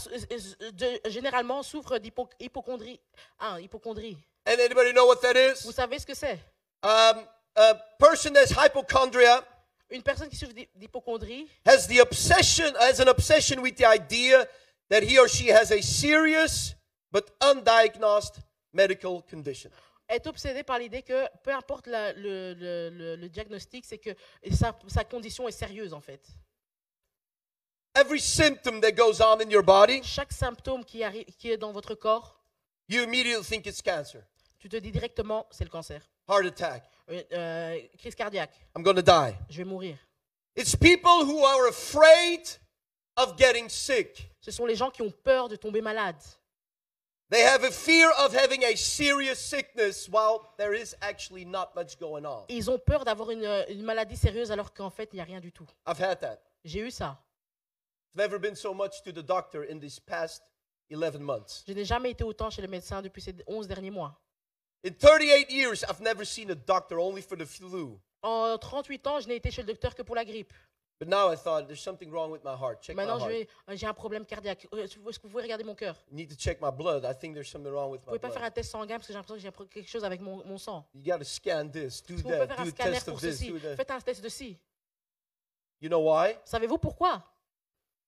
de- 0.72 1.10
généralement 1.10 1.62
souffrent 1.62 1.98
d'hypochondrie. 1.98 2.98
Ah, 3.38 3.58
hypochondrie. 3.60 4.16
And 4.46 4.58
anybody 4.58 4.92
know 4.94 5.06
what 5.06 5.16
that 5.20 5.36
is? 5.36 5.62
Vous 5.64 5.72
savez 5.72 5.98
ce 5.98 6.06
que 6.06 6.14
c'est 6.14 6.38
Um, 6.82 7.22
a 7.56 7.74
person 7.98 8.32
that's 8.32 8.52
hypochondria 8.52 9.44
Une 9.90 10.02
personne 10.02 10.30
qui 10.30 10.36
souffre 10.36 10.54
d'hypochondrie 10.76 11.46
has 11.66 11.86
the 11.86 12.00
obsession 12.00 12.72
has 12.80 12.98
an 13.00 13.08
obsession 13.08 13.60
with 13.60 13.76
the 13.76 13.84
idea 13.84 14.46
that 14.88 15.02
he 15.02 15.18
or 15.18 15.28
she 15.28 15.48
has 15.50 15.70
a 15.70 15.82
serious 15.82 16.74
but 17.12 17.30
undiagnosed 17.42 18.36
medical 18.72 19.20
condition. 19.28 19.70
Est 20.08 20.26
obsédée 20.26 20.62
par 20.62 20.78
l'idée 20.78 21.02
que 21.02 21.26
peu 21.42 21.52
importe 21.54 21.86
la- 21.86 22.12
le, 22.12 22.54
le- 22.54 22.90
le- 22.90 23.16
le 23.16 23.28
diagnostic, 23.28 23.84
c'est 23.84 23.98
que 23.98 24.10
sa, 24.52 24.76
sa 24.88 25.04
condition 25.04 25.46
est 25.48 25.52
sérieuse 25.52 25.92
en 25.92 26.00
fait. 26.00 26.26
Every 27.94 28.20
symptom 28.20 28.80
that 28.80 28.92
goes 28.92 29.20
on 29.20 29.40
in 29.40 29.50
your 29.50 29.62
body, 29.62 30.02
Chaque 30.04 30.32
symptôme 30.32 30.84
qui, 30.84 31.02
arrive, 31.02 31.24
qui 31.36 31.50
est 31.50 31.56
dans 31.56 31.72
votre 31.72 31.94
corps, 31.94 32.38
you 32.88 33.02
immediately 33.02 33.44
think 33.44 33.66
it's 33.66 33.82
cancer, 33.82 34.22
tu 34.58 34.68
te 34.68 34.76
dis 34.76 34.92
directement 34.92 35.46
c'est 35.50 35.64
le 35.64 35.70
cancer. 35.70 36.00
heart 36.28 36.46
attack, 36.46 36.84
Euh, 37.10 37.22
euh, 37.32 37.78
crise 37.98 38.14
cardiaque, 38.14 38.54
I'm 38.76 38.84
die. 38.84 39.34
je 39.50 39.56
vais 39.58 39.64
mourir. 39.64 39.96
It's 40.56 40.76
people 40.76 41.24
who 41.24 41.44
are 41.44 41.66
afraid 41.68 42.42
of 43.16 43.36
getting 43.38 43.68
sick. 43.68 44.30
Ce 44.40 44.50
sont 44.50 44.66
les 44.66 44.76
gens 44.76 44.90
qui 44.90 45.02
ont 45.02 45.10
peur 45.10 45.48
de 45.48 45.56
tomber 45.56 45.80
malade. 45.80 46.20
They 47.30 47.42
have 47.42 47.62
a 47.62 47.70
fear 47.70 48.10
of 48.18 48.32
having 48.32 48.64
a 48.64 48.74
serious 48.74 49.38
sickness 49.38 50.08
while 50.08 50.54
there 50.56 50.72
is 50.72 50.96
actually 51.02 51.44
not 51.44 51.74
much 51.74 51.98
going 51.98 52.24
on. 52.24 52.44
Ils 52.48 52.70
ont 52.70 52.78
peur 52.78 53.04
d'avoir 53.04 53.30
une, 53.30 53.44
une 53.68 53.82
maladie 53.82 54.16
sérieuse 54.16 54.50
alors 54.50 54.72
qu'en 54.72 54.88
fait, 54.88 55.10
il 55.12 55.16
n'y 55.16 55.20
a 55.20 55.24
rien 55.24 55.40
du 55.40 55.52
tout. 55.52 55.66
I've 55.86 56.00
had 56.00 56.20
that. 56.20 56.38
J'ai 56.64 56.80
eu 56.80 56.90
ça. 56.90 57.18
I've 58.14 58.22
never 58.24 58.38
been 58.38 58.56
so 58.56 58.72
much 58.72 59.02
to 59.02 59.12
the 59.12 59.22
doctor 59.22 59.62
in 59.70 59.78
these 59.78 60.00
past 60.00 60.42
11 60.90 61.20
months. 61.22 61.64
Je 61.68 61.74
n'ai 61.74 61.84
jamais 61.84 62.12
été 62.12 62.24
autant 62.24 62.48
chez 62.48 62.62
le 62.62 62.68
médecin 62.68 63.02
depuis 63.02 63.20
ces 63.20 63.34
11 63.46 63.68
derniers 63.68 63.90
mois. 63.90 64.18
In 64.82 64.92
38 64.92 65.50
years, 65.50 65.84
I've 65.84 66.00
never 66.00 66.24
seen 66.24 66.50
a 66.50 66.54
doctor 66.54 66.98
only 66.98 67.20
for 67.20 67.36
the 67.36 67.44
flu. 67.44 67.98
En 68.22 68.56
38 68.56 69.06
ans, 69.06 69.20
je 69.20 69.28
n'ai 69.28 69.36
été 69.36 69.50
chez 69.50 69.60
le 69.62 69.66
docteur 69.68 69.94
que 69.94 70.02
pour 70.02 70.16
la 70.16 70.24
grippe. 70.24 70.52
But 71.00 71.06
now 71.08 71.30
I 71.30 71.36
thought 71.36 71.68
there's 71.68 71.80
something 71.80 72.10
wrong 72.10 72.32
with 72.32 72.42
my 72.42 72.56
heart. 72.56 72.82
Check 72.82 72.96
my 72.96 73.04
Maintenant, 73.04 73.20
je 73.28 73.32
heart. 73.32 73.48
euh, 73.68 73.76
j'ai 73.76 73.86
un 73.86 73.94
problème 73.94 74.24
cardiaque. 74.26 74.66
Euh, 74.74 74.82
Est-ce 74.84 74.96
que 74.96 75.22
vous 75.22 75.28
pouvez 75.30 75.42
regarder 75.42 75.62
mon 75.62 75.76
cœur? 75.76 75.94
Need 76.10 76.28
to 76.30 76.34
check 76.36 76.60
my 76.60 76.72
blood. 76.72 77.04
I 77.04 77.14
think 77.14 77.34
there's 77.34 77.48
something 77.48 77.70
wrong 77.72 77.90
with 77.92 78.00
Vous 78.00 78.10
my 78.10 78.18
pouvez 78.18 78.18
pas 78.18 78.30
faire 78.30 78.38
un 78.42 78.46
blood. 78.46 78.54
test 78.54 78.70
sanguin 78.72 78.96
parce 78.96 79.06
que 79.06 79.12
j'ai 79.12 79.16
l'impression 79.18 79.36
que 79.36 79.40
j'ai 79.42 79.48
un 79.48 79.52
pro- 79.52 79.66
quelque 79.66 79.88
chose 79.88 80.04
avec 80.04 80.20
mon, 80.20 80.44
mon 80.44 80.58
sang. 80.58 80.84
You 80.94 81.04
got 81.12 81.18
to 81.18 81.24
scan 81.24 81.68
this, 81.70 82.02
do 82.02 82.16
Vous 82.16 82.22
pouvez 82.22 82.38
that, 82.38 82.46
faire 82.48 82.56
do 82.56 82.62
a 82.62 82.70
scanner 82.70 82.92
test 82.94 83.04
pour 83.06 83.14
of 83.14 83.20
this, 83.20 83.38
ceci. 83.38 83.50
do 83.52 83.58
that. 83.60 83.76
Faites 83.76 83.90
un 83.92 84.00
test 84.00 84.22
de 84.24 84.28
ci. 84.28 84.58
You 85.80 85.88
know 85.88 86.00
why? 86.00 86.34
Savez-vous 86.44 86.78
pourquoi? 86.78 87.22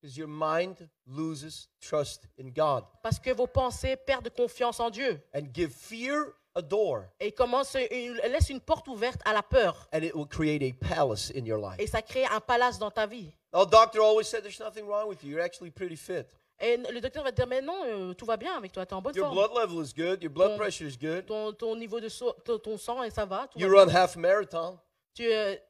Your 0.03 0.29
mind 0.29 0.89
loses 1.07 1.69
trust 1.81 2.27
in 2.39 2.51
God 2.51 2.85
Parce 3.03 3.19
que 3.19 3.31
vos 3.35 3.47
pensées 3.47 3.97
perdent 3.97 4.31
confiance 4.35 4.81
en 4.81 4.91
Dieu 4.91 5.21
and 5.35 5.47
give 5.55 5.71
fear 5.73 6.35
a 6.55 6.63
door, 6.63 7.05
et 7.21 7.31
commencent, 7.33 7.77
ils 7.93 8.15
laissent 8.31 8.51
une 8.51 8.61
porte 8.61 8.89
ouverte 8.89 9.21
à 9.25 9.33
la 9.33 9.43
peur. 9.43 9.87
and 9.93 10.03
it 10.03 10.15
will 10.15 10.27
create 10.27 10.63
a 10.63 10.73
palace 10.73 11.31
in 11.37 11.45
your 11.45 11.59
life. 11.59 11.79
Et 11.79 11.87
ça 11.87 12.03
crée 12.03 12.25
un 12.25 12.41
palace 12.41 12.79
dans 12.79 12.91
ta 12.91 13.07
vie. 13.07 13.33
Now, 13.53 13.65
doctor 13.65 14.01
always 14.03 14.25
said 14.25 14.43
there's 14.43 14.59
nothing 14.59 14.85
wrong 14.87 15.09
with 15.09 15.23
you. 15.23 15.31
You're 15.31 15.45
actually 15.45 15.71
pretty 15.71 15.97
fit. 15.97 16.27
Et 16.59 16.77
le 16.77 17.01
docteur 17.01 17.23
va 17.25 17.31
te 17.31 17.37
dire, 17.37 17.47
mais 17.47 17.63
non, 17.63 17.85
euh, 17.87 18.15
tout 18.15 18.27
va 18.27 18.37
bien 18.37 18.55
avec 18.57 18.73
toi, 18.73 18.85
tu 18.85 18.91
es 18.93 18.95
en 18.97 19.01
bonne 19.01 19.15
Your 19.15 19.27
forme. 19.33 19.39
blood 19.39 19.53
level 19.63 19.83
is 19.85 19.95
good. 19.95 20.23
Your 20.23 20.33
blood 20.33 20.51
Ton- 20.51 20.57
pressure 20.59 20.87
is 20.89 20.97
good. 20.99 21.25
Ton, 21.27 21.53
ton 21.53 21.77
niveau 21.77 22.01
de 22.01 22.09
so- 22.09 22.33
ton, 22.45 22.59
ton 22.59 22.77
sang, 22.77 23.03
et 23.05 23.11
ça 23.11 23.25
va. 23.25 23.47
tout 23.49 23.59
va 23.59 23.65
You 23.65 23.71
bien. 23.73 23.85
run 23.85 23.89
half 23.95 24.17
marathon. 24.17 24.79
Tu, 25.15 25.23
es- 25.31 25.63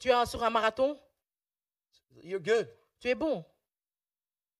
tu 0.00 0.10
es 0.10 0.26
sur 0.26 0.42
un 0.42 0.50
marathon, 0.50 0.98
You're 2.22 2.40
good. 2.40 2.68
tu 3.00 3.08
es 3.08 3.14
bon. 3.14 3.44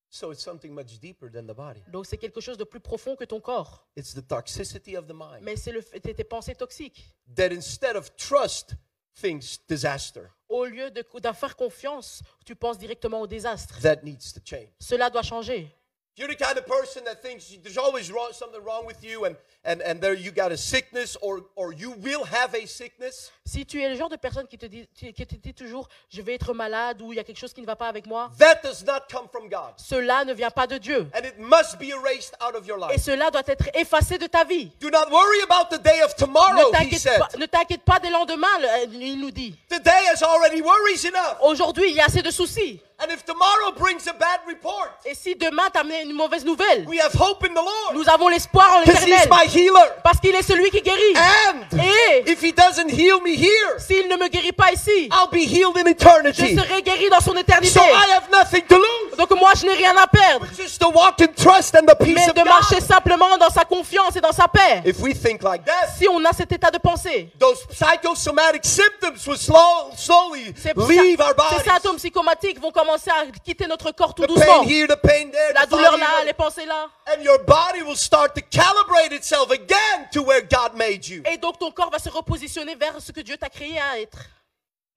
So 0.09 0.31
it's 0.31 0.41
something 0.43 0.73
much 0.73 0.99
deeper 0.99 1.29
than 1.29 1.43
the 1.47 1.55
body. 1.55 1.81
Donc 1.91 2.05
c'est 2.05 2.17
quelque 2.17 2.39
chose 2.41 2.57
de 2.57 2.63
plus 2.63 2.79
profond 2.79 3.15
que 3.15 3.25
ton 3.25 3.41
corps. 3.41 3.85
It's 3.95 4.13
the 4.13 4.25
toxicity 4.25 4.95
of 4.97 5.05
the 5.07 5.13
mind 5.13 5.41
Mais 5.41 5.55
c'est 5.57 5.71
le 5.71 5.81
fait- 5.81 5.99
tes 5.99 6.13
tes 6.13 6.23
pensées 6.23 6.55
toxiques. 6.55 7.05
that 7.35 7.51
instead 7.51 7.95
of 7.95 8.15
trust 8.15 8.75
thinks 9.19 9.59
disaster. 9.67 10.23
Au 10.49 10.63
lieu 10.65 10.89
de, 10.91 11.01
de 11.01 11.31
faire 11.33 11.55
confiance, 11.57 12.21
tu 12.45 12.55
penses 12.55 12.77
directement 12.77 13.19
au 13.21 13.27
désastre. 13.27 13.79
That 13.81 13.97
needs 14.03 14.31
to 14.33 14.39
change. 14.45 14.69
Cela 14.79 15.09
doit 15.09 15.23
changer. 15.23 15.75
If 16.17 16.21
you're 16.23 16.33
the 16.35 16.43
kind 16.43 16.57
of 16.57 16.65
person 16.65 17.03
that 17.05 17.21
thinks 17.21 17.55
there's 17.61 17.77
always 17.77 18.11
wrong, 18.11 18.29
something 18.33 18.59
wrong 18.63 18.87
with 18.87 19.03
you 19.03 19.25
and, 19.25 19.35
and, 19.63 19.83
and 19.83 20.01
there 20.01 20.15
you 20.15 20.31
got 20.31 20.51
a 20.51 20.57
sickness 20.57 21.15
or, 21.21 21.41
or 21.55 21.73
you 21.73 21.91
will 22.01 22.23
have 22.23 22.55
a 22.55 22.65
sickness, 22.65 23.29
Si 23.45 23.63
tu 23.67 23.79
es 23.79 23.87
le 23.87 23.95
genre 23.95 24.09
de 24.09 24.15
personne 24.15 24.47
qui 24.47 24.57
te 24.57 24.65
dit, 24.65 24.89
qui 24.95 25.13
te 25.13 25.35
dit 25.35 25.53
toujours 25.53 25.87
je 26.09 26.23
vais 26.23 26.33
être 26.33 26.55
malade 26.55 27.03
ou 27.03 27.13
il 27.13 27.17
y 27.17 27.19
a 27.19 27.23
quelque 27.23 27.37
chose 27.37 27.53
qui 27.53 27.61
ne 27.61 27.67
va 27.67 27.75
pas 27.75 27.87
avec 27.87 28.07
moi, 28.07 28.31
that 28.39 28.61
does 28.63 28.83
not 28.83 29.01
come 29.11 29.27
from 29.31 29.47
God. 29.47 29.75
cela 29.77 30.25
ne 30.25 30.33
vient 30.33 30.49
pas 30.49 30.65
de 30.65 30.79
Dieu. 30.79 31.07
And 31.13 31.23
it 31.23 31.37
must 31.37 31.77
be 31.77 31.89
erased 31.91 32.33
out 32.41 32.55
of 32.55 32.65
your 32.65 32.79
Et 32.89 32.93
life. 32.95 33.03
cela 33.03 33.29
doit 33.29 33.43
être 33.45 33.69
effacé 33.75 34.17
de 34.17 34.25
ta 34.25 34.43
vie. 34.43 34.71
Do 34.79 34.89
not 34.89 35.11
worry 35.11 35.41
about 35.43 35.69
the 35.69 35.79
day 35.79 36.01
of 36.01 36.13
Ne 36.19 36.25
tomorrow, 36.25 36.69
he 36.69 36.71
t'inquiète 36.71 36.99
said. 36.99 37.19
pas, 37.19 37.29
ne 37.37 37.45
t'inquiète 37.45 37.83
pas 37.83 37.99
des 37.99 38.09
lendemains, 38.09 38.57
le- 38.59 38.91
il 38.95 39.19
nous 39.21 39.29
dit. 39.31 39.55
Today 39.69 40.07
has 40.11 40.23
already 40.23 40.63
worries 40.63 41.05
enough. 41.05 41.37
Aujourd'hui, 41.43 41.91
il 41.91 41.95
y 41.95 41.99
a 42.01 42.05
assez 42.05 42.23
de 42.23 42.31
soucis. 42.31 42.81
And 42.99 43.11
if 43.11 43.23
tomorrow 43.25 43.73
brings 43.77 44.07
a 44.07 44.13
bad 44.13 44.39
report, 44.47 44.89
Et 45.05 45.13
si 45.13 45.35
demain 45.35 45.69
t'amène 45.71 46.09
une 46.09 46.15
mauvaise 46.15 46.43
nouvelle, 46.43 46.83
we 46.87 46.99
have 46.99 47.13
hope 47.13 47.43
in 47.45 47.53
the 47.53 47.63
Lord. 47.63 47.93
nous 47.93 48.09
avons 48.09 48.27
l'espoir 48.27 48.77
en 48.77 48.79
l'éternel. 48.79 49.29
my 49.29 49.45
healer. 49.45 49.91
Parce 50.03 50.19
qu'il 50.19 50.33
est 50.33 50.41
celui 50.41 50.71
qui 50.71 50.81
guérit. 50.81 51.15
And 51.15 51.77
Et 51.79 52.31
if 52.31 52.41
he 52.41 52.51
doesn't 52.51 52.89
heal 52.89 53.21
me 53.21 53.35
here, 53.35 53.77
s'il 53.77 54.07
ne 54.07 54.15
me 54.15 54.27
guérit 54.29 54.51
pas 54.51 54.71
ici, 54.71 55.09
I'll 55.11 55.29
be 55.29 55.45
healed 55.47 55.77
in 55.77 55.83
je 55.85 55.91
eternity. 55.91 56.55
serai 56.55 56.81
guéri 56.81 57.07
dans 57.11 57.19
son 57.19 57.35
éternité. 57.37 57.71
So 57.77 57.81
I 57.83 58.13
have 58.15 58.31
nothing 58.31 58.63
to 58.67 58.75
lose. 58.77 59.15
Donc 59.15 59.29
moi, 59.39 59.51
je 59.55 59.67
n'ai 59.67 59.73
rien 59.75 59.95
à 59.95 60.07
perdre. 60.07 60.47
Just 60.57 60.79
to 60.81 60.89
walk 60.89 61.21
in 61.21 61.27
trust 61.35 61.75
and 61.75 61.85
the 61.85 61.95
peace 62.03 62.15
Mais 62.15 62.29
of 62.29 62.33
de 62.35 62.43
marcher 62.45 62.79
God. 62.79 62.83
simplement 62.87 63.37
dans 63.37 63.51
sa 63.51 63.63
confiance 63.63 64.15
et 64.15 64.21
dans 64.21 64.31
sa 64.31 64.47
paix. 64.47 64.81
If 64.85 64.99
we 65.01 65.13
think 65.13 65.43
like 65.43 65.63
that, 65.65 65.89
Si 65.99 66.07
on 66.07 66.25
a 66.25 66.33
cet 66.33 66.51
état 66.51 66.71
de 66.71 66.79
pensée, 66.79 67.29
those 67.37 67.59
psychosomatic 67.67 68.65
symptoms 68.65 69.23
will 69.27 69.37
slow, 69.37 69.91
slowly 69.95 70.51
ces, 70.57 70.73
leave 70.75 71.21
our 71.21 71.27
ces 71.29 71.35
bodies. 71.35 71.63
symptômes 71.63 71.97
psychomatiques 71.97 72.59
vont 72.59 72.71
commencer 72.71 72.86
à 72.93 73.25
quitter 73.43 73.67
notre 73.67 73.91
corps 73.91 74.13
tout 74.15 74.23
The 74.23 74.27
doucement. 74.27 74.63
pain 74.63 74.67
here, 74.69 74.87
the 74.87 74.95
pain 75.01 75.29
there, 75.31 75.53
La 75.53 75.65
douleur 75.65 75.97
là, 75.97 76.23
les 76.25 76.33
pensées 76.33 76.65
là. 76.65 76.89
and 77.15 77.21
your 77.23 77.39
body 77.45 77.81
will 77.83 77.95
start 77.97 78.33
to 78.35 78.41
calibrate 78.41 79.11
itself 79.11 79.49
again 79.51 80.07
to 80.11 80.21
where 80.23 80.41
God 80.41 80.73
made 80.75 81.05
you. 81.07 81.23
Et 81.31 81.37
donc 81.37 81.59
ton 81.59 81.71
corps 81.71 81.89
va 81.91 81.99
se 81.99 82.09
repositionner 82.09 82.75
vers 82.75 82.99
ce 83.01 83.11
que 83.11 83.21
Dieu 83.21 83.37
t'a 83.37 83.49
créé 83.49 83.79
à 83.79 83.99
être. 83.99 84.19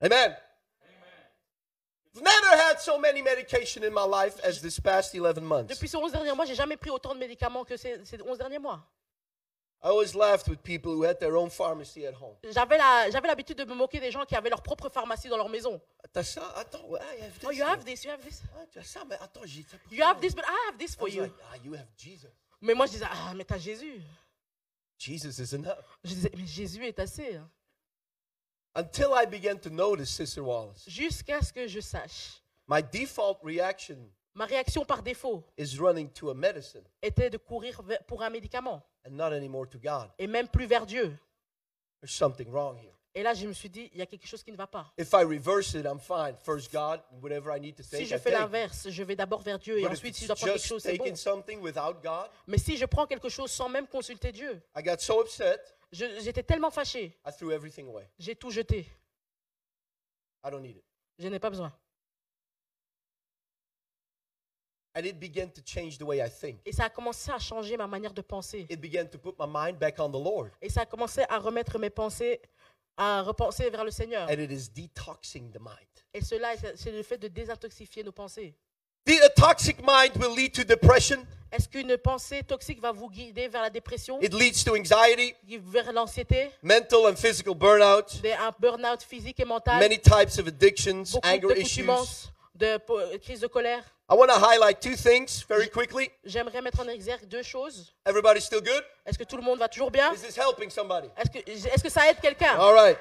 Amen. 0.02 0.36
Never 2.14 2.56
had 2.68 2.80
so 2.80 2.98
many 2.98 3.22
medication 3.22 3.82
in 3.84 3.90
my 3.94 4.04
life 4.04 4.34
as 4.44 4.60
this 4.60 4.80
past 4.80 5.14
11 5.14 5.40
months. 5.42 5.68
Depuis 5.68 5.88
ces 5.88 5.96
11 5.96 6.10
derniers 6.12 6.32
mois, 6.34 6.44
j'ai 6.44 6.56
jamais 6.56 6.76
pris 6.76 6.90
autant 6.90 7.14
de 7.14 7.20
médicaments 7.20 7.64
que 7.64 7.76
ces, 7.76 8.00
ces 8.04 8.18
11 8.20 8.36
derniers 8.36 8.58
mois. 8.58 8.80
J'avais 12.52 12.78
l'habitude 13.28 13.56
de 13.58 13.64
me 13.64 13.74
moquer 13.74 14.00
des 14.00 14.10
gens 14.10 14.24
qui 14.24 14.34
avaient 14.36 14.50
leur 14.50 14.62
propre 14.62 14.88
pharmacie 14.88 15.28
dans 15.28 15.36
leur 15.36 15.48
maison. 15.48 15.80
Attends, 16.04 16.22
ça, 16.22 16.52
attends, 16.56 16.84
ouais, 16.88 17.00
I 17.18 17.22
have 17.24 17.32
this 17.38 17.44
Oh, 17.48 17.50
you 17.52 17.64
have 17.64 17.84
this, 17.84 18.04
you 18.04 18.10
have 18.10 18.22
this? 18.22 18.42
Attends, 18.60 18.82
ça, 18.84 19.04
mais 19.08 19.16
attends, 19.20 19.40
j'ai 19.44 19.62
ça 19.62 19.78
pour 19.78 19.92
You 19.92 19.98
toi. 19.98 20.08
have 20.08 20.20
this, 20.20 20.34
but 20.34 20.44
I 20.44 20.68
have 20.68 20.78
this 20.78 20.94
for 20.96 21.08
you. 21.08 21.22
like, 21.22 21.32
ah, 21.50 21.56
you 21.64 21.74
have 21.74 21.86
Jesus. 21.96 22.28
Mais 22.60 22.74
moi, 22.74 22.86
je 22.86 22.92
disais, 22.92 23.06
ah, 23.10 23.32
mais 23.34 23.44
t'as 23.44 23.58
Jésus. 23.58 24.02
Jesus 24.98 25.40
is 25.42 25.54
enough. 25.54 25.78
Je 26.04 26.10
disais, 26.14 26.30
mais 26.36 26.46
Jésus 26.46 26.84
est 26.84 26.98
assez. 26.98 27.36
hein. 27.36 27.48
Until 28.74 29.08
I 29.14 29.26
began 29.26 29.56
to 29.58 29.70
notice, 29.70 30.10
Sister 30.10 30.40
Wallace, 30.42 30.84
Jusqu'à 30.88 31.40
ce 31.42 31.52
que 31.52 31.66
je 31.66 31.80
sache. 31.80 32.42
my 32.68 32.82
default 32.82 33.38
reaction 33.42 33.98
Ma 34.34 34.44
réaction 34.44 34.84
par 34.84 35.02
défaut 35.02 35.44
is 35.58 35.76
running 35.78 36.08
to 36.12 36.30
a 36.30 36.34
medicine 36.34 36.84
était 37.02 37.28
de 37.30 37.36
courir 37.36 37.80
pour 38.06 38.22
un 38.22 38.30
médicament 38.30 38.80
and 39.06 39.10
not 39.12 39.32
anymore 39.32 39.66
to 39.68 39.78
God. 39.78 40.10
et 40.18 40.26
même 40.26 40.48
plus 40.48 40.66
vers 40.66 40.86
Dieu. 40.86 41.16
There's 42.00 42.14
something 42.14 42.50
wrong 42.50 42.78
here. 42.78 42.92
Et 43.12 43.24
là, 43.24 43.34
je 43.34 43.44
me 43.44 43.52
suis 43.52 43.68
dit, 43.68 43.90
il 43.92 43.98
y 43.98 44.02
a 44.02 44.06
quelque 44.06 44.24
chose 44.26 44.42
qui 44.44 44.52
ne 44.52 44.56
va 44.56 44.68
pas. 44.68 44.92
If 44.96 45.12
I 45.12 45.24
reverse 45.24 45.74
it, 45.74 45.84
I'm 45.84 45.98
fine. 45.98 46.36
First 46.44 46.70
God, 46.72 47.00
whatever 47.20 47.50
I 47.56 47.60
need 47.60 47.74
to 47.76 47.82
Si 47.82 48.06
je 48.06 48.14
I 48.14 48.18
fais 48.20 48.30
take. 48.30 48.38
l'inverse, 48.38 48.88
je 48.88 49.02
vais 49.02 49.16
d'abord 49.16 49.40
vers 49.42 49.58
Dieu 49.58 49.78
et 49.78 49.82
But 49.82 49.86
if 49.90 49.98
ensuite, 49.98 50.14
si 50.14 50.20
je 50.20 50.24
it's 50.26 50.28
dois 50.28 50.36
prendre 50.36 50.52
quelque 50.52 50.62
just 50.62 50.68
chose, 50.68 50.82
c'est 50.82 50.96
bon. 50.96 51.04
taking 51.04 51.16
something 51.16 51.60
without 51.60 52.00
God, 52.02 52.30
Mais 52.46 52.56
si 52.58 52.76
je 52.76 52.84
prends 52.86 53.06
quelque 53.08 53.28
chose 53.28 53.50
sans 53.50 53.68
même 53.68 53.88
consulter 53.88 54.30
Dieu, 54.30 54.62
I 54.76 54.82
got 54.84 54.98
so 55.00 55.20
upset, 55.24 55.58
je- 55.90 56.20
j'étais 56.20 56.44
tellement 56.44 56.70
fâché, 56.70 57.18
I 57.26 57.32
threw 57.36 57.50
everything 57.50 57.88
away. 57.88 58.08
j'ai 58.16 58.36
tout 58.36 58.50
jeté. 58.52 58.86
I 60.44 60.50
don't 60.50 60.62
need 60.62 60.76
it. 60.76 60.84
Je 61.18 61.26
n'ai 61.28 61.40
pas 61.40 61.50
besoin. 61.50 61.72
And 64.94 65.04
it 65.04 65.20
began 65.20 65.50
to 65.50 65.60
change 65.64 65.98
the 65.98 66.02
way 66.02 66.18
I 66.18 66.28
think. 66.28 66.60
Et 66.66 66.72
ça 66.72 66.84
a 66.84 66.90
commencé 66.90 67.30
à 67.30 67.38
changer 67.38 67.76
ma 67.76 67.86
manière 67.86 68.12
de 68.12 68.22
penser. 68.22 68.66
It 68.68 68.80
began 68.80 69.06
to 69.06 69.18
put 69.18 69.34
my 69.38 69.46
mind 69.46 69.78
back 69.78 69.98
on 69.98 70.10
the 70.10 70.22
Lord. 70.22 70.48
Et 70.60 70.68
ça 70.68 70.82
a 70.82 70.86
commencé 70.86 71.22
à 71.28 71.38
remettre 71.38 71.78
mes 71.78 71.90
pensées, 71.90 72.40
à 72.96 73.22
repenser 73.22 73.70
vers 73.70 73.84
le 73.84 73.90
Seigneur. 73.92 74.28
And 74.28 74.40
it 74.40 74.50
is 74.50 74.68
detoxing 74.68 75.52
the 75.52 75.60
mind. 75.60 75.86
Et 76.12 76.22
cela, 76.22 76.48
c'est 76.74 76.90
le 76.90 77.04
fait 77.04 77.18
de 77.18 77.28
désintoxifier 77.28 78.02
nos 78.02 78.12
pensées. 78.12 78.54
The, 79.06 79.32
toxic 79.34 79.78
mind 79.80 80.16
will 80.16 80.34
lead 80.36 80.52
to 80.52 80.64
depression. 80.64 81.24
Est-ce 81.52 81.68
qu'une 81.68 81.96
pensée 81.96 82.42
toxique 82.42 82.80
va 82.80 82.92
vous 82.92 83.08
guider 83.08 83.48
vers 83.48 83.62
la 83.62 83.70
dépression, 83.70 84.20
It 84.20 84.32
leads 84.34 84.62
to 84.64 84.76
anxiety, 84.76 85.34
vers 85.62 85.92
l'anxiété, 85.92 86.50
mental 86.62 87.06
and 87.06 87.16
physical 87.16 87.54
burnout, 87.54 88.20
des- 88.22 88.32
un 88.32 88.52
burn-out 88.58 89.02
physique 89.02 89.40
et 89.40 89.44
mental, 89.44 89.80
many 89.80 89.98
types 89.98 90.38
of 90.38 90.46
addictions, 90.46 91.02
beaucoup 91.12 91.26
anger 91.26 91.54
de 91.54 91.60
issues. 91.60 91.84
de 92.54 92.78
euh, 92.90 93.18
crise 93.18 93.40
de 93.40 93.48
colère 93.48 93.82
I 94.10 94.14
want 94.14 94.28
to 94.32 94.38
highlight 94.40 94.80
two 94.80 94.96
things 94.96 95.44
very 95.48 95.68
quickly. 95.68 96.10
J'aimerais 96.24 96.60
mettre 96.60 96.80
en 96.80 96.88
exergue 96.88 97.28
deux 97.28 97.44
choses. 97.44 97.94
Everybody 98.04 98.40
still 98.40 98.60
good? 98.60 98.82
Est-ce 99.06 99.16
que 99.16 99.22
tout 99.24 99.36
le 99.36 99.42
monde 99.42 99.60
va 99.60 99.68
toujours 99.68 99.90
bien 99.92 100.12
Is 100.12 100.20
this 100.20 100.36
helping 100.36 100.68
somebody? 100.68 101.08
Est-ce 101.16 101.30
que, 101.30 101.38
est-ce 101.48 101.82
que 101.82 101.88
ça 101.88 102.08
aide 102.10 102.18
quelqu'un 102.20 102.56
All 102.58 102.74
right. 102.74 102.98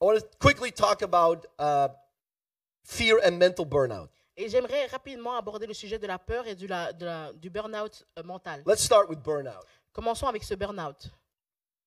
I 0.00 0.04
want 0.04 0.18
to 0.20 0.26
quickly 0.38 0.70
talk 0.70 1.02
about 1.02 1.46
uh, 1.58 1.88
fear 2.84 3.20
and 3.22 3.32
mental 3.38 3.66
burnout. 3.66 4.08
Et 4.36 4.48
j'aimerais 4.48 4.86
rapidement 4.86 5.36
aborder 5.36 5.66
le 5.66 5.74
sujet 5.74 5.98
de 5.98 6.06
la 6.06 6.18
peur 6.18 6.46
et 6.46 6.54
du, 6.54 6.68
la- 6.68 6.92
de 6.92 7.04
la- 7.04 7.32
du 7.34 7.50
burn-out 7.50 8.04
euh, 8.18 8.22
mental. 8.22 8.62
Let's 8.64 8.82
start 8.84 9.08
with 9.10 9.18
burnout. 9.18 9.66
Commençons 9.92 10.28
avec 10.28 10.44
ce 10.44 10.54
burn-out. 10.54 11.10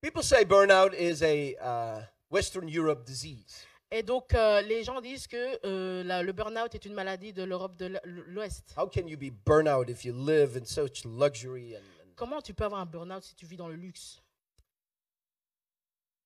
People 0.02 0.22
say 0.22 0.44
burnout 0.44 0.94
is 0.94 1.24
a 1.24 1.56
uh, 1.62 2.02
Western 2.30 2.68
Europe 2.70 3.06
disease. 3.06 3.66
Et 3.94 4.04
donc, 4.04 4.34
euh, 4.34 4.62
les 4.62 4.84
gens 4.86 5.02
disent 5.02 5.28
que 5.28 5.60
euh, 5.66 6.04
la- 6.04 6.24
le 6.24 6.32
burn-out 6.32 6.74
est 6.74 6.86
une 6.86 6.94
maladie 6.94 7.34
de 7.34 7.44
l'Europe 7.44 7.76
de 7.76 8.00
l'Ouest. 8.06 8.74
How 8.78 8.88
can 8.88 9.06
you 9.08 9.18
be 9.18 9.32
burnout 9.46 9.90
if 9.90 10.06
you 10.06 10.14
live 10.14 10.56
in 10.58 10.64
such 10.66 11.04
luxury? 11.04 11.76
And, 11.76 11.80
and 11.80 12.14
Comment 12.16 12.42
tu 12.42 12.54
peux 12.54 12.64
avoir 12.64 12.80
un 12.82 12.86
burn-out 12.86 13.24
si 13.24 13.36
tu 13.36 13.46
vis 13.46 13.58
dans 13.58 13.68
le 13.68 13.76
luxe? 13.76 14.22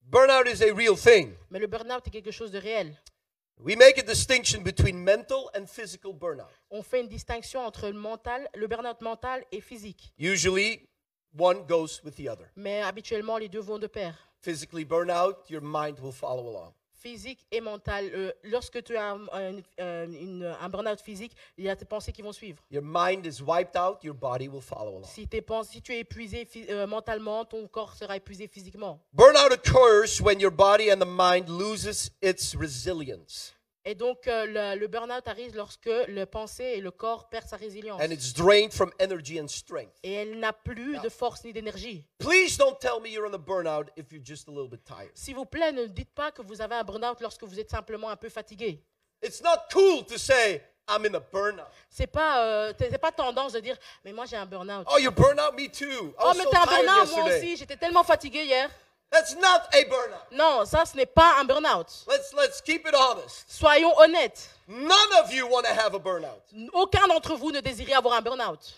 Burnout 0.04 0.48
is 0.48 0.62
a 0.62 0.72
real 0.74 0.96
thing. 0.96 1.34
Mais 1.50 1.58
le 1.60 1.66
burn-out 1.68 2.06
est 2.08 2.12
quelque 2.12 2.32
chose 2.32 2.52
de 2.52 2.60
réel. 2.60 2.96
We 3.58 3.76
make 3.76 3.98
a 3.98 4.04
distinction 4.04 4.62
between 4.62 4.98
mental 5.04 5.50
and 5.56 5.66
physical 5.66 6.14
burnout. 6.14 6.50
On 6.70 6.84
fait 6.84 7.00
une 7.02 7.08
distinction 7.08 7.62
entre 7.66 7.88
le 7.88 7.98
mental, 7.98 8.48
le 8.54 8.68
burn-out 8.68 9.02
mental 9.02 9.44
et 9.52 9.62
physique. 9.62 10.14
Usually, 10.20 10.88
one 11.36 11.66
goes 11.66 12.02
with 12.04 12.16
the 12.16 12.28
other. 12.30 12.48
Mais 12.56 12.82
habituellement, 12.82 13.38
les 13.40 13.50
deux 13.50 13.62
vont 13.62 13.80
de 13.80 13.88
pair. 13.88 14.14
Physically 14.42 14.86
burnout, 14.86 15.50
your 15.50 15.62
mind 15.64 16.00
will 16.00 16.12
follow 16.12 16.48
along. 16.50 16.74
Physique 17.10 17.46
et 17.52 17.62
mental. 17.62 18.10
Euh, 18.16 18.32
lorsque 18.46 18.82
tu 18.84 18.98
as 18.98 19.12
un, 19.12 19.20
un- 19.32 19.58
un- 19.78 20.12
une- 20.12 20.56
un 20.60 20.70
burn-out 20.70 21.00
physique, 21.00 21.34
il 21.56 21.66
y 21.66 21.70
a 21.70 21.76
tes 21.76 21.86
pensées 21.86 22.12
qui 22.12 22.24
vont 22.24 22.32
suivre. 22.32 22.58
Your 22.72 22.82
mind 22.84 23.28
is 23.28 23.44
wiped 23.44 23.76
out, 23.80 24.04
your 24.04 24.16
body 24.16 24.48
will 24.48 24.60
follow 24.60 24.90
along. 24.98 25.04
Si, 25.04 25.28
tes 25.28 25.40
pens- 25.44 25.70
si 25.70 25.84
tu 25.84 25.94
es 25.94 26.00
épuisé 26.00 26.48
euh, 26.68 26.88
mentalement, 26.88 27.46
ton 27.46 27.68
corps 27.68 27.94
sera 27.94 28.18
épuisé 28.18 28.48
physiquement. 28.48 29.00
Burnout 29.14 29.52
occurs 29.54 30.20
when 30.20 30.40
your 30.40 30.50
body 30.52 30.90
and 30.92 30.98
the 31.00 31.06
mind 31.08 31.48
loses 31.48 32.10
its 32.24 32.56
resilience 32.56 33.54
Et 33.88 33.94
donc, 33.94 34.28
euh, 34.28 34.48
le, 34.48 34.80
le 34.80 34.88
burn-out 34.88 35.28
arrive 35.28 35.56
lorsque 35.56 35.86
le 35.86 36.26
pensée 36.26 36.64
et 36.64 36.82
le 36.82 36.90
corps 36.90 37.30
perdent 37.30 37.48
sa 37.48 37.56
résilience. 37.56 38.02
and 38.02 38.12
it's 38.12 38.34
drained 38.34 38.74
from 38.74 38.92
energy 39.00 39.40
and 39.40 39.48
strength. 39.48 39.94
Et 40.04 40.12
elle 40.14 40.40
n'a 40.40 40.54
plus 40.54 40.98
de 41.00 41.10
force 41.10 41.44
ni 41.44 41.54
d'énergie. 41.54 42.04
Please 42.18 42.58
don't 42.58 42.80
tell 42.80 43.00
me 43.00 43.10
you're 43.10 43.28
on 43.30 43.34
a 43.36 43.38
burnout 43.38 43.90
if 43.96 44.12
you're 44.12 44.26
just 44.26 44.48
a 44.48 44.52
little 44.52 44.68
bit 44.68 44.84
tired. 44.84 45.12
S'il 45.14 45.36
vous 45.36 45.46
plaît, 45.46 45.72
ne 45.72 45.86
dites 45.86 46.10
pas 46.16 46.32
que 46.32 46.42
vous 46.42 46.62
avez 46.62 46.74
un 46.76 46.84
burn-out 46.84 47.22
lorsque 47.22 47.44
vous 47.44 47.60
êtes 47.60 47.70
simplement 47.70 48.10
un 48.10 48.16
peu 48.18 48.30
fatigué. 48.30 48.82
It's 49.24 49.42
not 49.44 49.68
cool 49.72 50.04
to 50.08 50.18
say, 50.18 50.64
I'm 50.90 51.06
in 51.06 51.14
a 51.14 51.20
burnout. 51.20 51.68
C'est 51.88 52.08
pas, 52.08 52.44
euh, 52.44 52.74
t- 52.74 52.88
c'est 52.90 52.98
pas 52.98 53.12
tendance 53.12 53.54
de 53.54 53.60
dire, 53.60 53.78
mais 54.04 54.14
moi 54.14 54.26
j'ai 54.26 54.36
un 54.36 54.48
burn-out. 54.48 54.88
Oh, 54.92 54.98
you're 54.98 55.14
burnout? 55.14 55.54
Me 55.56 55.68
too. 55.70 55.86
I 55.86 56.14
Oh, 56.20 56.28
was 56.30 56.34
mais 56.38 56.44
so 56.44 56.50
t'as 56.52 56.62
un 56.64 56.66
tired 56.66 56.86
burn-out, 56.86 57.10
moi 57.12 57.20
yesterday. 57.30 57.38
aussi, 57.38 57.58
j'étais 57.58 57.78
tellement 57.78 58.04
fatigué 58.04 58.46
hier. 58.46 58.70
That's 59.12 59.36
not 59.36 59.68
a 59.74 59.86
burnout. 59.86 60.32
Non, 60.32 60.66
ça, 60.66 60.86
ce 60.86 60.98
n'est 60.98 61.06
pas 61.06 61.40
un 61.40 61.46
burn-out. 61.46 62.06
Let's, 62.08 62.34
let's 62.34 62.62
keep 62.62 62.86
it 62.88 62.94
honest. 62.94 63.50
Soyons 63.50 63.94
honnêtes. 63.98 64.50
None 64.68 65.14
of 65.24 65.32
you 65.32 65.48
want 65.48 65.64
to 65.64 65.74
have 65.74 65.94
a 65.94 66.00
burnout. 66.00 66.42
Aucun 66.74 67.08
d'entre 67.08 67.36
vous 67.36 67.52
ne 67.52 67.62
désirait 67.62 67.94
avoir 67.94 68.16
un 68.16 68.22
burn-out. 68.22 68.74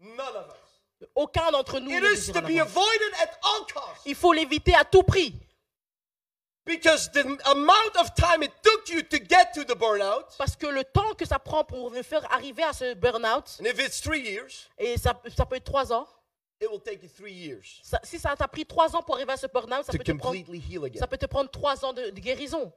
None 0.00 0.36
of 0.36 0.46
us. 0.48 1.06
Aucun 1.14 1.50
d'entre 1.52 1.78
nous 1.80 1.90
It 1.90 2.02
ne 2.02 2.08
is 2.08 2.26
to 2.32 2.42
be 2.42 2.58
avoided 2.58 3.12
at 3.22 3.38
all 3.42 3.66
costs. 3.72 4.02
Il 4.06 4.14
faut 4.14 4.32
l'éviter 4.32 4.74
à 4.74 4.84
tout 4.84 5.02
prix. 5.02 5.34
Because 6.64 7.10
the 7.12 7.24
amount 7.46 7.96
of 7.98 8.14
time 8.14 8.42
it 8.42 8.52
took 8.62 8.88
you 8.90 9.02
to 9.02 9.18
get 9.18 9.54
to 9.54 9.64
the 9.64 9.74
burnout, 9.74 10.36
Parce 10.38 10.56
que 10.56 10.66
le 10.66 10.84
temps 10.84 11.14
que 11.14 11.24
ça 11.24 11.38
prend 11.38 11.64
pour 11.64 11.92
faire 12.02 12.26
arriver 12.32 12.62
à 12.62 12.72
ce 12.72 12.94
burn-out, 12.94 13.56
and 13.60 13.66
if 13.66 13.78
it's 13.78 14.00
three 14.00 14.20
years, 14.20 14.68
et 14.78 14.98
ça, 14.98 15.14
ça 15.36 15.46
peut 15.46 15.56
être 15.56 15.64
trois 15.64 15.92
ans, 15.92 16.06
it 16.60 16.70
will 16.70 16.80
take 16.80 17.02
you 17.02 17.08
three 17.08 17.32
years 17.32 17.80
ça- 17.82 18.00
si 18.04 18.18
ça 18.18 18.36
t'a 18.36 18.46
pris 18.48 18.66
trois 18.66 18.94
ans 18.94 19.02
pour 19.02 19.14
arriver 19.16 19.32
à 19.32 19.36
ce 19.36 19.46
burn-out, 19.46 19.84
ça, 19.86 19.92
to 19.92 19.98
peut 19.98 20.04
te 20.04 20.12
prendre- 20.12 20.36
completely 20.38 20.58
heal 20.74 20.84
again. 20.84 20.98
ça 20.98 21.06
peut 21.06 21.18
te 21.18 21.26
prendre 21.26 21.50
trois 21.50 21.84
ans 21.84 21.92
de, 21.92 22.10
de 22.10 22.20
guérison. 22.20 22.72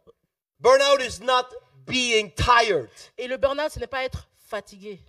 Burnout 0.59 1.01
is 1.01 1.19
not 1.21 1.47
being 1.85 2.31
tired. 2.35 2.89
Et 3.17 3.27
le 3.27 3.35
burn-out, 3.37 3.71
ce 3.71 3.79
n'est 3.79 3.87
pas 3.87 4.03
être 4.05 4.29
fatigué. 4.47 4.99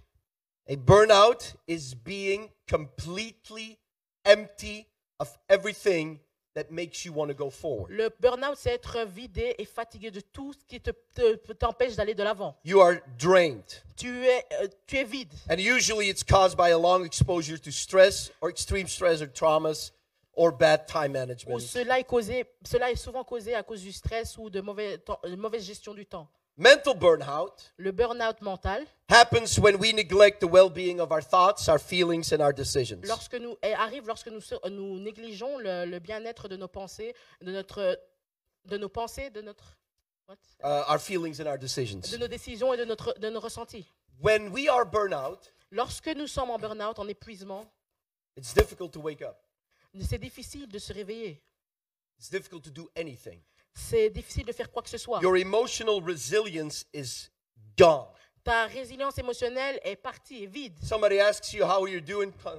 A 0.69 0.75
burnout 0.77 1.55
is 1.69 1.95
being 1.95 2.49
completely 2.69 3.79
empty 4.25 4.87
of 5.21 5.39
everything 5.49 6.19
that 6.55 6.71
makes 6.71 7.05
you 7.05 7.13
want 7.13 7.29
to 7.29 7.35
go 7.35 7.51
forward. 7.51 7.91
Le 7.91 8.11
burn-out, 8.21 8.57
c'est 8.57 8.71
être 8.71 9.05
vidé 9.07 9.55
et 9.59 9.65
fatigué 9.65 10.11
de 10.11 10.21
tout 10.21 10.53
ce 10.53 10.65
qui 10.67 10.81
te- 10.81 10.91
te- 11.15 11.53
t'empêche 11.53 11.97
d'aller 11.97 12.15
de 12.15 12.23
l'avant. 12.23 12.57
You 12.65 12.81
are 12.81 12.97
drained. 13.19 13.65
Tu 13.97 14.25
es, 14.27 14.45
euh, 14.61 14.69
tu 14.87 14.97
es 14.99 15.05
vide. 15.05 15.33
And 15.51 15.57
usually 15.59 16.09
it's 16.09 16.23
caused 16.23 16.57
by 16.57 16.71
a 16.71 16.79
long 16.79 17.05
exposure 17.05 17.59
to 17.59 17.71
stress 17.71 18.31
or 18.41 18.51
extreme 18.51 18.87
stress 18.87 19.21
or 19.21 19.27
traumas 19.33 19.93
or 20.37 20.53
bad 20.53 20.87
time 20.87 21.11
Ou 21.11 21.19
management. 21.19 21.61
cela 21.61 21.99
est, 21.99 22.05
causé, 22.05 22.45
cela 22.65 22.91
est 22.91 22.97
souvent 22.97 23.25
causé 23.25 23.55
à 23.55 23.63
cause 23.63 23.83
du 23.83 23.93
stress 23.93 24.37
ou 24.39 24.49
de 24.51 24.61
mauvais 24.61 24.99
temps- 24.99 25.21
de 25.25 25.35
mauvaise 25.37 25.65
gestion 25.65 25.93
du 25.95 26.07
temps. 26.07 26.29
Mental 26.57 26.95
burnout 26.95 27.73
Le 27.79 27.91
burn-out 27.91 28.41
mental, 28.41 28.85
happens 29.09 29.59
when 29.59 29.77
we 29.77 29.93
neglect 29.93 30.41
the 30.41 30.47
well 30.47 30.71
being 30.71 31.01
of 31.01 31.11
our 31.11 31.21
thoughts, 31.23 31.69
our 31.69 31.81
feelings, 31.81 32.33
and 32.33 32.41
our 32.41 32.53
decisions. 32.53 33.05
lorsque 33.09 33.35
nous, 33.35 33.57
elle 33.61 33.75
arrive 33.75 34.07
lorsque 34.07 34.29
nous, 34.29 34.41
nous 34.71 35.01
négligeons 35.01 35.59
le, 35.59 35.85
le 35.85 35.99
bien-être 35.99 36.47
de 36.49 36.57
nos 36.57 36.69
pensées, 36.69 37.13
de, 37.41 37.51
notre, 37.51 37.99
de 38.67 38.77
nos 38.79 38.89
pensées, 38.89 39.31
de, 39.31 39.41
notre, 39.41 39.77
what? 40.29 40.37
Uh, 40.63 40.85
our 40.89 41.01
feelings 41.01 41.41
and 41.41 41.47
our 41.49 41.59
decisions. 41.59 42.03
de 42.13 42.19
nos 42.19 42.29
décisions 42.29 42.73
et 42.73 42.77
de, 42.77 42.85
notre, 42.85 43.19
de 43.19 43.31
nos 43.31 43.41
ressentis. 43.41 43.87
When 44.21 44.53
we 44.53 44.69
are 44.69 44.85
burnout, 44.85 45.51
Lorsque 45.73 46.07
nous 46.15 46.29
sommes 46.29 46.51
en 46.51 46.59
burn-out, 46.59 47.01
en 47.01 47.09
épuisement, 47.09 47.67
it's 48.37 48.55
difficult 48.55 48.93
to 48.93 49.01
wake 49.01 49.23
up. 49.23 49.37
c'est 50.01 50.19
difficile 50.19 50.69
de 50.69 50.79
se 50.79 50.93
réveiller. 50.93 51.43
It's 52.17 52.31
difficult 52.31 52.63
to 52.63 52.71
do 52.71 52.89
anything. 52.95 53.41
C'est 53.75 54.09
difficile 54.11 54.45
de 54.45 54.53
faire 54.53 54.71
quoi 54.71 54.83
que 54.83 54.89
ce 54.89 54.99
soit. 54.99 55.21
Your 55.21 55.37
emotional 55.37 56.01
resilience 56.05 56.87
is 56.95 57.29
gone. 57.77 58.07
Ta 58.45 58.67
résilience 58.67 59.19
émotionnelle 59.19 59.81
est 59.83 59.97
partie, 59.97 60.45
est 60.45 60.47
vide. 60.47 60.75
Somebody 60.83 61.19
asks 61.19 61.53
you 61.53 61.65
how 61.65 61.87
you're 61.87 62.01
doing, 62.03 62.31
uh, 62.45 62.51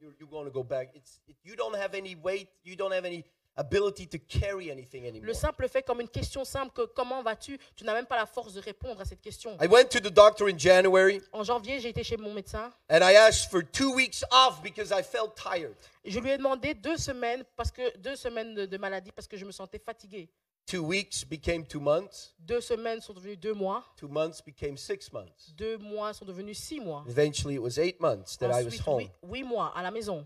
you're, 0.00 0.12
you're 0.18 0.28
going 0.28 0.44
to 0.44 0.50
go 0.50 0.62
back. 0.64 0.90
It's, 0.94 1.20
it, 1.28 1.36
you 1.44 1.54
don't 1.56 1.74
have 1.76 1.94
any 1.94 2.14
weight, 2.16 2.48
you 2.64 2.74
don't 2.76 2.92
have 2.92 3.04
any 3.06 3.24
ability 3.56 4.06
to 4.06 4.18
carry 4.18 4.70
anything 4.70 5.06
anymore. 5.06 5.26
Le 5.26 5.34
simple 5.34 5.68
fait 5.68 5.82
comme 5.82 6.00
une 6.00 6.08
question 6.08 6.44
simple 6.44 6.72
que 6.72 6.82
comment 6.94 7.22
vas-tu, 7.22 7.58
tu 7.76 7.84
n'as 7.84 7.94
même 7.94 8.06
pas 8.06 8.16
la 8.16 8.26
force 8.26 8.54
de 8.54 8.60
répondre 8.60 9.00
à 9.00 9.04
cette 9.04 9.20
question. 9.20 9.56
I 9.62 9.66
went 9.68 9.86
to 9.90 10.00
the 10.00 10.12
doctor 10.12 10.48
in 10.48 10.58
January 10.58 11.20
En 11.32 11.44
janvier, 11.44 11.78
j'ai 11.80 11.90
été 11.90 12.02
chez 12.02 12.16
mon 12.16 12.32
médecin. 12.34 12.70
and 12.90 12.98
I 13.02 13.14
asked 13.14 13.50
for 13.50 13.62
two 13.62 13.94
weeks 13.94 14.24
off 14.32 14.60
because 14.62 14.90
I 14.92 15.02
felt 15.02 15.36
tired. 15.36 15.74
Je 16.04 16.18
lui 16.20 16.30
ai 16.30 16.38
demandé 16.38 16.74
deux 16.74 16.96
semaines 16.96 17.44
parce 17.56 17.70
que 17.70 17.96
deux 17.98 18.16
semaines 18.16 18.54
de, 18.54 18.66
de 18.66 18.76
maladie 18.78 19.12
parce 19.12 19.28
que 19.28 19.36
je 19.36 19.44
me 19.44 19.52
sentais 19.52 19.78
fatiguée. 19.78 20.28
Two 20.70 20.84
weeks 20.84 21.24
became 21.24 21.64
two 21.64 21.80
months, 21.80 22.32
Deux 22.38 22.60
semaines 22.60 23.00
sont 23.04 23.12
devenues 23.14 23.36
deux 23.36 23.54
mois. 23.54 23.82
two 23.96 24.06
months 24.06 24.40
became 24.40 24.76
six 24.76 25.12
months. 25.12 25.52
Deux 25.56 25.78
mois 25.78 26.12
sont 26.14 26.24
devenus 26.24 26.58
six 26.58 26.78
mois. 26.78 27.04
Eventually, 27.08 27.54
it 27.56 27.60
was 27.62 27.76
eight 27.76 28.00
months 28.00 28.36
that 28.36 28.52
I 28.52 28.62
was 28.62 28.74
Ensuite, 28.74 28.86
home. 28.86 29.00
huit, 29.00 29.10
huit 29.24 29.42
mois 29.44 29.72
à 29.74 29.82
la 29.82 29.90
maison. 29.90 30.24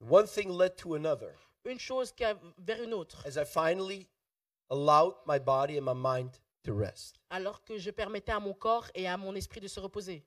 One 0.00 0.26
thing 0.26 0.50
led 0.50 0.76
to 0.78 0.94
another 0.96 1.32
Une 1.64 1.78
chose 1.78 2.10
qui 2.10 2.24
a- 2.24 2.36
vers 2.58 2.82
une 2.82 2.92
autre. 2.94 3.22
as 3.24 3.36
I 3.36 3.44
finally 3.44 4.08
allowed 4.70 5.14
my 5.24 5.38
body 5.38 5.78
and 5.78 5.84
my 5.84 5.94
mind 5.94 6.30
to 6.64 6.74
rest. 6.74 7.20
Alors 7.30 7.62
que 7.64 7.78
je 7.78 7.90
permettais 7.92 8.32
à 8.32 8.40
mon 8.40 8.54
corps 8.54 8.88
et 8.94 9.06
à 9.06 9.16
mon 9.16 9.36
esprit 9.36 9.60
de 9.60 9.68
se 9.68 9.78
reposer. 9.78 10.24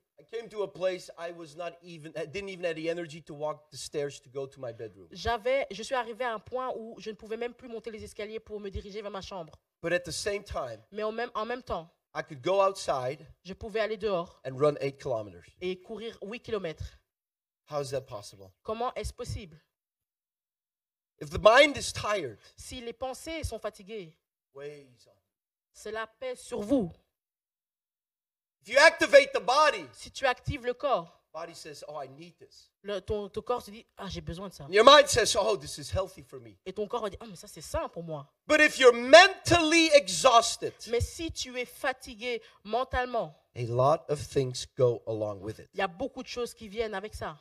J'avais, 5.12 5.68
je 5.72 5.84
suis 5.84 5.96
arrivé 5.96 6.24
à 6.24 6.34
un 6.34 6.40
point 6.40 6.74
où 6.76 6.96
je 7.00 7.10
ne 7.10 7.16
pouvais 7.16 7.38
même 7.38 7.54
plus 7.54 7.68
monter 7.70 7.92
les 7.92 8.04
escaliers 8.04 8.40
pour 8.40 8.60
me 8.60 8.70
diriger 8.70 9.02
vers 9.02 9.12
ma 9.12 9.22
chambre. 9.22 9.54
But 9.82 9.94
at 9.94 10.02
the 10.02 10.12
same 10.12 10.44
time, 10.44 10.80
Mais 10.92 11.04
en 11.04 11.12
même, 11.12 11.32
en 11.34 11.46
même 11.46 11.64
temps, 11.64 11.90
I 12.14 12.22
could 12.24 12.42
go 12.42 12.62
outside 12.62 13.26
je 13.44 13.54
pouvais 13.54 13.80
aller 13.80 13.98
dehors 13.98 14.42
and 14.46 14.56
run 14.58 14.76
eight 14.82 14.98
kilometers. 15.02 15.46
et 15.62 15.82
courir 15.82 16.18
8 16.22 16.42
kilomètres. 16.42 17.00
How 17.70 17.82
is 17.82 17.90
that 17.92 18.02
possible? 18.02 18.52
Comment 18.64 18.94
est-ce 18.96 19.14
possible? 19.14 19.58
If 21.22 21.30
the 21.30 21.40
mind 21.42 21.78
is 21.78 21.94
tired, 21.94 22.38
Si 22.58 22.82
les 22.82 22.94
pensées 22.94 23.44
sont 23.44 23.60
fatiguées, 23.60 24.14
weighs 24.54 25.08
on. 25.08 25.18
cela 25.74 26.06
pèse 26.20 26.40
sur 26.42 26.62
vous. 26.62 26.92
If 28.64 28.70
you 28.70 28.78
activate 28.80 29.32
the 29.34 29.39
body, 29.41 29.86
Si 29.93 30.12
tu 30.12 30.26
actives 30.26 30.64
le 30.66 30.74
corps, 30.74 31.12
body 31.34 31.53
says, 31.55 31.84
"Oh, 31.88 31.97
I 32.01 32.07
need 32.09 32.36
this." 32.38 32.70
le- 32.84 32.99
ton, 33.01 33.28
ton 33.30 33.41
corps 33.41 33.62
se 33.64 33.72
dit 33.72 33.86
Ah, 33.97 34.07
j'ai 34.09 34.22
besoin 34.22 34.49
de 34.49 34.53
ça. 34.53 34.68
Your 34.70 34.84
mind 34.86 35.07
says, 35.07 35.36
"Oh, 35.39 35.55
this 35.57 35.78
is 35.78 35.89
healthy 35.91 36.22
for 36.22 36.39
me." 36.39 36.57
Et 36.66 36.74
ton 36.74 36.88
corps 36.88 37.01
va 37.01 37.09
dire 37.09 37.20
Ah, 37.22 37.26
mais 37.28 37.36
ça, 37.36 37.47
c'est 37.47 37.62
sain 37.62 37.88
pour 37.89 38.03
moi. 38.03 38.28
But 38.47 38.59
if 38.62 38.78
you're 38.78 38.93
mentally 38.93 39.89
exhausted, 39.93 40.74
Mais 40.89 41.01
si 41.01 41.32
tu 41.32 41.57
es 41.57 41.66
fatigué 41.66 42.41
mentalement, 42.64 43.34
a 43.55 43.64
lot 43.66 44.03
of 44.09 44.20
things 44.20 44.66
go 44.78 45.01
along 45.07 45.41
with 45.41 45.59
it. 45.59 45.70
il 45.74 45.80
y 45.80 45.84
a 45.84 45.88
beaucoup 45.88 46.22
de 46.22 46.28
choses 46.28 46.53
qui 46.53 46.68
viennent 46.68 46.93
avec 46.93 47.16
ça. 47.16 47.38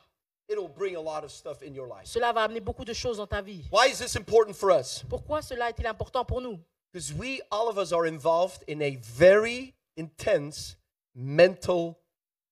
It'll 0.49 0.67
bring 0.67 0.95
a 0.95 1.01
lot 1.01 1.23
of 1.23 1.31
stuff 1.31 1.61
in 1.61 1.73
your 1.73 1.87
life. 1.87 2.05
Cela 2.07 2.33
va 2.33 2.43
amener 2.43 2.59
beaucoup 2.59 2.83
de 2.83 2.93
choses 2.93 3.17
dans 3.17 3.27
ta 3.27 3.41
vie. 3.41 3.63
Why 3.71 3.87
is 3.89 3.99
this 3.99 4.15
important 4.17 4.53
for 4.55 4.71
us? 4.71 5.03
Pourquoi 5.07 5.41
cela 5.41 5.69
est-il 5.69 5.85
important 5.85 6.25
pour 6.25 6.41
nous 6.41 6.59
Because 6.91 7.13
we, 7.13 7.41
all 7.51 7.69
of 7.69 7.77
us, 7.77 7.93
are 7.93 8.05
involved 8.05 8.63
in 8.67 8.81
a 8.81 8.97
very 9.01 9.73
intense 9.95 10.75
mental 11.15 11.95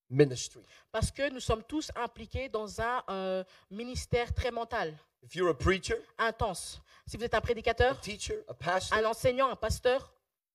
ministry. 0.09 0.61
Parce 0.91 1.11
que 1.11 1.29
nous 1.29 1.39
sommes 1.39 1.63
tous 1.63 1.91
impliqués 1.95 2.49
dans 2.49 2.81
un 2.81 3.03
euh, 3.09 3.43
ministère 3.69 4.33
très 4.33 4.51
mental, 4.51 4.93
If 5.21 5.35
you're 5.35 5.49
a 5.49 5.53
preacher, 5.57 5.97
intense. 6.17 6.79
Si 7.05 7.17
vous 7.17 7.23
êtes 7.25 7.33
un 7.33 7.39
a 7.39 7.41
prédicateur, 7.41 7.99
teacher, 7.99 8.43
a 8.47 8.53
pastor, 8.53 8.97
un 8.97 9.03
enseignant, 9.05 9.49
un 9.49 9.55
pasteur, 9.55 10.13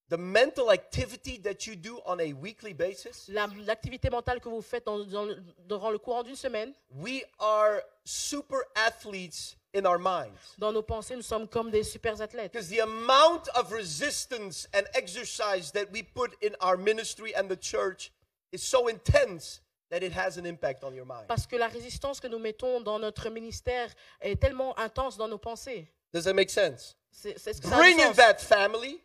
the 0.09 0.17
mental 0.17 0.71
activity 0.71 1.39
that 1.41 1.67
you 1.67 1.77
do 1.77 2.01
on 2.07 2.19
a 2.19 2.33
weekly 2.33 2.73
basis, 2.75 3.29
la- 3.29 3.47
l'activité 3.67 4.09
mentale 4.11 4.41
que 4.41 4.49
vous 4.49 4.63
faites 4.63 4.85
dans- 4.87 5.05
dans 5.05 5.25
le- 5.27 5.43
durant 5.67 5.91
le 5.91 5.99
courant 5.99 6.23
d'une 6.23 6.35
semaine, 6.37 6.73
we 6.91 7.23
are 7.39 7.81
super 8.05 8.59
athletes 8.75 9.57
in 9.75 9.87
our 9.87 9.99
minds. 9.99 10.55
dans 10.59 10.73
nos 10.73 10.83
pensées, 10.83 11.17
nous 11.17 11.23
sommes 11.23 11.49
comme 11.49 11.71
des 11.71 11.83
super 11.85 12.21
athlètes. 12.21 12.53
Because 12.53 12.69
the 12.69 12.81
amount 12.81 13.49
of 13.55 13.73
resistance 13.73 14.67
and 14.73 14.85
exercise 14.95 15.73
that 15.73 15.91
we 15.93 16.03
put 16.03 16.35
in 16.43 16.55
our 16.61 16.77
ministry 16.77 17.35
and 17.35 17.49
the 17.49 17.57
church 17.57 18.13
is 18.53 18.63
so 18.63 18.89
intense 18.89 19.61
that 19.91 20.03
it 20.03 20.13
has 20.13 20.39
an 20.39 20.47
impact 20.47 20.85
on 20.85 20.95
your 20.95 21.05
mind. 21.05 21.27
Parce 21.29 21.47
que 21.47 21.57
la 21.57 21.69
résistance 21.69 22.21
que 22.21 22.29
nous 22.29 22.39
mettons 22.39 22.81
dans 22.81 22.99
notre 22.99 23.29
ministère 23.31 23.91
est 24.21 24.41
tellement 24.41 24.79
intense 24.79 25.17
dans 25.17 25.29
nos 25.29 25.39
pensées. 25.39 25.89
Does 26.13 26.25
that 26.25 26.35
make 26.35 26.51
sense? 26.51 26.97
C'est 27.11 27.39
c'est 27.39 27.53
ce 27.53 27.61
que 27.61 27.69
ça 27.69 27.77
a 27.77 27.83
in 27.83 28.13
that 28.15 28.41
family, 28.41 29.01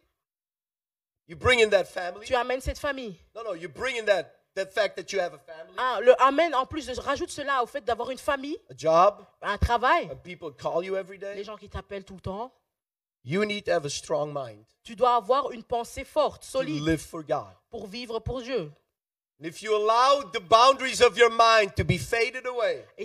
You 1.27 1.35
bring 1.35 1.61
in 1.61 1.69
that 1.69 1.85
family. 1.85 2.25
tu 2.25 2.33
amènes 2.33 2.61
cette 2.61 2.79
famille. 2.79 3.15
No, 3.35 3.43
no, 3.43 3.53
you 3.53 3.69
bring 3.69 3.97
in 3.97 4.05
that 4.05 4.38
that 4.63 4.71
fact 4.71 4.95
that 4.97 5.11
you 5.11 5.19
have 5.19 5.33
a 5.33 5.37
family, 5.37 5.75
Ah, 5.77 5.99
le 6.01 6.21
amène 6.21 6.53
en 6.55 6.65
plus, 6.65 6.89
rajoute 6.99 7.29
cela 7.29 7.63
au 7.63 7.65
fait 7.65 7.83
d'avoir 7.83 8.11
une 8.11 8.17
famille, 8.17 8.57
a 8.69 8.73
job, 8.75 9.25
un 9.41 9.57
travail, 9.57 10.09
and 10.11 10.17
people 10.23 10.51
call 10.51 10.83
you 10.83 10.95
every 10.95 11.17
les 11.17 11.43
gens 11.43 11.57
qui 11.57 11.69
t'appellent 11.69 12.03
tout 12.05 12.15
le 12.15 12.21
temps. 12.21 12.51
You 13.23 13.43
need 13.45 13.65
to 13.65 13.71
have 13.71 13.85
a 13.85 13.89
strong 13.89 14.31
mind. 14.33 14.63
Tu 14.83 14.95
dois 14.95 15.15
avoir 15.15 15.51
une 15.51 15.63
pensée 15.63 16.05
forte, 16.05 16.41
to 16.43 16.47
solide, 16.47 16.83
live 16.83 17.01
for 17.01 17.23
God. 17.23 17.47
pour 17.69 17.87
vivre 17.87 18.19
pour 18.19 18.41
Dieu. 18.41 18.71
Et 19.41 19.51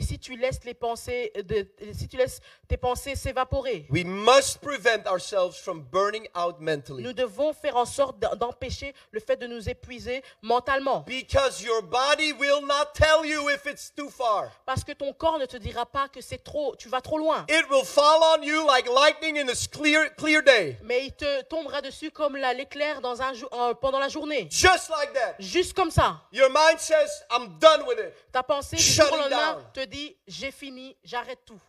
si 0.03 0.19
tu 0.19 0.37
laisses 0.37 0.65
les 0.65 0.75
pensées, 0.75 1.33
de, 1.37 1.69
si 1.93 2.09
tu 2.09 2.17
laisses 2.17 2.41
tes 2.67 2.77
pensées 2.77 3.15
s'évaporer, 3.15 3.87
we 3.89 4.03
must 4.05 4.59
prevent 4.61 5.07
ourselves 5.07 5.57
from 5.57 5.83
burning 5.93 6.27
out 6.37 6.57
mentally. 6.59 7.05
nous 7.05 7.13
devons 7.13 7.53
faire 7.53 7.77
en 7.77 7.85
sorte 7.85 8.19
d'empêcher 8.19 8.95
le 9.13 9.21
fait 9.21 9.37
de 9.37 9.47
nous 9.47 9.69
épuiser 9.69 10.25
mentalement. 10.43 11.05
Because 11.07 11.63
your 11.63 11.83
body 11.83 12.33
will 12.33 12.67
not 12.67 12.87
tell 12.95 13.25
you 13.25 13.49
if 13.51 13.65
it's 13.67 13.93
too 13.95 14.11
far. 14.11 14.51
Parce 14.67 14.83
que 14.83 14.91
ton 14.93 15.13
corps 15.13 15.39
ne 15.39 15.47
te 15.47 15.57
dira 15.57 15.87
pas 15.87 16.09
que 16.09 16.21
c'est 16.21 16.43
trop, 16.43 16.75
tu 16.77 16.89
vas 16.89 17.01
trop 17.01 17.19
loin. 17.19 17.47
It 17.49 17.65
will 17.71 17.85
fall 17.85 18.21
on 18.39 18.43
you 18.43 18.67
like 18.67 18.89
lightning 18.89 19.37
in 19.39 19.49
a 19.49 19.53
s- 19.53 19.69
clear, 19.69 20.13
clear 20.17 20.43
day. 20.43 20.79
Mais 20.83 21.07
il 21.07 21.13
te 21.13 21.43
tombera 21.43 21.81
dessus 21.81 22.11
comme 22.11 22.37
la- 22.37 22.55
l'éclair 22.55 23.01
dans 23.01 23.23
un 23.23 23.33
jour- 23.35 23.51
euh, 23.53 23.75
pendant 23.75 24.01
la 24.01 24.09
journée. 24.09 24.49
Just 24.51 24.91
like 24.91 25.13
that. 25.13 25.37
Juste 25.39 25.75
comme 25.75 25.93
ça. 25.93 26.23
Your 26.35 26.51
mind 26.51 26.81
says, 26.81 27.23
I'm 27.31 27.59
done 27.61 27.87
with 27.87 27.99
it. 28.01 28.13
Ta 28.33 28.43
pensée 28.43 28.75
du 28.77 28.83
Shut 28.83 29.07
jour 29.07 29.13
au 29.15 29.17
lendemain 29.21 29.53
down. 29.55 29.65
te 29.73 29.85
dit 29.87 30.17
j'ai 30.27 30.51
fini, 30.51 30.97
j'arrête 31.05 31.45
tout. 31.47 31.61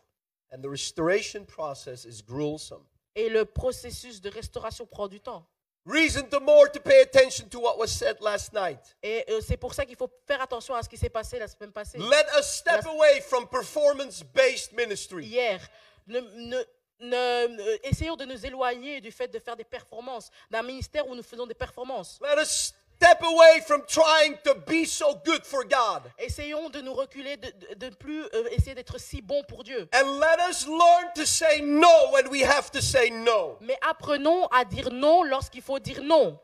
And 0.51 0.61
the 0.61 0.68
restoration 0.70 1.45
process 1.45 2.03
is 2.05 2.24
gruesome. 2.24 2.84
Et 3.16 3.30
le 3.30 3.45
processus 3.45 4.20
de 4.22 4.30
restauration 4.30 4.86
prend 4.88 5.07
du 5.07 5.20
temps. 5.22 5.45
Reason 5.86 6.24
to 6.32 6.39
more 6.39 6.68
to 6.72 6.80
pay 6.80 7.01
attention 7.01 7.47
to 7.47 7.59
what 7.59 7.78
was 7.78 7.89
said 7.91 8.18
last 8.22 8.53
night. 8.53 8.80
Et 9.03 9.24
euh, 9.30 9.39
c'est 9.39 9.55
pour 9.57 9.76
ça 9.76 9.86
qu'il 9.86 9.95
faut 9.95 10.09
faire 10.26 10.41
attention 10.41 10.74
à 10.74 10.82
ce 10.82 10.89
qui 10.89 10.97
s'est 10.97 11.09
passé 11.11 11.38
la 11.38 11.47
semaine 11.47 11.72
passée. 11.72 11.99
Let 11.99 12.26
us 12.39 12.47
step 12.47 12.84
Las- 12.84 12.88
away 12.88 13.22
from 13.22 13.47
performance 13.47 14.24
based 14.24 14.74
ministry. 14.74 15.28
Hier, 15.28 15.59
ne, 16.07 16.20
ne- 16.22 16.63
ne- 17.01 17.47
ne- 17.49 17.80
essayons 17.88 18.16
de 18.16 18.26
nous 18.26 18.43
éloigner 18.47 18.99
du 18.99 19.11
fait 19.11 19.28
de 19.28 19.38
faire 19.38 19.55
des 19.55 19.63
performances, 19.63 20.32
d'un 20.49 20.63
ministère 20.63 21.07
où 21.07 21.13
nous 21.13 21.22
faisons 21.24 21.45
des 21.45 21.53
performances. 21.53 22.20
Let 22.20 22.41
us 22.41 22.74
step 22.96 23.22
away 23.24 23.62
from 23.68 23.82
trying 23.88 24.36
to 24.43 24.56
be 24.68 24.86
so 24.86 25.16
good 25.26 25.43
for 25.46 25.64
God. 25.64 26.04
Essayons 26.20 26.70
de 26.70 26.82
nous 26.82 26.93
reculer, 26.93 27.38
de, 27.38 27.50
de- 27.52 27.76
de 27.89 27.96
plus 27.96 28.24
euh, 28.34 28.48
essayer 28.52 28.74
d'être 28.76 29.00
si 29.00 29.22
bon 29.22 29.43
pour 29.48 29.64
Dieu. 29.64 29.88
And 29.93 30.20
let 30.20 30.50
us 30.50 30.66
learn 30.68 31.12
to 31.16 31.26
say 31.26 31.62
no 31.62 32.12
when 32.14 32.30
we 32.30 32.43
have 32.43 32.72
to 32.72 32.82
say 32.82 33.10
no. 33.10 33.58
Mais 33.62 33.78
apprenons 33.88 34.46
à 34.48 34.66
dire 34.66 34.89
non 34.91 35.24
lorsqu'il 35.24 35.62
faut 35.62 35.80
dire 35.80 36.02
non. 36.02 36.39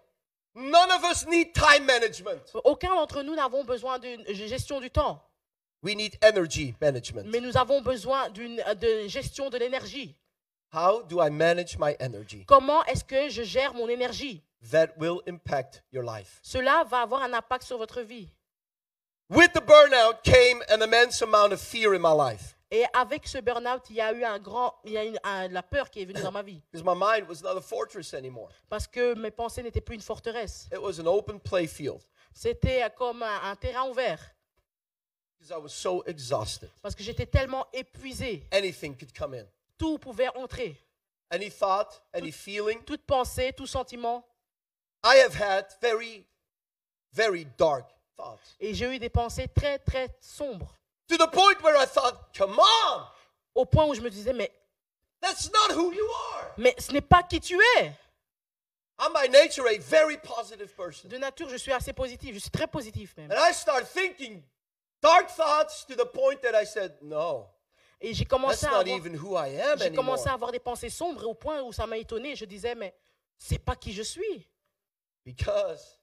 None 0.53 0.91
of 0.91 1.03
us 1.09 1.25
need 1.27 1.53
time 1.53 1.85
management. 1.85 2.41
Aucun 2.65 2.93
d'entre 2.95 3.21
nous 3.23 3.35
n'avons 3.35 3.63
besoin 3.63 3.99
d'une 3.99 4.25
gestion 4.33 4.81
du 4.81 4.89
temps, 4.91 5.23
We 5.83 5.95
need 5.95 6.17
energy 6.21 6.75
management. 6.81 7.23
mais 7.27 7.39
nous 7.39 7.55
avons 7.57 7.81
besoin 7.81 8.29
d'une 8.29 8.57
de 8.79 9.07
gestion 9.07 9.49
de 9.49 9.57
l'énergie. 9.57 10.15
How 10.73 11.03
do 11.03 11.21
I 11.21 11.29
manage 11.29 11.77
my 11.79 11.95
energy? 11.99 12.43
Comment 12.45 12.83
est-ce 12.85 13.03
que 13.05 13.29
je 13.29 13.43
gère 13.43 13.73
mon 13.73 13.87
énergie? 13.87 14.43
That 14.69 14.89
will 14.97 15.21
impact 15.25 15.81
your 15.91 16.03
life. 16.03 16.39
Cela 16.43 16.83
va 16.83 17.01
avoir 17.01 17.23
un 17.23 17.33
impact 17.33 17.63
sur 17.63 17.77
votre 17.79 18.01
vie. 18.01 18.29
With 19.29 19.53
the 19.53 19.61
burnout 19.61 20.23
came 20.23 20.61
an 20.69 20.81
immense 20.83 21.21
amount 21.23 21.51
of 21.53 21.59
fear 21.61 21.93
in 21.95 21.99
my 22.01 22.13
life 22.13 22.55
Et 22.69 22.85
avec 22.93 23.27
ce 23.27 23.37
burn-out, 23.39 23.89
il 23.89 23.95
y 23.97 24.01
a 24.01 24.13
eu 24.13 24.23
un 24.23 24.39
grand, 24.39 24.75
il 24.85 24.91
y 24.93 24.97
a 24.97 25.03
une- 25.03 25.19
un- 25.23 25.47
la 25.49 25.63
peur 25.63 25.89
qui 25.89 26.01
est 26.01 26.05
venue 26.05 26.21
dans 26.21 26.31
ma 26.31 26.41
vie. 26.43 26.61
because 26.71 26.85
my 26.85 26.93
mind 26.95 27.27
was 27.27 27.41
not 27.41 27.57
a 27.57 27.61
fortress 27.61 28.13
anymore. 28.13 28.49
Parce 28.69 28.87
que 28.87 29.13
mes 29.15 29.31
pensées 29.31 29.63
n'étaient 29.63 29.81
plus 29.81 29.95
une 29.95 30.01
forteresse. 30.01 30.67
It 30.71 30.79
was 30.79 30.99
an 30.99 31.07
open 31.07 31.39
play 31.39 31.65
field 31.67 32.01
C'était 32.33 32.89
comme 32.95 33.23
un, 33.23 33.41
un 33.51 33.55
terrain 33.55 33.89
ouvert. 33.89 34.19
because 35.39 35.51
I 35.51 35.57
was 35.61 35.69
so 35.73 36.03
exhausted. 36.05 36.69
Parce 36.81 36.93
que 36.95 37.03
j'étais 37.03 37.25
tellement 37.25 37.65
épuisé. 37.73 38.47
Anything 38.51 38.95
could 38.95 39.11
come 39.17 39.33
in. 39.33 39.45
Tout 39.77 39.97
pouvait 39.97 40.29
entrer. 40.37 40.77
Any 41.31 41.49
thought, 41.49 42.01
any 42.13 42.31
feeling? 42.31 42.83
Toute 42.85 43.05
pensée, 43.05 43.51
tout 43.53 43.65
sentiment. 43.67 44.23
I 45.03 45.15
have 45.17 45.33
had 45.33 45.65
very, 45.81 46.25
very 47.13 47.45
dark 47.57 47.85
thoughts 48.15 48.55
Et 48.59 48.73
j'ai 48.73 48.95
eu 48.95 48.99
des 48.99 49.09
pensées 49.09 49.47
très, 49.47 49.79
très 49.79 50.09
sombres. 50.19 50.77
to 51.07 51.17
the 51.17 51.27
point 51.27 51.61
where 51.61 51.75
I 51.75 51.85
thought, 51.85 52.33
come 52.37 52.57
on, 52.59 53.03
Au 53.55 53.65
point 53.65 53.85
où 53.85 53.93
je 53.93 54.01
me 54.01 54.09
disais, 54.09 54.33
mais, 54.33 54.51
that's 55.19 55.51
not 55.51 55.75
who 55.75 55.91
you 55.91 56.07
are. 56.33 56.51
mais 56.57 56.75
ce 56.77 56.91
n'est 56.91 57.01
pas 57.01 57.23
qui 57.23 57.39
tu 57.39 57.59
es. 57.77 57.91
I'm 58.99 59.13
by 59.13 59.27
nature 59.27 59.67
a 59.67 59.79
very 59.79 60.17
positive 60.17 60.75
person. 60.75 61.09
De 61.09 61.17
nature, 61.17 61.49
je 61.49 61.57
suis 61.57 61.71
assez 61.71 61.91
positif. 61.91 62.35
Je 62.35 62.39
suis 62.39 62.51
très 62.51 62.67
positif 62.67 63.17
même. 63.17 63.31
And 63.31 63.35
I 63.35 63.51
start 63.51 63.87
thinking 63.87 64.43
dark 65.01 65.29
thoughts 65.29 65.85
to 65.87 65.95
the 65.95 66.05
point 66.05 66.39
that 66.43 66.53
I 66.55 66.65
said, 66.65 66.93
no, 67.01 67.47
Et 67.99 68.13
j'ai 68.13 68.25
à 68.25 68.35
avoir, 68.35 68.83
commencé 69.93 70.27
à 70.27 70.33
avoir 70.33 70.51
des 70.51 70.59
pensées 70.59 70.89
sombres 70.89 71.27
au 71.27 71.33
point 71.33 71.61
où 71.61 71.71
ça 71.71 71.85
m'a 71.85 71.97
étonné. 71.97 72.35
Je 72.35 72.45
disais, 72.45 72.75
mais 72.75 72.93
c'est 73.37 73.59
pas 73.59 73.75
qui 73.75 73.93
je 73.93 74.03
suis. 74.03 74.47
Because 75.25 75.99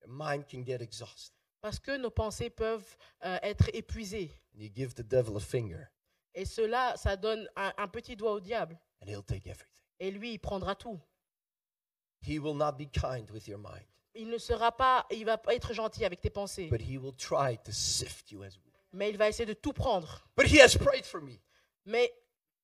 your 0.00 0.10
mind 0.12 0.44
can 0.48 0.64
get 0.64 0.80
exhausted. 0.82 1.32
Parce 1.60 1.78
que 1.78 1.96
nos 1.96 2.10
pensées 2.10 2.50
peuvent 2.50 2.96
euh, 3.24 3.38
être 3.42 3.70
épuisées. 3.72 4.30
And 4.54 4.60
you 4.60 4.70
give 4.74 4.94
the 4.94 5.02
devil 5.02 5.36
a 5.36 5.40
finger, 5.40 5.86
Et 6.34 6.44
cela, 6.44 6.96
ça 6.96 7.16
donne 7.16 7.48
un, 7.56 7.72
un 7.78 7.88
petit 7.88 8.16
doigt 8.16 8.32
au 8.32 8.40
diable. 8.40 8.78
and 9.02 9.06
he'll 9.08 9.22
take 9.24 9.46
everything. 9.48 9.70
Et 10.00 10.10
lui, 10.10 10.32
il 10.34 10.38
prendra 10.38 10.74
tout. 10.74 11.00
He 12.26 12.38
will 12.38 12.54
not 12.56 12.72
be 12.72 12.86
kind 12.90 13.30
with 13.30 13.46
your 13.48 13.58
mind, 13.58 13.86
Il 14.14 14.28
ne 14.28 14.38
sera 14.38 14.72
pas, 14.76 15.06
il 15.10 15.24
va 15.24 15.38
pas 15.38 15.54
être 15.54 15.72
gentil 15.72 16.04
avec 16.04 16.20
tes 16.20 16.30
pensées. 16.30 16.68
but 16.68 16.80
he 16.80 16.98
will 16.98 17.14
try 17.16 17.56
to 17.64 17.70
sift 17.72 18.30
you 18.30 18.42
as. 18.42 18.58
Mais 18.92 19.10
il 19.10 19.16
va 19.16 19.28
essayer 19.28 19.46
de 19.46 19.54
tout 19.54 19.72
prendre. 19.72 20.24
But 20.36 20.46
he 20.46 20.60
has 20.60 20.76
prayed 20.76 21.04
for 21.04 21.20
me. 21.20 21.38
Mais, 21.86 22.12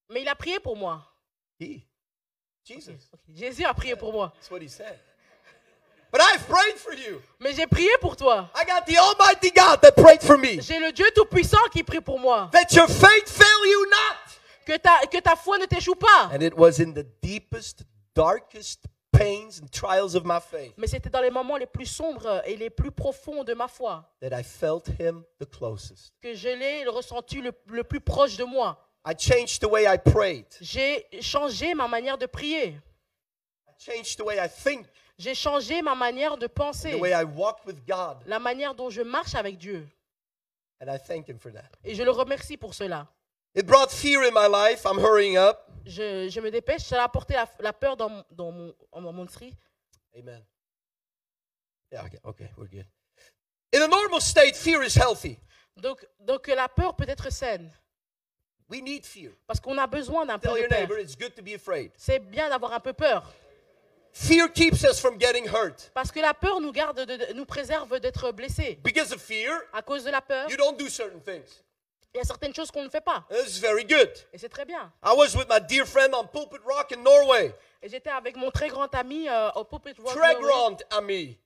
mais 0.09 0.23
il 0.23 0.29
a 0.29 0.35
prié 0.35 0.61
pour 0.61 0.77
moi. 0.77 1.05
He, 1.59 1.83
Jesus. 2.65 2.93
Jésus 3.29 3.65
a 3.65 3.75
prié 3.75 3.97
pour 3.97 4.13
moi. 4.13 4.31
That's 4.35 4.51
what 4.51 4.61
he 4.63 4.69
said. 4.69 4.99
But 6.13 6.21
I've 6.23 6.47
prayed 6.49 6.77
for 6.77 6.93
you. 6.93 7.21
Mais 7.39 7.53
j'ai 7.55 7.67
prié 7.67 7.91
pour 8.01 8.17
toi. 8.17 8.51
I 8.55 8.65
got 8.65 8.85
the 8.87 8.97
Almighty 8.99 9.51
God 9.51 9.81
that 9.83 9.93
prayed 9.93 10.23
for 10.23 10.37
me. 10.37 10.61
J'ai 10.61 10.79
le 10.79 10.93
Dieu 10.93 11.07
Tout-Puissant 11.15 11.69
qui 11.73 11.83
prie 11.83 12.01
pour 12.01 12.19
moi. 12.19 12.49
That 12.53 12.75
your 12.75 12.89
faith 12.89 13.29
fail 13.29 13.67
you 13.67 13.87
not. 13.87 14.67
Que 14.67 14.77
ta, 14.77 15.07
que 15.07 15.21
ta 15.21 15.37
foi 15.37 15.59
ne 15.59 15.67
t'échoue 15.67 15.95
pas. 15.95 16.31
And 16.33 16.43
it 16.43 16.55
was 16.57 16.81
in 16.81 16.93
the 16.93 17.07
deepest, 17.23 17.85
darkest 18.15 18.87
pains 19.13 19.61
and 19.61 19.69
trials 19.73 20.15
of 20.15 20.25
my 20.25 20.39
faith 20.41 20.73
Mais 20.77 20.87
c'était 20.87 21.11
dans 21.11 21.21
les 21.21 21.31
moments 21.31 21.57
les 21.57 21.67
plus 21.67 21.87
sombres 21.87 22.43
et 22.47 22.57
les 22.57 22.71
plus 22.71 22.91
profonds 22.91 23.43
de 23.45 23.55
ma 23.55 23.67
foi 23.69 24.05
that 24.21 24.33
I 24.33 24.43
felt 24.43 24.89
him 25.01 25.25
the 25.41 25.47
closest. 25.47 26.13
que 26.23 26.35
je 26.35 26.49
l'ai 26.49 26.85
ressenti 26.87 27.41
le, 27.41 27.53
le 27.67 27.85
plus 27.85 28.01
proche 28.01 28.37
de 28.37 28.45
moi. 28.45 28.79
I 29.05 29.15
changed 29.15 29.61
the 29.61 29.71
way 29.71 29.87
I 29.87 29.97
prayed. 29.97 30.47
J'ai 30.61 31.07
changé 31.21 31.75
ma 31.75 31.89
manière 31.89 32.19
de 32.19 32.27
prier. 32.27 32.79
I 33.67 33.73
changed 33.79 34.19
the 34.19 34.25
way 34.25 34.39
I 34.39 34.49
think, 34.49 34.87
J'ai 35.21 35.35
changé 35.35 35.83
ma 35.83 35.95
manière 35.95 36.39
de 36.39 36.47
the 36.47 36.51
penser. 36.51 36.95
way 36.95 37.13
I 37.13 37.25
walk 37.25 37.67
with 37.67 37.85
God. 37.87 38.23
La 38.25 38.39
manière 38.39 38.75
dont 38.75 38.89
je 38.89 39.03
marche 39.03 39.35
avec 39.35 39.59
Dieu. 39.59 39.87
And 40.81 40.87
I 40.91 40.99
thank 40.99 41.29
him 41.29 41.39
for 41.39 41.53
that. 41.53 41.69
Et 41.85 41.95
je 41.95 42.03
le 42.03 42.11
remercie 42.11 42.57
pour 42.57 42.73
cela. 42.73 43.07
It 43.55 43.67
brought 43.67 43.91
fear 43.91 44.23
in 44.23 44.31
my 44.33 44.49
life. 44.49 44.87
I'm 44.87 44.99
hurrying 44.99 45.37
up. 45.37 45.69
Je, 45.85 46.31
je 46.31 46.41
me 46.41 46.51
dépêche. 46.51 46.85
Ça 46.85 47.03
a 47.03 47.05
apporté 47.05 47.35
la, 47.35 47.47
la 47.59 47.75
peur 47.75 47.99
dans, 47.99 48.09
mon- 48.09 48.25
dans 48.31 48.51
mon, 48.51 48.75
dans 48.95 49.13
mon 49.13 49.27
esprit. 49.27 49.55
Amen. 50.19 50.43
Yeah, 51.93 52.05
okay, 52.07 52.19
okay, 52.25 52.51
we're 52.57 52.69
good. 52.71 52.87
In 53.75 53.83
a 53.83 53.89
normal 53.89 54.23
state, 54.23 54.57
fear 54.57 54.83
is 54.83 54.95
healthy. 54.95 55.39
Donc, 55.77 56.07
donc 56.19 56.47
la 56.47 56.69
peur 56.69 56.97
peut 56.97 57.09
être 57.09 57.31
saine. 57.31 57.71
We 58.71 58.81
need 58.81 59.05
fear. 59.05 59.33
Parce 59.47 59.61
qu'on 59.61 59.77
a 59.77 59.87
besoin 59.87 60.25
d'un 60.25 60.39
peu 60.39 60.49
de 60.49 60.67
peur. 60.67 60.79
neighbor 60.79 60.99
it's 60.99 61.15
good 61.15 61.35
to 61.35 61.43
be 61.43 61.55
afraid. 61.55 61.91
C'est 61.97 62.21
bien 62.21 62.49
d'avoir 62.49 62.73
un 62.73 62.81
peu 62.81 62.95
peur. 62.95 63.31
Fear 64.13 64.49
keeps 64.49 64.85
us 64.85 65.01
from 65.01 65.19
getting 65.19 65.47
hurt. 65.47 65.91
Parce 65.95 66.11
que 66.11 66.21
la 66.21 66.35
peur 66.35 66.61
nous 66.61 66.73
garde, 66.73 67.01
de- 67.05 67.33
nous 67.35 67.45
préserve 67.45 67.99
d'être 68.01 68.33
blessés. 68.33 68.79
Because 68.83 69.13
of 69.13 69.21
fear, 69.23 69.53
À 69.73 69.83
cause 69.83 70.05
de 70.05 70.11
la 70.11 70.21
peur, 70.21 70.51
you 70.51 70.57
don't 70.57 70.77
do 70.77 70.89
certain 70.89 71.21
things. 71.21 71.63
il 72.13 72.19
y 72.19 72.21
a 72.21 72.25
certaines 72.25 72.55
choses 72.55 72.71
qu'on 72.73 72.83
ne 72.83 72.89
fait 72.91 73.01
pas. 73.01 73.25
This 73.31 73.57
is 73.57 73.61
very 73.61 73.85
good. 73.85 74.11
Et 74.33 74.39
c'est 74.39 74.49
très 74.49 74.65
bien. 74.65 74.93
I 75.05 75.13
was 75.15 75.37
with 75.37 75.49
my 75.49 75.61
dear 75.61 75.87
friend 75.87 76.13
on 76.15 76.27
Pulpit 76.27 76.61
Rock 76.65 76.93
in 76.93 77.03
Norway. 77.03 77.55
Et 77.83 77.89
j'étais 77.89 78.11
avec 78.11 78.37
mon 78.37 78.51
très 78.51 78.69
grand 78.69 78.93
ami 78.95 79.29
euh, 79.29 79.51
au 79.53 79.65
Pulpit 79.65 79.95
Rock. 80.03 80.17
Norway. 80.17 80.53
Rond, 80.53 80.77
Ami. 80.91 81.39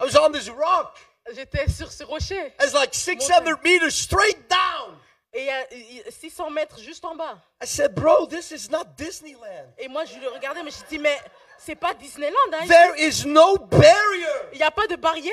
I 0.00 0.04
was 0.04 0.16
on 0.16 0.30
this 0.32 0.48
rock. 0.50 0.96
J'étais 1.34 1.68
sur 1.68 1.90
ce 1.90 2.04
rocher. 2.04 2.52
It's 2.62 2.72
like 2.74 2.94
600 2.94 3.42
meters 3.64 3.90
straight 3.92 4.48
down. 4.48 4.96
Et 5.32 5.40
il 5.40 5.46
y 5.46 5.50
a 5.50 5.74
il 5.74 5.96
y 5.96 6.02
a 6.02 6.10
600 6.10 6.50
mètres 6.50 6.78
juste 6.80 7.04
en 7.04 7.14
bas. 7.16 7.38
I 7.62 7.66
said, 7.66 7.94
bro, 7.94 8.26
this 8.26 8.50
is 8.50 8.70
not 8.70 8.84
Disneyland. 8.96 9.72
Et 9.76 9.88
moi, 9.88 10.04
je 10.06 10.18
le 10.18 10.28
regardais, 10.28 10.62
mais 10.62 10.70
je 10.70 10.78
me 10.82 10.88
dis, 10.88 10.98
mais 10.98 11.18
c'est 11.58 11.74
pas 11.76 11.94
Disneyland. 11.94 12.34
Hein. 12.52 12.66
There 12.66 12.94
is 12.98 13.24
no 13.26 13.56
barrier. 13.56 14.26
Il 14.52 14.58
n'y 14.58 14.64
a 14.64 14.70
pas 14.70 14.86
de 14.86 14.96
barrière. 14.96 15.32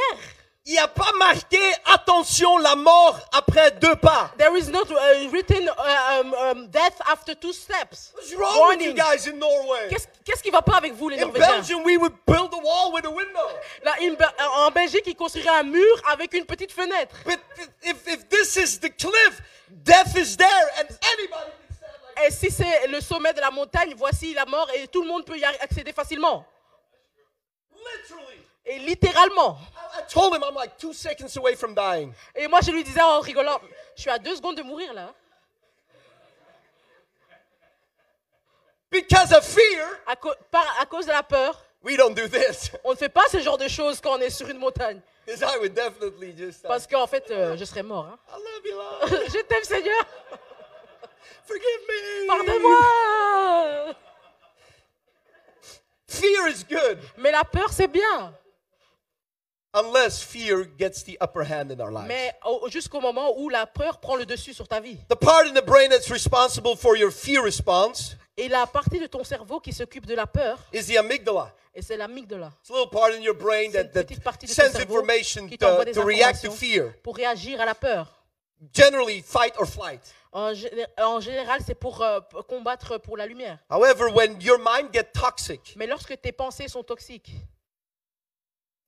Il 0.67 0.71
n'y 0.71 0.79
a 0.79 0.87
pas 0.87 1.11
marqué 1.19 1.59
attention 1.93 2.57
la 2.57 2.75
mort 2.75 3.19
après 3.33 3.69
deux 3.79 3.95
pas. 3.97 4.31
There 4.35 4.57
is 4.57 4.71
not 4.71 4.89
uh, 4.89 5.29
written 5.31 5.69
uh, 5.69 6.19
um, 6.19 6.33
um, 6.33 6.67
death 6.69 6.99
after 7.07 7.35
two 7.35 7.53
steps. 7.53 8.11
What's 8.15 8.33
wrong 8.33 8.69
with 8.69 8.81
you 8.81 8.93
Warning. 8.93 8.95
guys 8.95 9.27
in 9.27 9.37
Norway? 9.37 9.89
Qu'est-ce 9.91 10.07
qu'est-ce 10.23 10.41
qui 10.41 10.49
va 10.49 10.63
pas 10.63 10.77
avec 10.77 10.93
vous, 10.93 11.09
les 11.09 11.19
In 11.19 11.27
Norvégiens? 11.27 11.57
Belgium, 11.57 11.83
we 11.85 11.97
would 11.97 12.13
build 12.25 12.51
a 12.51 13.89
a 13.91 14.01
une 14.01 14.15
Be- 14.15 14.33
en 14.57 14.71
Belgique, 14.71 15.03
ils 15.05 15.15
construiraient 15.15 15.59
un 15.59 15.63
mur 15.63 16.01
avec 16.11 16.33
une 16.33 16.45
petite 16.45 16.71
fenêtre. 16.71 17.15
But 17.25 17.39
if, 17.83 17.97
if 18.07 18.27
this 18.29 18.55
is 18.55 18.79
the 18.79 18.89
cliff, 18.89 19.41
death 19.69 20.17
is 20.17 20.35
there 20.35 20.71
and 20.79 20.87
anybody 21.13 21.51
Et 22.25 22.31
si 22.31 22.49
c'est 22.51 22.87
le 22.87 23.01
sommet 23.01 23.33
de 23.33 23.41
la 23.41 23.51
montagne, 23.51 23.93
voici 23.97 24.33
la 24.33 24.45
mort 24.45 24.69
et 24.73 24.87
tout 24.87 25.01
le 25.01 25.07
monde 25.07 25.25
peut 25.25 25.37
y 25.37 25.43
accéder 25.43 25.91
facilement. 25.93 26.45
Et 28.65 28.79
littéralement. 28.79 29.57
Et 32.35 32.47
moi, 32.47 32.59
je 32.61 32.71
lui 32.71 32.83
disais 32.83 33.01
en 33.01 33.19
rigolant, 33.19 33.59
je 33.95 34.01
suis 34.01 34.09
à 34.09 34.17
deux 34.17 34.35
secondes 34.35 34.55
de 34.57 34.63
mourir 34.63 34.93
là. 34.93 35.13
Because 38.89 39.33
of 39.33 39.43
fear, 39.45 39.87
À, 40.07 40.15
co- 40.15 40.33
par- 40.49 40.79
à 40.79 40.85
cause 40.85 41.05
de 41.05 41.11
la 41.11 41.21
peur, 41.23 41.61
we 41.83 41.97
don't 41.97 42.13
do 42.13 42.27
this. 42.27 42.71
on 42.83 42.91
ne 42.91 42.95
fait 42.95 43.09
pas 43.09 43.27
ce 43.29 43.39
genre 43.41 43.57
de 43.57 43.67
choses 43.67 43.99
quand 43.99 44.17
on 44.17 44.19
est 44.21 44.29
sur 44.29 44.47
une 44.47 44.57
montagne. 44.57 45.01
Because 45.25 45.41
I 45.41 45.57
would 45.57 45.73
definitely 45.73 46.33
just 46.37 46.63
uh, 46.63 46.67
Parce 46.67 46.87
qu'en 46.87 47.05
fait, 47.07 47.29
euh, 47.31 47.57
je 47.57 47.65
serais 47.65 47.83
mort. 47.83 48.05
hein. 48.05 48.17
I 48.29 48.37
love 48.37 48.65
you, 48.65 48.75
Lord. 48.77 49.23
je 49.27 49.41
t'aime, 49.41 49.63
Seigneur. 49.63 50.05
Forgive 51.45 51.81
me. 51.87 52.27
Pardonne-moi. 52.27 53.93
Fear 56.07 56.47
is 56.47 56.63
good 56.63 56.99
Mais 57.17 57.31
la 57.31 57.43
peur, 57.43 57.71
c'est 57.71 57.87
bien. 57.87 58.33
unless 59.73 60.21
fear 60.23 60.63
gets 60.77 61.03
the 61.03 61.17
upper 61.19 61.43
hand 61.43 61.69
in 61.71 61.81
our 61.81 61.91
lives. 61.91 62.07
Mais 62.07 62.33
au- 62.45 62.69
jusqu'au 62.69 63.01
moment 63.01 63.37
où 63.37 63.49
la 63.49 63.65
peur 63.65 63.99
prend 63.99 64.15
le 64.15 64.25
dessus 64.25 64.53
sur 64.53 64.67
ta 64.67 64.79
vie. 64.79 64.97
The 65.09 65.15
part 65.15 65.45
in 65.45 65.53
the 65.53 65.65
brain 65.65 65.89
that's 65.89 66.09
responsible 66.09 66.77
for 66.77 66.95
your 66.95 67.11
fear 67.11 67.41
response 67.43 68.15
Et 68.37 68.47
la 68.47 68.65
partie 68.67 68.99
de 68.99 69.07
ton 69.07 69.23
cerveau 69.23 69.59
qui 69.59 69.73
s'occupe 69.73 70.05
de 70.05 70.13
la 70.15 70.27
peur, 70.27 70.59
is 70.73 70.85
the 70.85 70.97
amygdala. 70.97 71.51
et 71.73 71.81
c'est 71.81 71.97
l'amygdala, 71.97 72.51
It's 72.61 72.69
a 72.69 72.73
little 72.73 72.89
part 72.89 73.13
in 73.13 73.21
your 73.21 73.35
brain 73.35 73.71
that, 73.71 73.91
that 73.93 74.03
petite 74.05 74.23
partie 74.23 74.45
de 74.47 74.53
ton 74.53 74.61
sends 74.63 74.71
cerveau 74.77 74.95
information 74.99 75.47
to, 75.49 76.01
react 76.03 76.41
to 76.43 76.51
fear. 76.51 76.93
pour 77.03 77.15
réagir 77.17 77.59
à 77.59 77.65
la 77.65 77.75
peur. 77.75 78.07
Generally, 78.73 79.21
fight 79.21 79.53
or 79.57 79.65
flight. 79.67 80.01
En, 80.37 80.51
gé- 80.51 80.85
en 80.97 81.21
général, 81.21 81.61
c'est 81.65 81.75
pour 81.75 82.01
euh, 82.01 82.19
p- 82.19 82.35
combattre 82.49 82.97
pour 82.97 83.15
la 83.15 83.25
lumière. 83.25 83.57
However, 83.69 84.11
when 84.13 84.37
your 84.41 84.57
mind 84.59 84.91
gets 84.93 85.13
toxic, 85.13 85.73
Mais 85.77 85.87
lorsque 85.87 86.19
tes 86.19 86.33
pensées 86.33 86.67
sont 86.67 86.83
toxiques, 86.83 87.31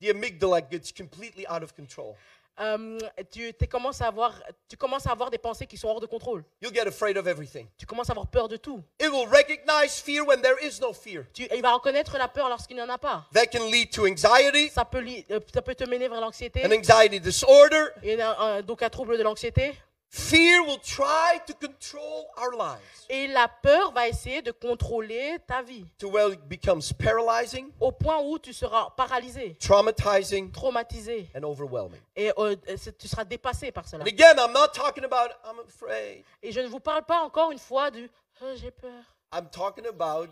the 0.01 0.09
amygdala 0.09 0.59
gets 0.69 0.91
completely 0.91 1.45
out 1.47 1.63
of 1.63 1.73
control. 1.73 2.15
euh, 2.59 2.99
tu, 3.31 3.53
commences 3.69 4.01
à 4.01 4.07
avoir, 4.07 4.33
tu 4.67 4.75
commences 4.75 5.07
à 5.07 5.11
avoir 5.11 5.29
des 5.29 5.37
pensées 5.37 5.65
qui 5.67 5.77
sont 5.77 5.87
hors 5.87 6.01
de 6.01 6.05
contrôle. 6.05 6.43
You'll 6.61 6.73
get 6.73 6.85
afraid 6.87 7.15
of 7.17 7.27
everything. 7.27 7.67
Tu 7.77 7.85
commences 7.85 8.09
à 8.09 8.11
avoir 8.11 8.27
peur 8.27 8.47
de 8.49 8.57
tout. 8.57 8.83
It 8.99 9.09
will 9.09 9.27
recognize 9.29 10.01
fear 10.01 10.25
when 10.27 10.41
there 10.41 10.57
is 10.61 10.81
no 10.81 10.91
fear. 10.91 11.23
Tu, 11.33 11.47
il 11.55 11.61
va 11.61 11.73
reconnaître 11.73 12.17
la 12.17 12.27
peur 12.27 12.49
lorsqu'il 12.49 12.75
n'y 12.75 12.81
en 12.81 12.89
a 12.89 12.97
pas. 12.97 13.25
That 13.33 13.45
can 13.47 13.69
lead 13.69 13.91
to 13.93 14.05
anxiety, 14.05 14.69
Ça 14.69 14.83
peut, 14.83 14.99
li- 14.99 15.25
euh, 15.31 15.39
ça 15.53 15.61
peut 15.61 15.75
te 15.75 15.87
mener 15.89 16.09
vers 16.09 16.19
l'anxiété, 16.19 16.65
an 16.65 16.71
anxiety 16.71 17.21
disorder. 17.21 17.85
et 18.03 18.21
un- 18.21 18.37
un- 18.37 18.61
donc 18.63 18.81
un 18.81 18.89
trouble 18.89 19.17
de 19.17 19.23
l'anxiété. 19.23 19.73
Fear 20.09 20.63
will 20.63 20.79
try 20.79 21.39
to 21.45 21.53
control 21.53 22.27
our 22.37 22.51
lives 22.57 23.05
Et 23.09 23.27
la 23.27 23.47
peur 23.47 23.91
va 23.91 24.07
essayer 24.07 24.41
de 24.41 24.51
contrôler 24.51 25.37
ta 25.45 25.61
vie 25.61 25.85
to 25.97 26.07
where 26.09 26.31
it 26.33 26.39
becomes 26.47 26.91
paralyzing, 26.93 27.71
au 27.79 27.91
point 27.91 28.17
où 28.21 28.39
tu 28.39 28.53
seras 28.53 28.89
paralysé, 28.95 29.55
traumatizing, 29.59 30.51
traumatisé, 30.51 31.29
and 31.35 31.43
overwhelming. 31.43 31.99
et 32.15 32.31
euh, 32.37 32.55
c'est- 32.77 32.97
tu 32.97 33.07
seras 33.07 33.25
dépassé 33.25 33.71
par 33.71 33.87
cela. 33.87 34.03
And 34.03 34.07
again, 34.07 34.35
I'm 34.37 34.53
not 34.53 34.69
talking 34.73 35.03
about 35.03 35.29
I'm 35.45 35.59
afraid. 35.59 36.23
Et 36.41 36.51
je 36.51 36.61
ne 36.61 36.67
vous 36.67 36.79
parle 36.79 37.03
pas 37.05 37.21
encore 37.23 37.51
une 37.51 37.59
fois 37.59 37.91
du 37.91 38.09
Oh, 38.41 38.53
j'ai 38.55 38.71
peur. 38.71 39.03
I'm 39.33 39.49
talking 39.49 39.85
about 39.87 40.29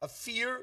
a 0.00 0.08
fear 0.08 0.60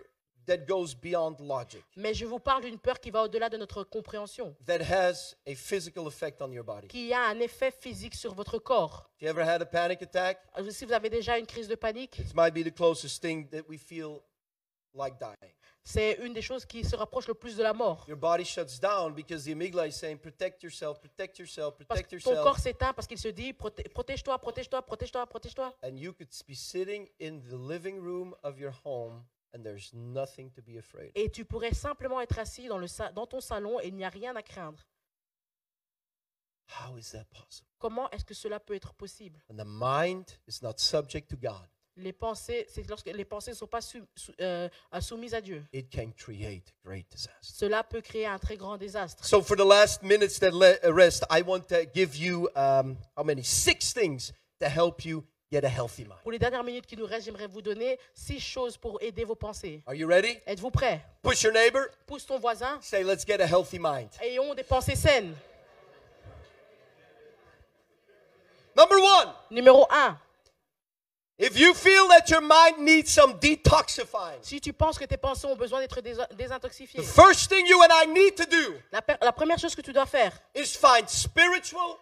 that 0.48 0.66
goes 0.68 0.96
beyond 0.96 1.36
logic, 1.40 1.84
Mais 1.96 2.14
je 2.14 2.26
vous 2.26 2.40
parle 2.40 2.64
d'une 2.64 2.80
peur 2.80 3.00
qui 3.00 3.12
va 3.12 3.24
au-delà 3.24 3.50
de 3.50 3.58
notre 3.58 3.84
compréhension, 3.84 4.56
that 4.66 4.80
has 4.82 5.36
a 5.46 5.54
physical 5.56 6.08
effect 6.08 6.42
on 6.42 6.52
your 6.52 6.64
body. 6.64 6.88
qui 6.88 7.14
a 7.14 7.28
un 7.28 7.40
effet 7.40 7.72
physique 7.72 8.16
sur 8.16 8.34
votre 8.34 8.58
corps. 8.58 9.10
Have 9.22 9.22
you 9.22 9.30
ever 9.30 9.44
had 9.44 9.62
a 9.62 9.66
panic 9.66 10.02
attack? 10.02 10.40
Euh, 10.58 10.70
Si 10.72 10.86
vous 10.86 10.94
avez 10.94 11.10
déjà 11.10 11.38
une 11.38 11.46
crise 11.46 11.68
de 11.68 11.76
panique, 11.76 12.20
It 12.20 12.34
might 12.36 12.54
be 12.54 12.64
the 12.64 12.74
closest 12.76 13.22
thing 13.22 13.48
that 13.50 13.64
we 13.70 13.78
feel 13.80 14.22
like 14.94 15.20
dying. 15.20 15.54
c'est 15.84 16.18
une 16.24 16.34
des 16.34 16.42
choses 16.42 16.66
qui 16.66 16.84
se 16.84 16.96
rapproche 16.96 17.28
le 17.28 17.34
plus 17.34 17.56
de 17.56 17.64
la 17.64 17.74
mort. 17.74 18.04
Your 18.08 18.18
body 18.18 18.44
shuts 18.44 18.80
down 18.82 19.14
because 19.14 19.44
the 19.46 19.50
amygdala 19.52 19.88
is 19.88 19.92
saying, 19.94 20.18
protect 20.18 20.64
yourself, 20.64 21.00
protect 21.00 21.38
yourself, 21.40 21.76
protect 21.76 22.10
que 22.10 22.18
ton 22.18 22.32
corps 22.32 22.46
yourself. 22.46 22.60
s'éteint 22.60 22.94
parce 22.94 23.08
qu'il 23.08 23.18
se 23.20 23.28
dit 23.30 23.54
protège-toi, 23.54 24.38
protège-toi, 24.40 24.82
protège-toi, 24.82 25.26
protège-toi. 25.28 25.74
And 25.84 25.98
you 25.98 26.14
could 26.14 26.30
be 26.48 26.56
sitting 26.56 27.08
in 27.22 27.40
the 27.50 27.56
living 27.56 28.00
room 28.02 28.36
of 28.44 28.60
your 28.60 28.74
home 28.84 29.24
and 29.54 29.64
there's 29.64 29.92
nothing 29.94 30.52
to 30.52 30.62
be 30.62 30.78
afraid 30.78 31.08
of. 31.08 31.12
Et 31.16 31.30
tu 31.32 31.46
pourrais 31.46 31.74
simplement 31.74 32.22
être 32.22 32.38
assis 32.40 32.68
dans, 32.68 32.78
le 32.78 32.88
sa- 32.88 33.12
dans 33.12 33.26
ton 33.28 33.40
salon 33.42 33.80
et 33.80 33.88
il 33.88 33.96
n'y 33.96 34.06
a 34.06 34.10
rien 34.10 34.36
à 34.36 34.44
craindre. 34.44 34.80
How 36.82 36.98
is 36.98 37.12
that 37.12 37.26
possible? 37.32 37.68
Comment 37.80 38.10
est-ce 38.12 38.26
que 38.26 38.34
cela 38.34 38.60
peut 38.60 38.76
être 38.76 38.94
possible? 38.94 39.40
The 39.50 39.64
mind 39.66 40.26
is 40.48 40.60
not 40.62 40.74
subject 40.80 41.30
to 41.30 41.38
God, 41.38 41.68
Les 41.96 42.12
pensées, 42.14 42.66
c'est 42.70 42.88
lorsque 42.88 43.08
les 43.08 43.26
pensées 43.26 43.52
ne 43.52 43.56
sont 43.56 43.68
pas 43.68 43.82
sou- 43.82 44.06
sou- 44.16 44.34
euh, 44.42 44.70
soumises 45.02 45.34
à 45.34 45.42
Dieu. 45.42 45.66
it 45.74 45.90
can 45.92 46.12
create 46.12 46.74
great 46.84 47.10
disaster. 47.10 47.40
Cela 47.42 47.84
peut 47.84 48.02
créer 48.02 48.28
un 48.28 48.38
très 48.38 48.58
grand 48.58 48.78
désastre. 48.78 49.26
So, 49.26 49.42
for 49.42 49.56
the 49.58 49.66
last 49.66 50.04
minutes 50.04 50.40
that 50.40 50.52
le- 50.52 50.78
uh, 50.84 50.92
rest, 50.94 51.24
I 51.32 51.42
want 51.42 51.62
to 51.70 51.86
give 51.96 52.16
you 52.16 52.50
um, 52.56 52.98
how 53.16 53.24
many? 53.24 53.44
Six 53.44 53.94
things 53.94 54.32
to 54.60 54.68
help 54.68 55.06
you 55.06 55.24
get 55.52 55.64
a 55.64 55.70
healthy 55.70 56.04
mind. 56.04 56.20
Pour 56.24 56.32
les 56.32 56.40
dernières 56.40 56.64
minutes 56.64 56.86
qui 56.86 56.98
nous 56.98 57.06
restent, 57.06 57.26
j'aimerais 57.26 57.48
vous 57.48 57.62
donner 57.62 57.98
six 58.14 58.40
choses 58.40 58.78
pour 58.78 59.02
aider 59.02 59.24
vos 59.24 59.36
pensées. 59.36 59.82
Are 59.88 59.94
you 59.96 60.08
ready? 60.08 60.38
Êtes-vous 60.46 60.72
prêts? 60.72 61.02
Push 61.24 61.44
your 61.44 61.54
neighbor. 61.54 61.86
Pousse 62.06 62.26
ton 62.26 62.40
voisin. 62.40 62.80
Say, 62.82 63.04
let's 63.04 63.26
get 63.26 63.40
a 63.42 63.48
healthy 63.48 63.80
mind. 63.80 64.10
Ayons 64.22 64.54
des 64.54 64.64
pensées 64.64 64.96
saines. 64.96 65.34
Number 68.76 68.98
one, 69.00 69.34
Numéro 69.50 69.88
1. 69.90 70.18
if 71.40 71.58
you 71.60 71.74
feel 71.74 72.08
that 72.10 72.30
your 72.30 72.42
mind 72.42 72.78
needs 72.80 73.10
some 73.12 73.34
detoxifying, 73.40 74.38
Si 74.44 74.60
tu 74.62 74.72
penses 74.74 74.98
que 75.00 75.06
tes 75.06 75.18
pensées 75.18 75.48
ont 75.48 75.56
besoin 75.56 75.80
d'être 75.82 76.00
dés- 76.02 76.28
désintoxifiées, 76.36 77.00
the 77.02 77.06
first 77.06 77.50
thing 77.50 77.66
you 77.68 77.82
and 77.82 77.90
I 77.92 78.06
need 78.08 78.36
to 78.36 78.46
do 78.46 78.76
la, 78.92 79.02
la 79.22 79.32
première 79.32 79.58
chose 79.58 79.76
que 79.76 79.82
tu 79.82 79.94
dois 79.94 80.06
faire, 80.06 80.32
is 80.56 80.76
find 80.76 81.08
spiritual 81.10 81.98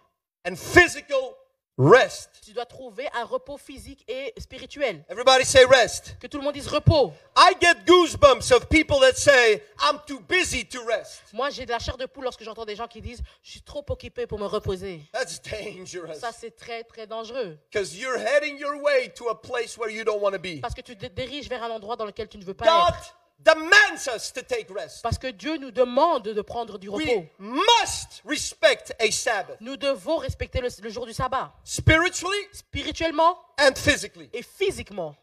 and 0.46 0.56
physical 0.56 1.34
rest. 1.78 2.30
tu 2.42 2.52
dois 2.52 2.64
trouver 2.64 3.08
un 3.12 3.24
repos 3.24 3.56
physique 3.56 4.04
et 4.08 4.32
spirituel. 4.38 5.04
Everybody 5.08 5.44
say 5.44 5.64
rest. 5.64 6.16
Que 6.20 6.26
tout 6.26 6.38
le 6.38 6.44
monde 6.44 6.54
dise 6.54 6.68
repos. 6.68 7.12
I 7.36 7.54
get 7.60 7.84
goosebumps 7.86 8.52
of 8.52 8.68
people 8.68 8.98
that 9.00 9.14
say, 9.16 9.62
I'm 9.80 9.98
too 10.06 10.20
busy 10.20 10.64
to 10.64 10.80
rest. 10.84 11.22
Moi, 11.32 11.50
j'ai 11.50 11.66
de 11.66 11.70
la 11.70 11.78
chair 11.78 11.96
de 11.96 12.06
poule 12.06 12.24
lorsque 12.24 12.42
j'entends 12.42 12.64
des 12.64 12.76
gens 12.76 12.86
qui 12.86 13.00
disent 13.00 13.22
Je 13.42 13.50
suis 13.50 13.62
trop 13.62 13.84
occupé 13.88 14.26
pour 14.26 14.38
me 14.38 14.46
reposer. 14.46 15.02
That's 15.12 15.40
dangerous. 15.42 16.20
Ça, 16.20 16.30
c'est 16.32 16.56
très, 16.56 16.84
très 16.84 17.06
dangereux. 17.06 17.58
Because 17.70 17.96
you're 17.96 18.18
heading 18.18 18.58
your 18.58 18.80
way 18.82 19.12
to 19.14 19.28
a 19.28 19.34
place 19.34 19.76
where 19.76 19.90
you 19.90 20.04
don't 20.04 20.20
want 20.22 20.32
to 20.32 20.38
be. 20.38 20.60
Parce 20.60 20.74
que 20.74 20.82
tu 20.82 20.96
te 20.96 21.06
diriges 21.06 21.48
vers 21.48 21.62
un 21.62 21.70
endroit 21.70 21.96
dans 21.96 22.06
lequel 22.06 22.28
tu 22.28 22.38
ne 22.38 22.44
veux 22.44 22.54
pas 22.54 22.64
God 22.64 22.94
être. 22.94 23.16
Demands 23.38 24.08
us 24.08 24.32
to 24.32 24.42
take 24.42 24.70
rest. 24.70 25.02
Parce 25.02 25.18
que 25.18 25.28
Dieu 25.30 25.56
nous 25.58 25.70
demande 25.70 26.24
de 26.24 26.42
prendre 26.42 26.78
du 26.78 26.88
repos. 26.88 27.04
We 27.04 27.28
must 27.38 28.22
respect 28.24 28.94
a 28.98 29.10
Sabbath, 29.10 29.60
Nous 29.60 29.76
devons 29.76 30.16
respecter 30.16 30.60
le, 30.60 30.68
le 30.82 30.90
jour 30.90 31.06
du 31.06 31.12
sabbat, 31.12 31.52
spiritually 31.64 32.38
spirituellement 32.52 33.38
and 33.58 33.74
physically, 33.76 34.28
et 34.32 34.42
physiquement. 34.42 35.16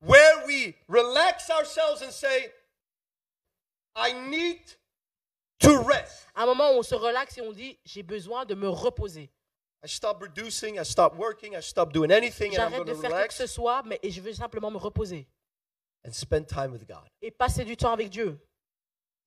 where 0.00 0.46
we 0.46 0.74
relax 0.88 1.50
ourselves 1.50 2.02
and 2.02 2.12
say, 2.12 2.52
I 3.96 4.12
need 4.12 4.60
to 5.60 5.82
rest. 5.82 6.26
À 6.36 6.42
un 6.42 6.46
moment 6.46 6.70
où 6.72 6.78
on 6.78 6.82
se 6.82 6.94
relaxe 6.94 7.38
et 7.38 7.40
on 7.40 7.52
dit 7.52 7.76
J'ai 7.84 8.02
besoin 8.02 8.44
de 8.44 8.54
me 8.54 8.68
reposer. 8.68 9.30
I 9.84 9.88
stop 9.88 10.20
reducing, 10.20 10.76
I 10.76 10.84
stop 10.84 11.16
working, 11.16 11.54
I 11.54 11.60
stop 11.62 11.92
doing 11.92 12.10
anything, 12.10 12.52
and 12.56 12.62
I'm 12.62 12.70
J'arrête 12.72 12.78
going 12.78 12.84
de 12.86 12.94
to 12.94 13.00
faire 13.00 13.10
quoi 13.10 13.28
que 13.28 13.34
ce 13.34 13.42
relax 13.42 13.52
soit, 13.54 13.82
mais 13.84 13.98
et 14.02 14.10
je 14.10 14.20
veux 14.20 14.32
simplement 14.32 14.70
me 14.70 14.76
reposer 14.78 15.26
and 16.08 16.12
spend 16.14 16.46
time 16.46 16.72
with 16.72 16.86
God. 16.86 17.04
et 17.22 17.30
passer 17.30 17.64
du 17.64 17.76
temps 17.76 17.92
avec 17.92 18.08
Dieu. 18.08 18.38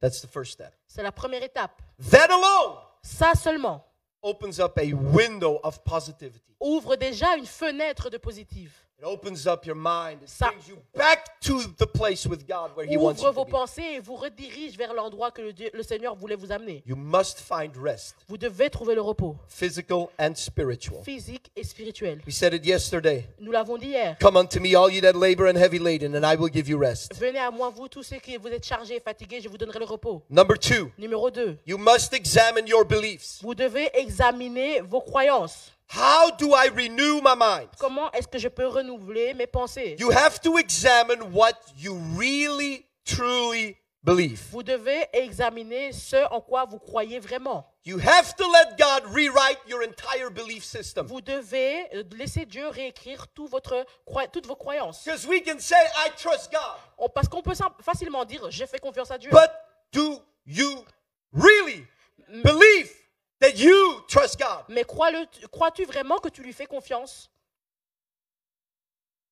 That's 0.02 0.20
the 0.22 0.28
first 0.28 0.54
step. 0.54 0.74
C'est 0.88 1.04
la 1.04 1.12
première 1.12 1.44
étape. 1.44 1.80
That 2.10 2.26
alone 2.32 2.78
Ça 3.04 3.36
seulement 3.36 3.86
opens 4.24 4.60
up 4.60 4.78
a 4.78 4.94
window 4.94 5.60
of 5.64 5.84
positivity. 5.84 6.56
ouvre 6.60 6.96
déjà 6.96 7.36
une 7.38 7.46
fenêtre 7.46 8.10
de 8.10 8.18
positive. 8.18 8.74
It 9.02 9.08
opens 9.08 9.47
up 9.47 9.66
your 9.66 9.76
mind. 9.76 10.22
It 10.22 10.30
Ça- 10.30 10.49
brings 10.52 10.68
you 10.68 10.78
back 10.95 11.39
to 11.41 11.64
the 11.80 11.88
place 11.88 12.28
with 12.28 12.45
God 12.47 12.76
where 12.76 12.86
He 12.86 12.97
wants 12.97 13.20
Ouvre 13.20 13.30
you 13.30 13.34
vos 13.34 13.45
to 13.45 13.45
be. 13.47 13.52
pensées 13.52 13.95
et 13.95 13.99
vous 13.99 14.16
redirige 14.16 14.78
vers 14.78 14.93
l'endroit 14.93 15.32
que 15.32 15.41
le, 15.41 15.54
Dieu- 15.54 15.72
le 15.74 15.82
Seigneur 15.82 16.14
voulait 16.16 16.36
vous 16.36 16.52
amener. 16.52 16.84
You 16.86 16.95
must 16.95 17.39
find 17.39 17.76
rest, 17.76 18.18
Vous 18.28 18.38
devez 18.38 18.70
trouver 18.70 18.93
le 18.93 19.02
repos 19.02 19.36
physical 19.47 20.06
and 20.20 20.34
spiritual. 20.36 21.02
physique 21.04 21.52
et 21.56 21.64
spirituel. 21.64 22.20
We 22.28 22.36
said 22.36 22.54
it 22.54 22.64
yesterday. 22.64 23.26
Nous 23.39 23.52
l'avons 23.52 23.80
dit 23.80 23.88
hier. 23.88 24.18
Come 24.22 24.38
unto 24.38 24.60
me, 24.60 24.76
all 24.76 24.91
you 24.93 25.02
that 25.02 25.14
labor 25.16 25.47
and 25.47 25.58
heavy 25.58 25.80
laden, 25.80 26.14
and 26.16 26.24
I 26.24 26.36
will 26.36 26.52
give 26.54 26.70
you 26.70 26.78
rest. 26.78 27.16
Venez 27.20 27.39
à 27.39 27.49
moi, 27.49 27.70
vous 27.72 27.88
tous 27.88 28.04
ceux 28.04 28.18
qui 28.20 28.38
vous 28.38 28.49
êtes 28.49 28.64
chargés 28.68 28.97
et 28.97 28.99
fatigués, 28.99 29.41
je 29.41 29.49
vous 29.49 29.58
donnerai 29.58 29.80
le 29.80 29.86
repos. 29.86 30.22
Number 30.30 30.60
two, 30.60 30.91
Numéro 30.99 31.32
2. 31.32 31.58
you 31.66 31.80
must 31.80 32.14
examine 32.14 32.68
your 32.68 32.86
beliefs. 32.86 33.39
Vous 33.41 33.56
devez 33.56 33.89
examiner 33.95 34.82
vos 34.82 35.02
croyances. 35.02 35.72
How 35.94 36.32
do 36.32 36.54
I 36.54 36.70
renew 36.74 37.20
my 37.22 37.36
mind? 37.36 37.68
Comment 37.78 38.10
est-ce 38.14 38.28
que 38.28 38.39
je 38.39 38.48
peux 38.48 38.66
renouveler 38.66 39.34
mes 39.34 39.46
pensées? 39.46 39.98
You 40.00 40.10
have 40.10 40.39
to 40.39 40.58
examine 40.58 41.34
what 41.34 41.54
you 41.78 41.98
really, 42.18 42.86
truly 43.04 43.76
believe. 44.02 44.42
Vous 44.52 44.64
devez 44.64 45.06
examiner 45.12 45.92
ce 45.92 46.26
en 46.32 46.39
quoi 46.39 46.64
vous 46.64 46.80
croyez 46.80 47.20
vraiment. 47.20 47.66
You 47.84 48.00
have 48.00 48.36
to 48.38 48.46
let 48.50 48.78
God 48.78 49.04
rewrite 49.14 49.60
your 49.68 49.82
entire 49.84 50.32
belief 50.32 50.64
system. 50.64 51.08
Vous 51.08 51.20
devez 51.20 51.89
laisser 52.16 52.46
Dieu 52.46 52.70
réécrire 52.70 53.28
tout 53.28 53.48
votre, 53.48 53.86
toutes 54.32 54.48
vos 54.48 54.56
croyances. 54.56 55.04
Because 55.04 55.28
we 55.28 55.44
can 55.44 55.60
say, 55.60 55.76
I 55.98 56.10
trust 56.16 56.54
God. 56.54 57.10
Parce 57.14 57.28
qu'on 57.28 57.42
peut 57.42 57.56
facilement 57.82 58.24
dire 58.24 58.50
j'ai 58.50 58.66
fait 58.66 58.80
confiance 58.80 59.12
à 59.12 59.18
Dieu. 59.18 59.30
But 59.30 59.52
do 59.92 60.22
you 60.46 60.86
really 61.34 61.86
believe? 62.30 63.01
That 63.42 63.58
you 63.58 64.02
trust 64.08 64.39
God? 64.39 64.64
Mais 64.70 64.86
crois-tu 64.86 65.86
vraiment 65.86 66.20
que 66.20 66.30
tu 66.30 66.42
lui 66.42 66.54
fais 66.54 66.66
confiance? 66.66 67.30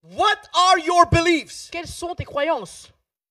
What 0.03 0.49
are 0.53 0.79
your 0.79 1.05
beliefs? 1.09 1.69
Quelles 1.71 1.87
sont 1.87 2.15
tes 2.15 2.25
croyances? 2.25 2.89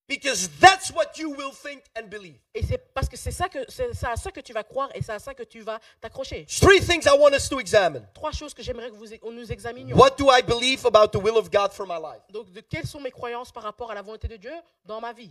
Because 0.08 0.48
that's 0.58 0.90
what 0.90 1.18
you 1.18 1.30
will 1.30 1.52
think 1.52 1.82
and 1.94 2.08
believe. 2.08 2.40
Et 2.54 2.62
c'est 2.62 2.78
parce 2.94 3.10
que 3.10 3.16
c'est 3.16 3.30
ça 3.30 3.50
que 3.50 3.58
c'est 3.68 3.92
c'est 3.92 4.06
à 4.06 4.16
ça 4.16 4.30
que 4.30 4.40
tu 4.40 4.54
vas 4.54 4.64
croire 4.64 4.88
et 4.94 5.02
c'est 5.02 5.12
à 5.12 5.18
ça 5.18 5.34
que 5.34 5.42
tu 5.42 5.60
vas 5.60 5.78
t'accrocher. 6.00 6.46
Three 6.46 6.80
things 6.80 7.04
I 7.04 7.14
want 7.18 7.34
us 7.34 7.46
to 7.50 7.60
examine. 7.60 8.08
Trois 8.14 8.32
choses 8.32 8.54
que 8.54 8.62
j'aimerais 8.62 8.90
que 8.90 8.96
vous 8.96 9.12
on 9.22 9.32
nous 9.32 9.52
examinions. 9.52 9.94
What 9.94 10.16
do 10.16 10.30
I 10.30 10.40
believe 10.40 10.86
about 10.86 11.08
the 11.08 11.22
will 11.22 11.36
of 11.36 11.50
God 11.50 11.72
for 11.72 11.86
my 11.86 11.98
life? 12.00 12.22
Donc, 12.30 12.50
de 12.50 12.62
quelles 12.62 12.86
sont 12.86 13.00
mes 13.00 13.10
croyances 13.10 13.52
par 13.52 13.62
rapport 13.62 13.90
à 13.90 13.94
la 13.94 14.00
volonté 14.00 14.28
de 14.28 14.36
Dieu 14.36 14.54
dans 14.86 15.00
ma 15.00 15.12
vie? 15.12 15.30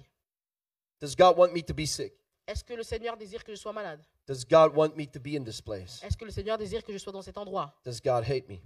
Does 1.01 1.15
God 1.15 1.37
want 1.37 1.53
me 1.53 1.63
to 1.63 1.73
be 1.73 1.87
sick? 1.87 2.13
Est-ce 2.47 2.63
que 2.63 2.73
le 2.73 2.83
Seigneur 2.83 3.17
désire 3.17 3.43
que 3.43 3.51
je 3.53 3.57
sois 3.59 3.73
malade? 3.73 3.99
Does 4.25 4.45
God 4.49 4.73
want 4.73 4.95
me 4.95 5.05
to 5.05 5.19
be 5.19 5.35
in 5.37 5.43
this 5.43 5.59
place? 5.59 6.01
Est-ce 6.01 6.15
que 6.15 6.23
le 6.23 6.31
Seigneur 6.31 6.57
désire 6.57 6.81
que 6.83 6.93
je 6.93 6.97
sois 6.97 7.11
dans 7.11 7.21
cet 7.21 7.37
endroit? 7.37 7.73
Does 7.83 7.99
God 8.03 8.23
hate 8.23 8.47
me? 8.47 8.57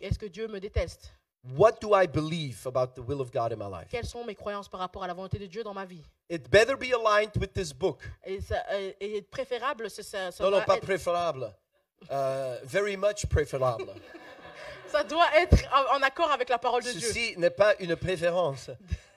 Est-ce 0.00 0.18
que 0.18 0.26
Dieu 0.26 0.48
me 0.48 0.60
déteste? 0.60 1.10
What 1.56 1.80
do 1.80 1.94
I 1.94 2.06
believe 2.06 2.66
about 2.66 2.94
the 2.94 3.00
will 3.04 3.20
of 3.20 3.32
God 3.32 3.52
in 3.52 3.56
my 3.56 3.68
life? 3.70 3.88
Quelles 3.90 4.06
sont 4.06 4.24
mes 4.24 4.34
croyances 4.34 4.68
par 4.68 4.80
rapport 4.80 5.02
à 5.02 5.06
la 5.06 5.14
volonté 5.14 5.38
de 5.38 5.46
Dieu 5.46 5.64
dans 5.64 5.74
ma 5.74 5.84
vie? 5.86 6.04
It 6.28 6.48
better 6.50 6.76
be 6.76 6.92
aligned 6.92 7.36
with 7.36 7.52
this 7.52 7.72
book. 7.72 8.00
Et, 8.24 8.40
ça, 8.40 8.62
euh, 8.70 8.92
et 9.00 9.22
préférable, 9.22 9.90
ça, 9.90 10.30
ça 10.30 10.44
Non, 10.44 10.50
non, 10.50 10.62
pas 10.64 10.76
être- 10.76 10.84
préférable. 10.84 11.52
Uh, 12.10 12.58
very 12.64 12.96
much 12.96 13.26
préférable. 13.26 13.86
ça 14.92 15.04
doit 15.04 15.34
être 15.36 15.56
en, 15.92 16.02
accord 16.02 16.30
avec 16.30 16.48
la 16.48 16.58
parole 16.58 16.82
de 16.82 16.92
Dieu. 16.92 17.08
Ceci 17.08 17.34
n'est 17.38 17.50
pas 17.50 17.74
une 17.80 17.96
préférence. 17.96 18.70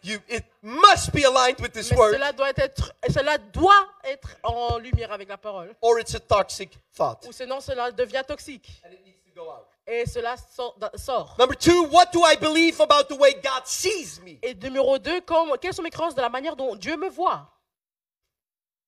You, 0.03 0.19
it 0.30 0.45
must 0.61 1.11
be 1.13 1.26
aligned 1.26 1.59
with 1.59 1.73
this 1.73 1.91
Mais 1.91 1.97
word, 1.97 2.13
cela 2.13 2.32
doit 2.32 2.53
être, 2.57 2.93
cela 3.11 3.38
doit 3.38 3.88
être 4.03 4.38
en 4.43 4.78
lumière 4.78 5.11
avec 5.11 5.28
la 5.28 5.38
parole. 5.38 5.76
or 5.82 5.99
it's 5.99 6.13
a 6.15 6.19
toxic 6.19 6.78
thought. 6.95 7.26
Ou 7.28 7.32
sinon, 7.32 7.59
cela 7.59 7.91
devient 7.91 8.23
toxique. 8.28 8.82
And 8.86 8.93
it 8.93 9.03
needs 9.03 9.23
to 9.26 9.32
go 9.36 9.49
out. 9.49 9.67
Et 9.88 10.05
cela 10.05 10.36
sort. 10.38 10.76
sort. 10.95 11.36
Number 11.38 11.55
two, 11.55 11.88
what 11.91 12.11
do 12.11 12.23
I 12.23 12.36
believe 12.36 12.80
about 12.80 13.07
the 13.07 13.19
way 13.19 13.34
God 13.34 13.65
sees 13.65 14.19
me? 14.23 14.39
Et 14.41 14.55
numéro 14.55 14.97
2, 14.97 15.21
quelles 15.61 15.73
sont 15.73 15.84
mes 15.84 15.91
croyances 15.91 16.15
de 16.15 16.21
la 16.21 16.30
manière 16.30 16.55
dont 16.55 16.76
Dieu 16.76 16.97
me 16.97 17.09
voit? 17.09 17.51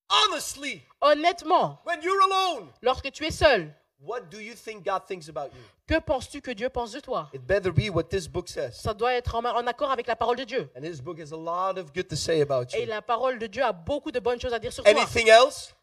Honestly, 0.09 0.81
Honnêtement, 1.01 1.79
when 1.85 2.01
you're 2.01 2.21
alone, 2.23 2.69
lorsque 2.81 3.11
tu 3.11 3.25
es 3.25 3.31
seul, 3.31 3.73
what 3.99 4.29
do 4.29 4.39
you 4.39 4.53
think 4.53 4.85
God 4.85 5.05
thinks 5.07 5.29
about 5.29 5.51
you? 5.53 5.61
que 5.87 5.99
penses-tu 5.99 6.41
que 6.41 6.51
Dieu 6.51 6.69
pense 6.69 6.91
de 6.91 6.99
toi? 6.99 7.29
It 7.33 7.41
better 7.45 7.71
be 7.71 7.89
what 7.89 8.03
this 8.09 8.27
book 8.27 8.47
says. 8.49 8.71
Ça 8.73 8.93
doit 8.93 9.13
être 9.13 9.35
en, 9.35 9.45
en 9.45 9.67
accord 9.67 9.91
avec 9.91 10.07
la 10.07 10.15
parole 10.15 10.37
de 10.37 10.43
Dieu. 10.43 10.69
And 10.75 10.83
his 10.83 11.01
book 11.01 11.19
has 11.19 11.31
a 11.31 11.37
lot 11.37 11.77
of 11.79 11.93
good 11.93 12.07
to 12.09 12.15
say 12.15 12.41
about 12.41 12.73
Et 12.73 12.81
you. 12.81 12.87
la 12.87 13.01
parole 13.01 13.39
de 13.39 13.47
Dieu 13.47 13.63
a 13.63 13.73
beaucoup 13.73 14.11
de 14.11 14.19
bonnes 14.19 14.39
choses 14.39 14.53
à 14.53 14.59
dire 14.59 14.71
sur 14.73 14.83
toi. 14.83 14.91
Anything 14.91 15.29
else? 15.29 15.73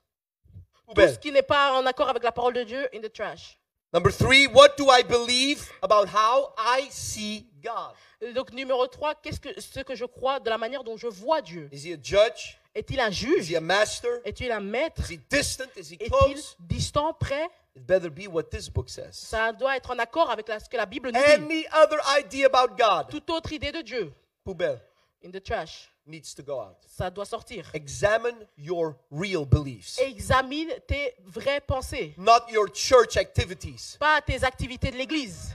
Tout 0.94 1.00
ce 1.00 1.18
qui 1.18 1.32
n'est 1.32 1.42
pas 1.42 1.72
en 1.72 1.86
accord 1.86 2.08
avec 2.08 2.22
la 2.22 2.32
parole 2.32 2.52
de 2.54 2.62
Dieu, 2.62 2.88
in 2.94 3.00
the 3.00 3.12
trash. 3.12 3.58
Number 3.94 4.10
three, 4.10 4.48
what 4.48 4.76
do 4.76 4.90
I 4.90 5.02
believe 5.02 5.70
about 5.80 6.08
how 6.08 6.52
I 6.58 6.88
see 6.90 7.46
God? 7.62 7.94
Donc 8.34 8.52
numéro 8.52 8.86
3, 8.86 9.14
qu'est-ce 9.22 9.38
que 9.38 9.60
ce 9.60 9.80
que 9.80 9.94
je 9.94 10.04
crois 10.04 10.40
de 10.40 10.50
la 10.50 10.58
manière 10.58 10.82
dont 10.82 10.96
je 10.96 11.06
vois 11.06 11.40
Dieu? 11.40 11.68
Is 11.72 11.86
he 11.86 11.92
a 11.92 11.96
judge? 12.02 12.58
Est-il 12.74 12.98
un 13.00 13.10
Is 13.10 13.14
juge 13.14 13.50
he 13.50 13.56
a 13.56 13.60
master? 13.60 14.20
Est-il 14.24 14.50
un 14.50 14.60
maître? 14.60 15.00
Is 15.10 15.14
he 15.14 15.20
distant? 15.30 15.68
Is 15.76 15.92
he 15.92 15.96
Est-il 16.00 16.10
close? 16.10 16.56
distant, 16.58 17.12
près? 17.14 17.48
It 17.76 17.86
better 17.86 18.10
be 18.10 18.26
what 18.28 18.44
this 18.50 18.68
book 18.68 18.88
says. 18.88 19.12
Ça 19.12 19.52
doit 19.52 19.76
être 19.76 19.90
en 19.90 19.98
accord 19.98 20.30
avec 20.30 20.48
la- 20.48 20.60
ce 20.60 20.68
que 20.68 20.76
la 20.76 20.86
Bible 20.86 21.10
nous 21.12 21.18
dit. 21.18 21.32
Any 21.32 21.66
other 21.72 21.98
idea 22.18 22.46
about 22.46 22.76
God? 22.76 23.08
Toute 23.10 23.28
autre 23.30 23.52
idée 23.52 23.72
de 23.72 23.80
Dieu, 23.82 24.12
Poubelle 24.44 24.80
in 25.24 25.30
the 25.30 25.42
trash. 25.42 25.88
needs 26.06 26.34
to 26.34 26.42
go 26.42 26.60
out. 26.60 26.76
Ça 26.86 27.10
doit 27.10 27.24
sortir. 27.24 27.68
Examine 27.74 28.36
your 28.58 28.94
real 29.10 29.44
beliefs, 29.44 29.98
Examine 29.98 30.68
tes 30.86 31.14
vraies 31.24 31.60
pensées, 31.60 32.14
not 32.18 32.46
your 32.50 32.68
church 32.72 33.16
activities. 33.16 33.96
pas 33.98 34.20
tes 34.20 34.44
activités 34.44 34.90
de 34.90 34.96
l'Église. 34.96 35.54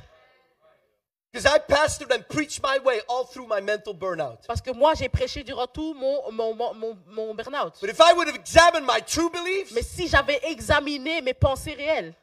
Parce 4.47 4.61
que 4.61 4.71
moi, 4.71 4.93
j'ai 4.95 5.09
prêché 5.09 5.43
durant 5.43 5.67
tout 5.67 5.93
mon, 5.93 6.31
mon, 6.31 6.55
mon, 6.55 6.97
mon, 7.07 7.35
burn-out. 7.35 7.79
But 7.79 7.89
if 7.89 7.99
I 7.99 8.13
would 8.13 8.27
have 8.27 8.35
examined 8.35 8.85
my 8.85 8.99
true 9.01 9.29
beliefs, 9.29 9.71
Mais 9.73 9.83
si 9.83 10.07
j'avais 10.07 10.39
examiné 10.43 11.21
mes 11.21 11.35
pensées 11.35 11.75
réelles, 11.75 12.15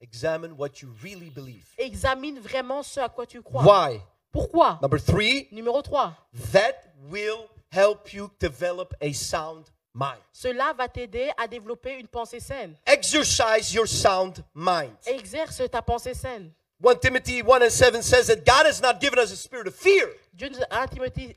examine 0.00 0.52
what 0.52 0.82
you 0.82 0.88
really 1.02 1.30
believe. 1.30 1.66
examine 1.78 2.38
vraiment 2.40 2.82
ce 2.82 3.00
à 3.00 3.08
quoi 3.08 3.26
tu 3.26 3.40
crois. 3.42 3.62
Why? 3.62 4.00
Pourquoi? 4.32 4.78
Number 4.82 4.98
three, 5.00 5.48
Numéro 5.50 5.80
3. 5.80 6.14
that 6.52 6.74
will 7.10 7.48
help 7.70 8.12
you 8.12 8.30
develop 8.38 8.94
a 9.00 9.12
sound 9.14 9.70
mind. 9.96 10.20
Cela 10.32 10.72
va 10.74 10.88
t'aider 10.88 11.32
à 11.36 11.48
développer 11.48 11.98
une 11.98 12.06
pensée 12.06 12.40
saine. 12.40 12.76
Exercise 12.86 13.72
your 13.72 13.88
sound 13.88 14.44
mind. 14.54 14.94
Exerce 15.06 15.62
ta 15.70 15.82
pensée 15.82 16.14
saine. 16.14 16.52
1 16.84 17.00
Timothy 17.00 17.42
1 17.42 17.62
and 17.62 17.70
7 17.70 18.02
says 18.02 18.26
that 18.26 18.44
God 18.44 18.66
has 18.66 18.82
not 18.82 19.00
given 19.00 19.18
us 19.18 19.32
a 19.32 19.36
spirit 19.36 19.66
of 19.66 19.74
fear. 19.74 20.08
Dieu 20.34 20.50
nous 20.50 20.60
a, 20.70 20.82
1 20.82 20.88
Timothée 20.88 21.36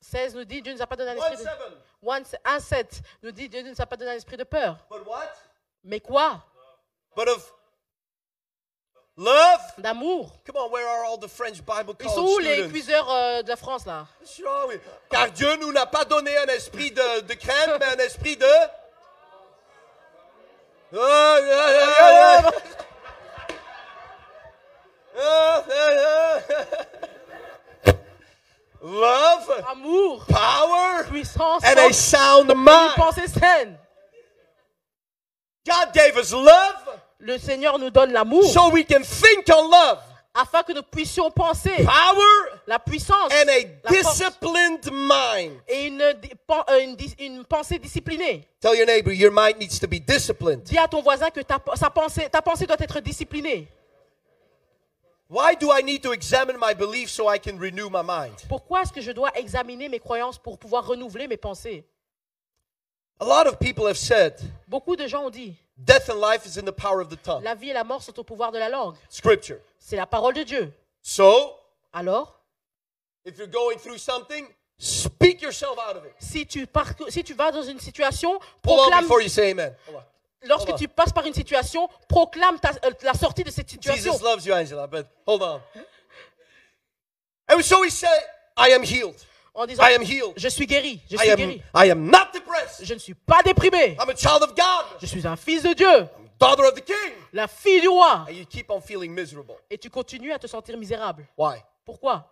16 0.00 0.34
nous 0.34 0.44
dit 0.44 0.62
Dieu 0.62 0.72
ne 0.72 0.78
nous 0.78 0.82
a 0.82 0.86
pas 0.86 0.96
donné 0.96 1.10
un 1.10 1.14
1 1.14 1.16
esprit 1.16 1.36
de 1.36 1.42
7. 2.30 2.40
1 2.44 2.60
7 2.60 3.02
nous 3.22 3.30
dit 3.30 3.48
Dieu 3.48 3.62
ne 3.62 3.70
nous 3.70 3.80
a 3.80 3.86
pas 3.86 3.96
donné 3.96 4.12
un 4.12 4.16
esprit 4.16 4.38
de 4.38 4.44
peur. 4.44 4.78
But 4.90 5.06
what? 5.06 5.32
Mais 5.84 6.00
quoi? 6.00 6.42
But 7.14 7.28
of 7.28 7.52
love? 9.16 9.60
D'amour. 9.78 10.32
Come 10.44 10.56
on, 10.56 10.70
where 10.70 10.86
are 10.88 11.04
all 11.04 11.18
the 11.18 11.28
French 11.28 11.60
Bible 11.64 11.94
Ils 12.00 12.08
sont 12.08 12.14
college 12.16 12.34
où 12.34 12.38
les 12.40 12.54
students? 12.54 12.70
cuiseurs 12.72 13.10
euh, 13.10 13.42
de 13.42 13.48
la 13.48 13.56
France 13.56 13.86
là? 13.86 14.06
Sure, 14.24 14.66
oui. 14.68 14.76
Car 15.10 15.30
Dieu 15.30 15.56
nous 15.56 15.72
n'a 15.72 15.86
pas 15.86 16.04
donné 16.04 16.36
un 16.38 16.46
esprit 16.46 16.90
de, 16.90 17.20
de 17.20 17.34
crainte, 17.34 17.70
mais 17.80 17.86
un 17.86 18.04
esprit 18.04 18.36
de. 18.36 18.46
Ah, 20.96 20.98
ah, 21.00 21.38
ah, 21.50 21.94
ah, 22.00 22.42
ah. 22.44 22.52
Ah, 25.16 25.64
ah, 25.70 26.40
ah. 27.86 27.92
Love, 28.82 29.64
Amour, 29.70 30.26
power, 30.26 31.04
puissance, 31.04 31.64
and 31.64 31.78
a 31.78 31.92
sound 31.92 32.50
et 32.50 32.52
une 32.52 32.58
mind. 32.62 32.94
pensée 32.96 33.26
saine. 33.28 33.78
God 35.66 35.92
gave 35.94 36.16
us 36.18 36.32
love? 36.32 37.00
Le 37.24 37.38
Seigneur 37.38 37.78
nous 37.78 37.88
donne 37.88 38.12
l'amour 38.12 38.44
so 38.52 38.70
we 38.70 38.84
can 38.84 39.00
think 39.02 39.48
on 39.48 39.70
love, 39.70 39.98
afin 40.34 40.62
que 40.62 40.74
nous 40.74 40.82
puissions 40.82 41.30
penser 41.30 41.70
power, 41.82 42.60
la 42.66 42.78
puissance 42.78 43.32
and 43.32 43.48
a 43.48 43.64
la 43.82 44.02
force, 44.02 44.18
disciplined 44.18 44.92
mind. 44.92 45.52
et 45.66 45.86
une, 45.86 47.44
pensée 47.44 47.78
disciplinée. 47.78 48.46
Tell 48.60 48.76
your 48.76 48.84
neighbor 48.84 49.10
your 49.10 49.32
mind 49.32 49.58
needs 49.58 49.80
to 49.80 49.88
be 49.88 49.98
disciplined. 50.06 50.64
Dis 50.64 50.76
à 50.76 50.86
ton 50.86 51.00
voisin 51.00 51.30
que 51.30 51.40
ta, 51.40 51.58
sa 51.76 51.88
pensée, 51.88 52.28
ta 52.30 52.42
pensée 52.42 52.66
doit 52.66 52.76
être 52.78 53.00
disciplinée. 53.00 53.68
Why 55.30 55.56
do 55.58 55.70
I 55.72 55.82
need 55.82 56.02
to 56.02 56.12
examine 56.12 56.58
my 56.60 56.74
beliefs 56.74 57.10
so 57.10 57.32
I 57.32 57.38
can 57.38 57.56
renew 57.58 57.88
my 57.88 58.02
mind? 58.06 58.34
Pourquoi 58.50 58.82
est-ce 58.82 58.92
que 58.92 59.00
je 59.00 59.12
dois 59.12 59.30
examiner 59.34 59.88
mes 59.88 59.98
croyances 59.98 60.36
pour 60.36 60.58
pouvoir 60.58 60.86
renouveler 60.86 61.26
mes 61.26 61.38
pensées? 61.38 61.86
A 63.20 63.24
lot 63.24 63.46
of 63.46 63.58
people 63.58 63.86
have 63.86 63.96
said 63.96 64.34
Beaucoup 64.68 64.96
de 64.96 65.06
gens 65.06 65.24
ont 65.26 65.30
dit 65.30 65.54
death 65.76 66.08
and 66.10 66.20
life 66.20 66.44
is 66.46 66.58
in 66.58 66.64
the 66.64 66.72
power 66.72 67.00
of 67.00 67.08
the 67.08 67.16
tongue. 67.22 67.42
la 67.42 67.54
vie 67.54 67.70
et 67.70 67.72
la 67.72 67.84
mort 67.84 68.02
sont 68.02 68.18
au 68.18 68.24
pouvoir 68.24 68.52
de 68.52 68.58
la 68.58 68.68
langue. 68.68 68.96
Scripture. 69.08 69.58
C'est 69.78 69.96
la 69.96 70.06
parole 70.06 70.34
de 70.34 70.42
Dieu. 70.42 70.72
So, 71.02 71.58
Alors, 71.92 72.40
if 73.24 73.36
you're 73.38 73.46
going 73.50 73.78
through 73.78 73.98
something, 73.98 74.46
speak 74.78 75.42
yourself 75.42 75.78
out 75.78 75.96
of 75.96 76.04
it. 76.04 76.12
si 76.18 76.46
tu, 76.46 76.66
si 77.08 77.22
tu 77.22 77.34
vas 77.34 77.52
dans 77.52 77.62
une 77.62 77.78
situation, 77.78 78.38
proclame, 78.62 79.02
before 79.02 79.20
you 79.22 79.28
say 79.28 79.50
amen. 79.52 79.74
Lorsque 80.46 80.68
hold 80.70 80.78
tu 80.78 80.88
passes 80.88 81.12
par 81.12 81.24
une 81.24 81.32
situation, 81.34 81.88
proclame 82.08 82.58
ta- 82.58 82.72
euh, 82.84 82.90
la 83.02 83.14
sortie 83.14 83.44
de 83.44 83.50
cette 83.50 83.70
situation. 83.70 84.12
Jesus 84.12 84.22
loves 84.22 84.44
you, 84.44 84.52
Angela, 84.52 84.86
but 84.86 85.06
hold 85.26 85.42
on. 85.42 85.60
And 87.48 87.62
so 87.62 87.80
we 87.80 87.90
say, 87.90 88.08
I 88.56 88.70
am 88.70 88.82
healed. 88.82 89.16
En 89.54 89.66
disant, 89.66 89.82
I 89.84 89.94
am 89.94 90.02
healed. 90.02 90.32
je 90.36 90.48
suis 90.48 90.66
guéri, 90.66 91.00
je 91.08 91.14
I 91.16 91.18
suis 91.18 91.30
am, 91.30 91.36
guéri. 91.38 91.62
I 91.74 91.90
am 91.90 92.10
not 92.10 92.32
depressed. 92.32 92.84
Je 92.84 92.92
ne 92.94 92.98
suis 92.98 93.14
pas 93.14 93.42
déprimé. 93.42 93.96
I'm 94.00 94.10
a 94.10 94.16
child 94.16 94.42
of 94.42 94.54
God, 94.56 94.98
Je 95.00 95.06
suis 95.06 95.24
un 95.26 95.36
fils 95.36 95.62
de 95.62 95.72
Dieu, 95.74 96.08
daughter 96.40 96.64
of 96.64 96.74
the 96.74 96.84
King. 96.84 97.12
la 97.32 97.46
fille 97.46 97.80
du 97.80 97.88
roi. 97.88 98.26
And 98.28 98.32
you 98.32 98.44
keep 98.46 98.68
on 98.70 98.80
feeling 98.80 99.12
miserable. 99.14 99.54
Et 99.70 99.78
tu 99.78 99.90
continues 99.90 100.32
à 100.32 100.38
te 100.38 100.46
sentir 100.48 100.76
misérable. 100.76 101.24
Why? 101.38 101.62
Pourquoi? 101.84 102.24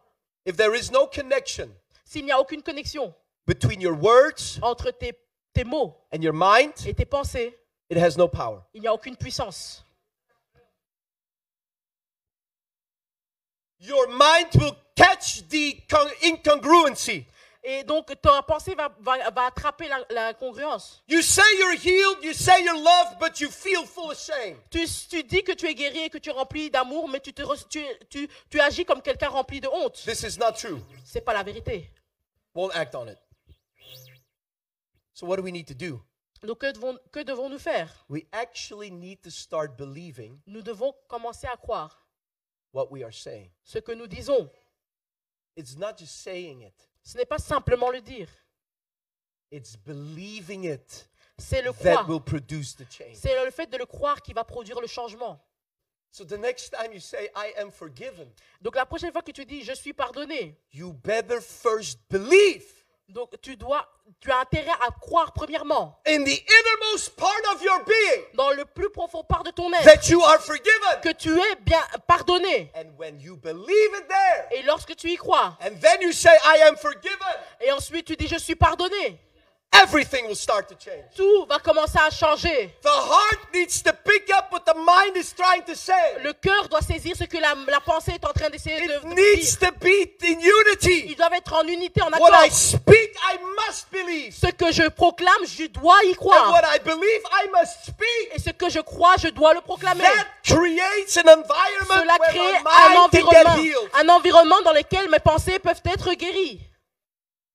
If 0.44 0.56
there 0.56 0.74
is 0.76 0.90
no 0.90 1.06
connection 1.06 1.68
S'il 2.04 2.24
n'y 2.24 2.32
a 2.32 2.40
aucune 2.40 2.62
connexion 2.62 3.14
between 3.46 3.80
your 3.80 3.94
words 3.94 4.58
entre 4.60 4.90
tes, 4.90 5.12
tes 5.54 5.64
mots 5.64 5.94
and 6.12 6.22
your 6.22 6.34
mind, 6.34 6.72
et 6.86 6.92
tes 6.94 7.04
pensées, 7.04 7.56
it 7.88 7.96
has 7.98 8.16
no 8.16 8.26
power. 8.26 8.62
il 8.74 8.80
n'y 8.82 8.88
a 8.88 8.92
aucune 8.92 9.16
puissance. 9.16 9.84
Your 13.82 14.06
mind 14.08 14.48
will 14.54 14.76
catch 14.94 15.48
the 15.48 15.82
con- 15.88 16.08
incongruency. 16.22 17.26
Et 17.64 17.84
donc, 17.84 18.12
ta 18.20 18.42
pensée 18.42 18.74
va, 18.74 18.92
va, 19.00 19.30
va 19.30 19.46
attraper 19.46 19.88
la, 19.88 20.04
la 20.10 20.34
congruence. 20.34 21.02
You 21.08 21.20
say 21.22 21.42
you're 21.58 21.74
healed, 21.76 22.18
you 22.22 22.32
say 22.32 22.62
you're 22.64 22.80
loved, 22.80 23.18
but 23.20 23.40
you 23.40 23.48
feel 23.50 23.84
full 23.84 24.10
of 24.10 24.18
shame. 24.18 24.56
Tu, 24.70 24.84
tu 25.08 25.22
dis 25.22 25.44
que 25.44 25.52
tu 25.52 25.66
es 25.66 25.74
guéri 25.74 26.04
et 26.04 26.10
que 26.10 26.18
tu 26.18 26.30
es 26.30 26.32
rempli 26.32 26.70
d'amour, 26.70 27.08
mais 27.08 27.20
tu, 27.20 27.32
te, 27.32 27.42
tu, 27.68 27.84
tu, 28.08 28.28
tu 28.50 28.60
agis 28.60 28.84
comme 28.84 29.00
quelqu'un 29.02 29.28
rempli 29.28 29.60
de 29.60 29.68
honte. 29.68 30.02
This 30.04 30.22
is 30.22 30.38
not 30.38 30.52
true. 30.52 30.80
C'est 31.04 31.20
pas 31.20 31.32
la 31.32 31.42
vérité. 31.44 31.88
Won't 32.54 32.72
act 32.74 32.94
on 32.94 33.08
it. 33.08 33.18
So, 35.14 35.26
what 35.26 35.36
do 35.36 35.42
we 35.42 35.52
need 35.52 35.66
to 35.68 35.74
do? 35.74 36.00
Donc, 36.42 36.58
que 36.58 36.72
devons, 36.72 36.98
devons-nous 37.14 37.60
faire? 37.60 37.88
We 38.08 38.26
actually 38.32 38.90
need 38.90 39.22
to 39.22 39.30
start 39.30 39.76
believing 39.76 40.40
Nous 40.46 40.62
devons 40.62 40.92
commencer 41.08 41.46
à 41.46 41.56
croire 41.56 42.01
what 42.72 42.90
we 42.90 43.02
are 43.02 43.12
saying. 43.12 43.50
ce 43.64 43.78
que 43.78 43.92
nous 43.92 44.06
disons. 44.06 44.50
It's 45.56 45.76
not 45.76 45.98
just 45.98 46.22
saying 46.22 46.62
it, 46.62 46.88
Ce 47.02 47.16
n'est 47.16 47.26
pas 47.26 47.38
simplement 47.38 47.90
le 47.90 48.00
dire, 48.00 48.28
it's 49.50 49.76
believing 49.76 50.64
it 50.64 51.08
c'est 51.38 51.62
le 51.62 51.72
that 51.72 51.92
croire. 51.92 52.08
will 52.08 52.20
produce 52.20 52.74
the 52.76 52.84
change. 52.90 53.14
C'est 53.16 53.44
le 53.44 53.50
fait 53.50 53.66
de 53.70 53.76
le 53.76 53.86
croire 53.86 54.22
qui 54.22 54.32
va 54.32 54.44
produire 54.44 54.80
le 54.80 54.86
changement. 54.86 55.38
So, 56.10 56.24
the 56.24 56.36
next 56.38 56.70
time 56.72 56.92
you 56.92 57.00
say, 57.00 57.30
I 57.34 57.54
am 57.58 57.70
forgiven, 57.70 58.30
Donc 58.60 58.76
la 58.76 58.84
prochaine 58.86 59.12
fois 59.12 59.22
que 59.22 59.32
tu 59.32 59.44
dis 59.46 59.62
je 59.62 59.72
suis 59.72 59.92
pardonné, 59.94 60.58
you 60.72 60.92
better 60.92 61.40
first 61.40 61.98
believe 62.10 62.81
donc 63.12 63.30
tu 63.40 63.56
dois, 63.56 63.86
tu 64.20 64.30
as 64.30 64.40
intérêt 64.40 64.70
à 64.86 64.90
croire 65.00 65.32
premièrement 65.32 65.98
in 66.06 66.24
the 66.24 66.28
innermost 66.48 67.14
part 67.16 67.54
of 67.54 67.62
your 67.62 67.84
being 67.84 68.24
dans 68.34 68.50
le 68.50 68.64
plus 68.64 68.90
profond 68.90 69.22
part 69.22 69.42
de 69.44 69.50
ton 69.50 69.72
être 69.72 69.84
that 69.84 70.08
you 70.08 70.22
are 70.22 70.40
forgiven. 70.40 71.00
que 71.02 71.12
tu 71.12 71.30
es 71.38 71.56
bien 71.60 71.82
pardonné. 72.06 72.70
And 72.74 72.96
when 72.98 73.20
you 73.20 73.36
believe 73.36 73.90
it 73.94 74.08
there, 74.08 74.46
Et 74.52 74.62
lorsque 74.62 74.96
tu 74.96 75.08
y 75.10 75.16
crois, 75.16 75.56
and 75.60 75.74
then 75.80 76.00
you 76.00 76.12
say, 76.12 76.30
I 76.44 76.62
am 76.68 76.76
forgiven, 76.76 77.36
et 77.60 77.70
ensuite 77.72 78.06
tu 78.06 78.16
dis 78.16 78.28
je 78.28 78.38
suis 78.38 78.56
pardonné, 78.56 79.18
everything 79.72 80.26
will 80.26 80.36
start 80.36 80.68
to 80.68 80.74
change. 80.74 81.04
tout 81.16 81.46
va 81.48 81.58
commencer 81.58 81.98
à 81.98 82.10
changer. 82.10 82.74
The 82.82 82.88
heart 82.88 83.38
needs 83.54 83.82
to 83.82 83.92
pick 84.04 84.30
up 84.30 84.46
what 84.52 84.60
the 84.64 84.74
mind 84.76 85.16
is 85.16 85.32
trying 85.34 85.62
to 85.64 85.74
say. 85.74 85.92
Le 86.22 86.32
cœur 86.32 86.68
doit 86.68 86.82
saisir 86.82 87.16
ce 87.16 87.24
que 87.24 87.38
la, 87.38 87.54
la 87.68 87.80
pensée 87.80 88.12
est 88.12 88.24
en 88.24 88.32
train 88.32 88.50
d'essayer 88.50 88.86
de, 88.86 89.06
needs 89.14 89.58
dire. 89.58 89.68
to 89.70 89.72
be 89.80 90.08
in 90.24 90.38
unity. 90.40 91.06
Ils 91.08 91.16
doivent 91.16 91.34
être 91.34 91.52
en 91.54 91.66
unité, 91.66 92.02
en 92.02 92.10
What 92.10 92.30
I 92.30 92.46
accord. 92.46 92.52
speak, 92.52 93.16
I 93.32 93.38
must 93.56 93.86
believe. 93.90 94.34
Ce 94.34 94.50
que 94.52 94.70
je 94.72 94.88
proclame, 94.88 95.44
je 95.46 95.66
dois 95.66 95.98
y 96.04 96.10
And 96.12 96.14
croire. 96.16 96.52
what 96.52 96.62
I 96.74 96.78
believe, 96.84 97.22
I 97.32 97.48
must 97.52 97.86
speak. 97.86 98.34
Et 98.34 98.38
ce 98.38 98.50
que 98.50 98.68
je 98.70 98.80
crois, 98.80 99.16
je 99.16 99.28
dois 99.28 99.54
le 99.54 99.60
proclamer. 99.60 100.04
That 100.04 100.26
creates 100.44 101.16
an 101.16 101.28
environment 101.28 102.00
Cela 102.02 102.16
where 102.18 102.30
crée 102.30 102.56
un 102.56 102.94
can 102.94 103.08
get 103.10 103.22
environnement, 103.22 103.56
healed. 103.62 103.90
un 103.94 104.08
environnement 104.08 104.60
dans 104.62 104.72
lequel 104.72 105.08
mes 105.08 105.20
pensées 105.20 105.58
peuvent 105.58 105.80
être 105.84 106.12
guéries. 106.14 106.60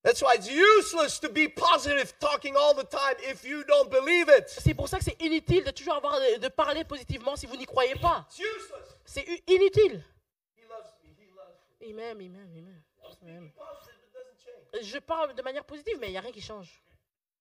That's 0.04 0.22
why 0.22 0.34
it's 0.36 0.48
useless 0.48 1.18
to 1.20 1.28
be 1.28 1.48
positive 1.48 2.14
talking 2.20 2.54
all 2.56 2.72
the 2.72 2.84
time 2.84 3.16
if 3.18 3.44
you 3.44 3.64
don't 3.64 3.90
believe 3.90 4.28
it. 4.28 4.48
C'est 4.48 4.74
pour 4.74 4.88
ça 4.88 4.98
que 4.98 5.04
c'est 5.04 5.20
inutile 5.20 5.64
de 5.64 5.70
toujours 5.70 5.94
avoir 5.94 6.18
de, 6.20 6.48
parler 6.48 6.84
positivement 6.84 7.36
si 7.36 7.46
vous 7.46 7.56
n'y 7.56 7.66
croyez 7.66 7.96
pas. 7.96 8.26
It's 8.30 8.38
useless. 8.38 8.96
C'est 9.04 9.26
inutile. 9.48 10.04
He 10.56 10.62
loves 10.68 10.94
me. 11.02 11.10
He 11.10 11.30
loves 11.34 11.58
me. 11.80 11.88
Il 11.88 11.94
m'aime, 11.94 12.20
il 12.20 12.30
m'aime, 12.30 12.52
il. 12.56 12.68
Je 14.82 14.98
parle 14.98 15.34
de 15.34 15.42
manière 15.42 15.64
positive, 15.64 15.96
mais 16.00 16.08
il 16.08 16.12
n'y 16.12 16.18
a 16.18 16.20
rien 16.20 16.32
qui 16.32 16.40
change. 16.40 16.82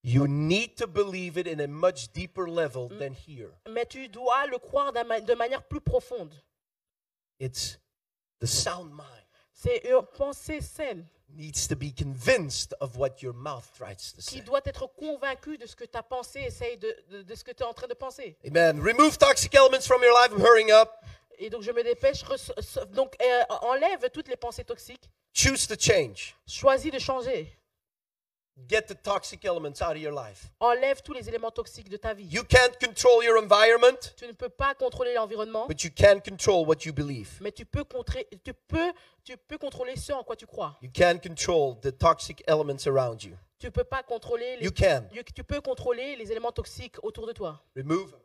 You 0.03 0.27
need 0.27 0.75
to 0.77 0.87
believe 0.87 1.37
it 1.37 1.47
in 1.47 1.59
a 1.59 1.67
much 1.67 2.11
deeper 2.13 2.47
level 2.47 2.87
than 2.87 3.13
here. 3.13 3.51
Mais 3.69 3.85
tu 3.85 4.07
dois 4.07 4.47
le 4.47 4.57
croire 4.57 4.93
de 4.93 5.33
manière 5.33 5.63
plus 5.63 5.81
profonde. 5.81 6.33
It's 7.39 7.77
the 8.39 8.45
sound 8.45 8.91
mind 8.91 9.25
C'est 9.51 9.83
une 9.85 10.01
pensée 10.15 10.61
saine 10.61 11.05
needs 11.35 11.67
to 11.67 11.75
be 11.75 11.91
convinced 11.91 12.73
of 12.79 12.97
what 12.97 13.21
your 13.21 13.33
mouth 13.33 13.69
tries 13.77 14.13
to 14.13 14.21
qui 14.21 14.37
say. 14.37 14.41
doit 14.41 14.61
être 14.65 14.87
convaincue 14.95 15.57
de 15.57 15.65
ce 15.65 15.75
que 15.75 15.85
ta 15.85 16.01
pensée 16.01 16.41
essaye 16.41 16.77
de, 16.77 16.95
de, 17.09 17.21
de 17.23 17.35
ce 17.35 17.43
que 17.43 17.51
tu 17.51 17.63
es 17.63 17.65
en 17.65 17.73
train 17.73 17.87
de 17.87 17.93
penser. 17.93 18.37
Amen. 18.45 18.79
Remove 18.81 19.17
toxic 19.17 19.53
elements 19.55 19.85
from 19.85 20.01
your 20.01 20.13
life. 20.13 20.31
I'm 20.31 20.41
hurrying 20.41 20.71
up. 20.71 20.89
Et 21.39 21.49
donc 21.49 21.61
je 21.61 21.71
me 21.71 21.83
dépêche. 21.83 22.23
Donc 22.93 23.15
euh, 23.21 23.43
enlève 23.61 24.09
toutes 24.11 24.27
les 24.27 24.37
pensées 24.37 24.63
toxiques. 24.63 25.09
Choose 25.33 25.67
to 25.67 25.75
change. 25.79 26.35
Choisis 26.47 26.91
de 26.91 26.97
changer. 26.99 27.55
Get 28.67 28.87
the 28.87 28.95
toxic 28.95 29.45
elements 29.45 29.81
out 29.83 29.91
of 29.95 29.97
your 29.97 30.11
life. 30.13 30.49
Enlève 30.59 31.01
tous 31.03 31.13
les 31.13 31.29
éléments 31.29 31.51
toxiques 31.51 31.89
de 31.89 31.97
ta 31.97 32.13
vie. 32.15 32.25
You 32.25 32.43
can't 32.43 32.75
control 32.83 33.23
your 33.23 33.37
environment, 33.37 34.13
Tu 34.17 34.25
ne 34.25 34.31
peux 34.31 34.49
pas 34.49 34.73
contrôler 34.73 35.13
l'environnement, 35.13 35.67
but 35.67 35.83
you 35.83 35.91
can 35.95 36.19
control 36.19 36.65
what 36.67 36.77
you 36.83 36.91
believe. 36.91 37.37
mais 37.39 37.51
tu 37.51 37.65
peux, 37.65 37.83
contrer- 37.83 38.27
tu, 38.43 38.53
peux, 38.67 38.91
tu 39.23 39.37
peux 39.37 39.59
contrôler 39.59 39.95
ce 39.95 40.11
en 40.11 40.23
quoi 40.23 40.35
tu 40.35 40.47
crois. 40.47 40.75
You 40.81 40.89
can 40.91 41.19
control 41.19 41.79
the 41.81 41.95
toxic 41.95 42.43
elements 42.47 42.87
around 42.87 43.21
you. 43.23 43.35
Tu 43.59 43.69
peux 43.69 43.83
pas 43.83 44.01
contrôler 44.01 44.57
les, 44.57 44.65
You 44.65 44.71
can. 44.71 45.03
tu- 45.13 45.23
tu 45.35 45.43
peux 45.43 45.61
contrôler 45.61 46.15
les 46.15 46.31
éléments 46.31 46.51
toxiques 46.51 46.95
autour 47.03 47.27
de 47.27 47.33
toi. 47.33 47.61
Remove 47.75 48.09
them 48.11 48.19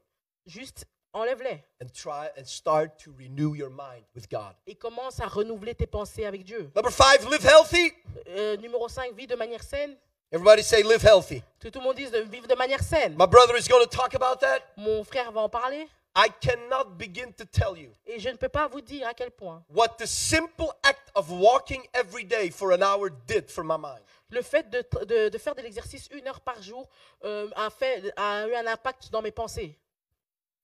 Juste 0.46 0.86
enlève-les 1.12 1.62
and 1.82 1.88
try 1.92 2.28
and 2.38 2.44
start 2.46 2.96
to 3.04 3.12
renew 3.18 3.54
your 3.54 3.68
mind 3.70 4.04
with 4.16 4.30
God. 4.30 4.54
et 4.66 4.74
commence 4.76 5.20
à 5.20 5.26
renouveler 5.28 5.74
tes 5.74 5.86
pensées 5.86 6.24
avec 6.24 6.42
Dieu. 6.42 6.70
Number 6.74 6.90
five, 6.90 7.30
live 7.30 7.44
healthy. 7.46 7.92
Euh, 8.28 8.56
numéro 8.56 8.88
5, 8.88 9.14
vis 9.14 9.26
de 9.26 9.36
manière 9.36 9.62
saine. 9.62 9.94
Everybody 10.32 10.62
say 10.62 10.82
live 10.82 11.02
healthy. 11.02 11.42
Tout 11.60 11.70
le 11.74 11.80
monde 11.82 11.96
dise 11.96 12.10
de 12.10 12.20
vivre 12.20 12.48
de 12.48 12.54
manière 12.54 12.82
saine. 12.82 13.14
My 13.18 13.26
brother 13.26 13.54
is 13.56 13.68
going 13.68 13.84
to 13.84 13.96
talk 13.96 14.14
about 14.14 14.40
that. 14.40 14.60
Mon 14.78 15.04
frère 15.04 15.30
va 15.30 15.42
en 15.42 15.48
parler 15.50 15.86
I 16.14 16.28
cannot 16.40 16.98
begin 16.98 17.32
to 17.38 17.44
tell 17.46 17.76
you 17.76 17.90
et 18.06 18.18
je 18.18 18.28
ne 18.28 18.36
peux 18.36 18.48
pas 18.50 18.68
vous 18.68 18.82
dire 18.82 19.06
à 19.08 19.14
quel 19.14 19.30
point 19.30 19.64
what 19.70 19.96
the 19.98 20.06
simple 20.06 20.68
act 20.82 21.10
of 21.14 21.30
walking 21.30 21.82
every 21.94 22.24
day 22.24 22.50
for 22.50 22.72
an 22.72 22.82
hour 22.82 23.08
did 23.26 23.50
for 23.50 23.64
my 23.64 23.78
mind. 23.78 24.02
le 24.28 24.42
fait 24.42 24.68
de, 24.68 24.84
de- 25.06 25.28
de 25.30 25.38
faire 25.38 25.54
de 25.54 25.62
l'exercice 25.62 26.08
une 26.12 26.26
heure 26.28 26.40
par 26.40 26.62
jour 26.62 26.86
euh, 27.24 27.48
a, 27.56 27.70
fait, 27.70 28.12
a 28.16 28.46
eu 28.46 28.54
un 28.54 28.66
impact 28.66 29.10
dans 29.10 29.22
mes 29.22 29.30
pensées. 29.30 29.78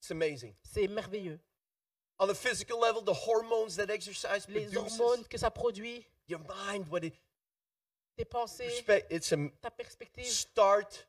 It's 0.01 0.11
amazing. 0.11 0.55
C'est 0.63 0.87
merveilleux. 0.87 1.39
On 2.19 2.27
the 2.27 2.35
physical 2.35 2.79
level, 2.81 3.03
the 3.03 3.17
hormones 3.27 3.77
that 3.77 3.91
exercise 3.93 4.47
Les 4.49 4.67
produces, 4.67 5.01
hormones 5.01 5.25
que 5.29 5.39
ça 5.39 5.51
produit, 5.51 6.05
your 6.29 6.41
mind, 6.41 6.87
what 6.91 7.01
it 7.05 7.15
tes 8.19 8.25
pensées, 8.25 8.85
it's 9.11 9.33
a 9.33 9.37
ta 9.63 9.71
perspective. 9.71 10.27
start 10.27 11.07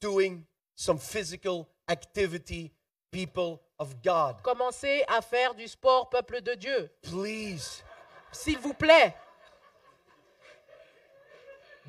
doing 0.00 0.44
some 0.74 0.98
physical 0.98 1.68
activity, 1.88 2.72
people 3.12 3.60
of 3.78 3.94
God. 4.02 4.42
Commencez 4.42 5.04
à 5.06 5.22
faire 5.22 5.54
du 5.54 5.68
sport, 5.68 6.10
peuple 6.10 6.40
de 6.40 6.54
Dieu. 6.56 6.90
Please 7.02 7.82
S'il 8.32 8.58
vous 8.58 8.74
plaît, 8.74 9.14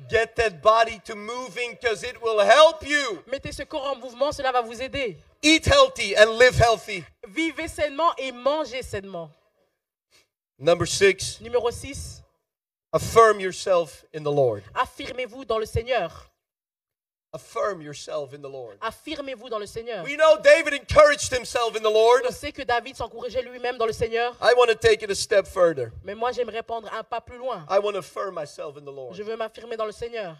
get 0.08 0.34
that 0.36 0.62
body 0.62 1.00
to 1.04 1.14
moving 1.16 1.72
because 1.72 2.04
it 2.04 2.16
will 2.22 2.40
help 2.40 2.86
you. 2.86 3.22
mettez 3.26 3.52
ce 3.52 3.64
corps 3.64 3.90
en 3.92 3.96
mouvement, 3.96 4.32
cela 4.32 4.52
va 4.52 4.62
vous 4.62 4.80
aider. 4.80 5.18
Eat 5.42 5.66
healthy 5.66 6.14
and 6.16 6.38
live 6.38 6.56
healthy. 6.56 7.04
Vivez 7.26 7.68
sainement 7.68 8.14
et 8.16 8.30
mangez 8.30 8.82
sainement. 8.82 9.30
Number 10.58 10.86
six, 10.86 11.40
Numéro 11.40 11.70
6, 11.70 12.22
affirm 12.92 13.40
yourself 13.40 14.04
in 14.14 14.22
the 14.22 14.32
Lord. 14.32 14.62
affirmez-vous 14.74 15.44
dans 15.44 15.58
le 15.58 15.66
Seigneur. 15.66 16.26
Affirm 17.32 17.80
yourself 17.80 18.34
in 18.34 18.42
the 18.42 18.48
Lord. 18.48 18.76
Affirmez-vous 18.80 19.48
dans 19.48 19.60
le 19.60 19.66
Seigneur. 19.66 20.04
We 20.04 20.16
know 20.16 20.36
David 20.42 20.74
encouraged 20.74 21.32
himself 21.32 21.76
in 21.76 21.82
the 21.82 21.90
Lord. 21.90 22.22
On 22.26 22.32
sait 22.32 22.50
que 22.50 22.62
David 22.62 22.96
s'encourageait 22.96 23.42
lui-même 23.42 23.78
dans 23.78 23.86
le 23.86 23.92
Seigneur, 23.92 24.36
I 24.42 24.52
want 24.56 24.66
to 24.66 24.74
take 24.74 25.04
it 25.04 25.10
a 25.12 25.14
step 25.14 25.46
further. 25.46 25.92
mais 26.02 26.16
moi 26.16 26.32
j'aimerais 26.32 26.64
prendre 26.64 26.92
un 26.92 27.04
pas 27.04 27.20
plus 27.20 27.38
loin. 27.38 27.64
I 27.70 27.78
want 27.78 27.92
to 27.92 27.98
affirm 28.00 28.34
myself 28.34 28.76
in 28.76 28.80
the 28.80 28.92
Lord. 28.92 29.14
Je 29.14 29.22
veux 29.22 29.36
m'affirmer 29.36 29.76
dans 29.76 29.86
le 29.86 29.92
Seigneur. 29.92 30.36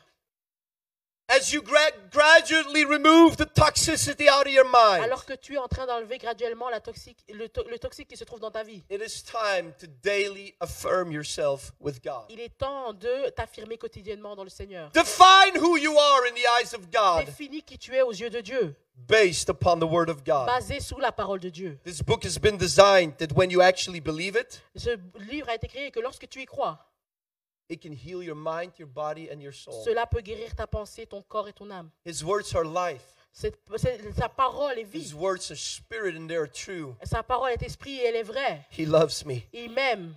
As 1.32 1.52
you 1.52 1.62
gra- 1.62 1.92
gradually 2.10 2.84
remove 2.84 3.36
the 3.36 3.46
toxicity 3.46 4.26
out 4.28 4.46
of 4.46 4.52
your 4.52 4.64
mind, 4.64 5.04
Alors 5.04 5.24
que 5.24 5.34
tu 5.34 5.54
es 5.54 5.58
en 5.58 5.68
train 5.68 5.86
d'enlever 5.86 6.18
graduellement 6.18 6.68
la 6.70 6.80
toxique, 6.80 7.18
le, 7.32 7.48
to- 7.48 7.62
le 7.70 7.78
toxique 7.78 8.08
qui 8.08 8.16
se 8.16 8.24
trouve 8.24 8.40
dans 8.40 8.50
ta 8.50 8.64
vie, 8.64 8.82
it 8.90 9.00
is 9.00 9.22
time 9.22 9.72
to 9.78 9.86
daily 10.02 10.54
affirm 10.60 11.12
yourself 11.12 11.72
with 11.78 12.02
God. 12.02 12.24
il 12.30 12.40
est 12.40 12.56
temps 12.58 12.92
de 12.94 13.30
t'affirmer 13.30 13.78
quotidiennement 13.78 14.34
dans 14.34 14.42
le 14.42 14.50
Seigneur. 14.50 14.90
Define 14.90 15.56
who 15.62 15.76
you 15.76 15.96
are 15.96 16.22
in 16.26 16.34
the 16.34 16.46
eyes 16.60 16.74
of 16.74 16.90
God 16.90 17.26
Définis 17.26 17.62
qui 17.62 17.78
tu 17.78 17.94
es 17.94 18.02
aux 18.02 18.12
yeux 18.12 18.30
de 18.30 18.40
Dieu, 18.40 18.74
based 19.08 19.48
upon 19.48 19.78
the 19.78 19.84
Word 19.88 20.08
of 20.10 20.24
God. 20.24 20.46
basé 20.46 20.80
sous 20.80 20.98
la 20.98 21.12
parole 21.12 21.38
de 21.38 21.48
Dieu. 21.48 21.78
This 21.84 22.02
book 22.02 22.24
has 22.24 22.38
been 22.40 22.56
designed 22.58 23.16
that 23.18 23.32
when 23.36 23.50
you 23.50 23.62
actually 23.62 24.00
believe 24.00 24.34
it, 24.36 24.60
Ce 24.74 24.90
livre 25.30 25.48
a 25.48 25.54
été 25.54 25.68
créé 25.68 25.92
que 25.92 26.00
lorsque 26.00 26.28
tu 26.28 26.40
y 26.42 26.46
crois, 26.46 26.78
it 27.70 27.80
can 27.80 27.92
heal 27.92 28.22
your 28.22 28.34
mind, 28.36 28.72
your 28.78 28.88
body, 28.88 29.30
and 29.30 29.40
your 29.40 29.52
soul. 29.54 29.82
cela 29.84 30.06
peut 30.06 30.20
guérir 30.20 30.54
ta 30.54 30.66
pensée, 30.66 31.06
ton 31.06 31.22
corps 31.22 31.48
et 31.48 31.52
ton 31.52 31.70
âme. 31.70 31.88
His 32.04 32.22
words 32.24 32.54
are 32.54 32.64
life. 32.64 33.14
Cette- 33.32 33.58
c'est- 33.76 34.00
sa 34.18 34.28
parole 34.28 34.76
est 34.78 34.86
His 34.92 35.12
vie. 35.12 35.14
words 35.14 35.50
are 35.50 35.56
spirit 35.56 36.16
and 36.16 36.26
they 36.26 36.36
are 36.36 36.48
true. 36.50 36.96
Sa 37.04 37.22
parole 37.22 37.52
est 37.52 37.62
esprit 37.62 37.96
et 38.00 38.06
elle 38.06 38.16
est 38.16 38.24
vraie. 38.24 38.66
He 38.76 38.84
loves 38.84 39.24
me. 39.24 39.42
Il 39.52 39.70
m'aime. 39.70 40.16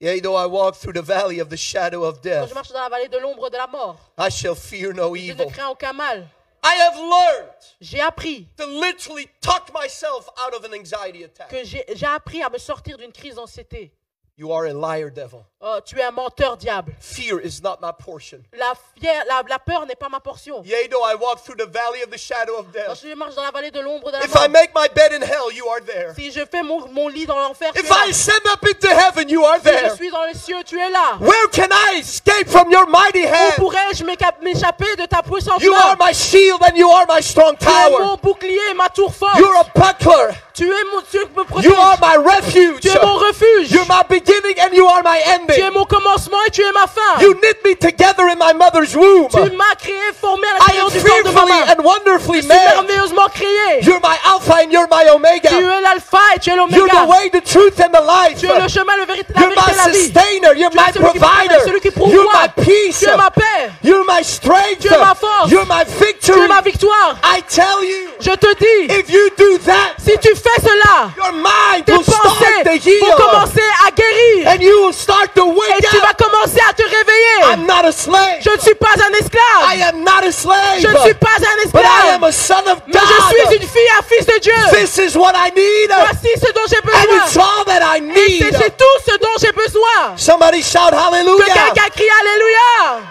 Yea, 0.00 0.20
though 0.20 0.36
I 0.36 0.44
walk 0.46 0.76
through 0.76 0.92
the 0.92 1.02
valley 1.02 1.40
of 1.40 1.48
the 1.48 1.56
shadow 1.56 2.02
of 2.04 2.16
Quand 2.16 2.22
death, 2.24 2.48
je 2.50 2.54
marche 2.54 2.68
dans 2.72 2.82
la 2.82 2.88
vallée 2.90 3.08
de 3.08 3.16
l'ombre 3.18 3.48
de 3.48 3.56
la 3.56 3.66
mort, 3.66 3.98
I 4.18 4.28
shall 4.28 4.54
fear 4.54 4.92
no 4.92 5.14
je 5.16 5.22
ne 5.22 5.30
evil. 5.32 5.46
crains 5.50 5.70
aucun 5.70 5.94
mal. 5.94 6.28
I 6.62 6.76
have 6.80 6.96
learned 6.96 7.54
J'ai 7.80 8.00
appris 8.00 8.46
to 8.56 8.66
literally 8.66 9.28
talk 9.40 9.70
myself 9.72 10.28
out 10.38 10.52
of 10.54 10.64
an 10.64 10.74
anxiety 10.74 11.22
attack. 11.24 11.48
que 11.48 11.64
j'ai 11.64 12.06
appris 12.06 12.42
à 12.42 12.50
me 12.50 12.58
sortir 12.58 12.98
d'une 12.98 13.12
crise 13.12 13.36
d'anxiété. 13.36 13.92
You 14.36 14.50
are 14.50 14.66
a 14.66 14.74
liar, 14.74 15.10
devil. 15.10 15.46
Oh, 15.60 15.78
tu 15.86 15.96
es 15.96 16.02
un 16.02 16.10
menteur, 16.10 16.56
diable. 16.58 16.92
Fear 16.98 17.38
is 17.38 17.62
not 17.62 17.80
my 17.80 17.92
portion. 17.92 18.44
La, 18.58 18.74
fière- 19.00 19.22
la, 19.28 19.42
la 19.48 19.58
peur 19.60 19.86
n'est 19.86 19.94
pas 19.94 20.08
ma 20.08 20.18
portion. 20.18 20.60
Yea, 20.64 20.88
though 20.90 21.04
I 21.04 21.14
walk 21.14 21.38
through 21.44 21.54
the 21.56 21.66
valley 21.70 22.02
of 22.02 22.10
the 22.10 22.18
shadow 22.18 22.56
of 22.58 22.72
death. 22.72 22.88
Lorsque 22.88 23.06
je 23.06 23.14
marche 23.14 23.36
dans 23.36 23.44
la 23.44 23.52
vallée 23.52 23.70
de 23.70 23.78
l'ombre 23.78 24.10
de 24.10 24.16
la 24.18 24.24
If 24.24 24.34
I 24.34 24.48
make 24.48 24.74
my 24.74 24.88
bed 24.92 25.12
in 25.12 25.22
hell, 25.22 25.52
you 25.52 25.68
are 25.68 25.80
there. 25.80 26.14
si 26.16 26.32
je 26.32 26.44
fais 26.46 26.64
mon, 26.64 26.88
mon 26.88 27.06
lit 27.06 27.26
dans 27.26 27.38
l'enfer, 27.38 27.72
tu 27.72 27.78
es 27.78 27.82
If 27.84 27.88
là. 27.88 28.06
I 28.06 28.10
ascend 28.10 28.44
up 28.52 28.66
into 28.66 28.88
heaven, 28.88 29.28
you 29.28 29.44
are 29.44 29.58
Si 29.60 29.66
je 29.68 29.70
there. 29.70 29.94
suis 29.94 30.10
dans 30.10 30.24
les 30.24 30.34
cieux, 30.34 30.64
tu 30.66 30.80
es 30.80 30.90
là. 30.90 31.16
Where 31.20 31.46
can 31.52 31.68
I 31.70 32.00
escape 32.00 32.48
from 32.48 32.72
your 32.72 32.86
mighty 32.88 33.24
Où 33.24 33.28
hand? 33.28 33.54
pourrais-je 33.58 34.02
m'éca- 34.04 34.34
m'échapper 34.42 34.96
de 34.96 35.06
ta 35.06 35.22
puissante 35.22 35.62
You 35.62 35.72
are 35.74 35.96
my 35.96 36.12
shield 36.12 36.60
and 36.64 36.76
you 36.76 36.90
are 36.90 37.06
my 37.08 37.20
strong 37.22 37.56
Tu 37.56 37.68
es 37.68 37.90
mon 37.90 37.98
tower. 37.98 38.16
bouclier 38.20 38.74
ma 38.74 38.88
tour 38.88 39.12
forte. 39.12 39.38
You're 39.38 39.54
a 39.60 39.64
buckler. 39.72 40.34
Tu 40.54 40.62
es 40.70 40.84
mon, 40.92 41.02
tu 41.10 41.18
me 41.36 41.42
protèges. 41.42 41.64
You 41.64 41.74
are 41.74 41.98
my 42.00 42.14
refuge. 42.16 42.80
Tu 42.80 42.88
es 42.88 42.94
mon 43.02 43.18
refuge. 43.18 43.72
You're 43.72 43.86
my 43.86 44.04
beginning 44.08 44.54
and 44.60 44.72
you 44.72 44.86
are 44.86 45.02
my 45.02 45.18
Tu 45.18 45.28
es 45.60 45.64
ending. 45.64 45.72
mon 45.74 45.84
commencement 45.84 46.38
et 46.46 46.50
tu 46.52 46.62
es 46.62 46.70
ma 46.70 46.86
fin. 46.86 47.18
You 47.20 47.34
knit 47.34 47.58
me 47.64 47.74
together 47.74 48.28
in 48.28 48.38
my 48.38 48.52
mother's 48.54 48.94
womb. 48.94 49.28
Tu 49.32 49.50
m'as 49.56 49.74
créé, 49.74 49.98
formé 50.20 50.46
à 50.46 50.58
l'intérieur 50.78 50.90
du 50.92 51.02
corps 51.02 51.22
de 51.24 51.30
ma 51.34 51.44
main. 51.46 51.64
and 51.76 51.82
wonderfully 51.82 52.42
merveilleusement 52.46 53.26
créé. 53.34 53.82
You're 53.82 53.98
my 54.00 54.14
Alpha 54.24 54.54
and 54.62 54.70
you're 54.70 54.86
my 54.88 55.02
Tu 55.02 55.10
Omega. 55.10 55.50
es 55.50 55.80
l'alpha 55.82 56.20
et 56.36 56.38
tu 56.38 56.50
es 56.50 56.54
You're 56.54 56.68
the 56.68 56.72
l'oméga. 57.02 57.06
way, 57.08 57.28
the 57.30 57.40
truth, 57.42 57.80
and 57.80 57.90
the 57.90 58.00
life. 58.06 58.38
Tu 58.38 58.46
es 58.46 58.54
le 58.60 58.68
chemin, 58.68 58.96
le 58.96 59.06
vérité, 59.06 59.32
la 59.34 59.40
You're 59.40 59.50
vérité 59.50 59.72
la 59.76 59.90
vie. 59.90 60.04
sustainer. 60.04 60.54
You're 60.56 60.70
Tu 60.70 60.78
es 60.78 60.82
my 60.86 60.92
provider. 60.92 61.60
celui 61.66 61.80
qui 61.80 61.88
You're 61.88 62.30
pourvoit. 62.30 62.46
my 62.56 62.64
peace. 62.64 63.00
Tu 63.00 63.08
es 63.10 63.16
ma 63.16 63.30
paix. 63.32 63.72
You're 63.82 64.04
my 64.06 64.22
strength. 64.22 64.78
Tu 64.82 64.86
es 64.94 64.98
ma 65.00 65.14
force. 65.16 65.50
You're 65.50 65.66
my 65.66 65.82
Tu 65.84 66.04
victory. 66.04 66.42
es 66.42 66.48
ma 66.48 66.60
victoire. 66.60 67.18
I 67.24 67.42
tell 67.42 67.82
you, 67.82 68.10
Je 68.20 68.30
te 68.36 68.54
dis, 68.54 68.94
if 68.94 69.10
you 69.10 69.30
do 69.36 69.58
that, 69.66 69.94
si 69.98 70.16
tu 70.18 70.32
fais 70.36 70.43
cela, 70.62 71.10
your 71.16 71.32
mind 71.32 71.84
tes 71.86 71.92
will 71.92 72.02
start 72.04 72.22
to 72.22 72.28
pensées 72.70 72.90
heal. 72.90 73.00
vont 73.00 73.16
commencer 73.16 73.62
à 73.86 73.90
guérir. 73.90 74.48
And 74.48 74.60
you 74.62 74.84
will 74.84 74.92
start 74.92 75.34
to 75.34 75.44
Et 75.78 75.82
tu 75.90 75.96
vas 75.98 76.14
commencer 76.14 76.60
à 76.68 76.72
te 76.72 76.82
réveiller. 76.82 77.52
I'm 77.52 77.66
not 77.66 77.84
a 77.86 77.92
slave. 77.92 78.40
Je 78.42 78.50
ne 78.50 78.58
suis 78.60 78.74
pas 78.74 78.94
un 78.98 79.12
I 79.12 79.20
esclave. 79.20 79.80
am 79.94 80.04
not 80.04 80.22
a 80.26 80.32
slave. 80.32 80.80
Je 80.80 80.88
ne 80.88 80.98
suis 80.98 81.14
pas 81.14 81.36
un 81.38 81.70
But 81.72 81.82
I 81.84 82.08
am 82.14 82.22
esclave. 82.22 82.24
a 82.24 82.32
son 82.32 82.70
of 82.70 82.78
Mais 82.86 83.00
je 83.00 83.34
suis 83.34 83.44
God. 83.44 83.52
une 83.62 83.68
fille, 83.68 83.90
un 83.98 84.02
fils 84.02 84.26
de 84.26 84.38
Dieu. 84.40 84.54
This 84.72 84.98
is 84.98 85.16
what 85.16 85.32
I 85.34 85.50
need. 85.54 85.90
Voici 85.90 86.28
ce 86.40 86.52
dont 86.52 86.66
j'ai 86.68 86.76
And 86.78 87.16
it's 87.16 87.34
besoin. 87.34 87.44
all 87.44 87.64
that 87.66 87.80
I 87.82 87.98
Et 87.98 88.00
need. 88.00 88.42
c'est 88.52 88.56
c'est 88.64 88.76
tout 88.76 88.98
ce 89.06 89.16
dont 89.18 89.36
j'ai 89.40 89.52
besoin. 89.52 90.16
Somebody 90.16 90.62
shout 90.62 90.90
Que 90.90 90.94
hallelujah. 90.96 91.44
quelqu'un 91.54 91.88
crie 91.94 92.08
Alléluia. 92.20 93.02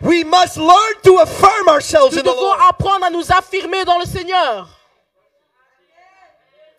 We 0.00 0.24
must 0.24 0.56
learn 0.56 0.94
to 1.02 1.18
affirm 1.18 1.68
ourselves 1.68 2.12
Nous 2.12 2.20
in 2.20 2.22
the 2.22 2.26
devons 2.26 2.40
Lord. 2.54 2.58
apprendre 2.68 3.06
à 3.06 3.10
nous 3.10 3.24
affirmer 3.32 3.84
dans 3.84 3.98
le 3.98 4.04
Seigneur. 4.04 4.68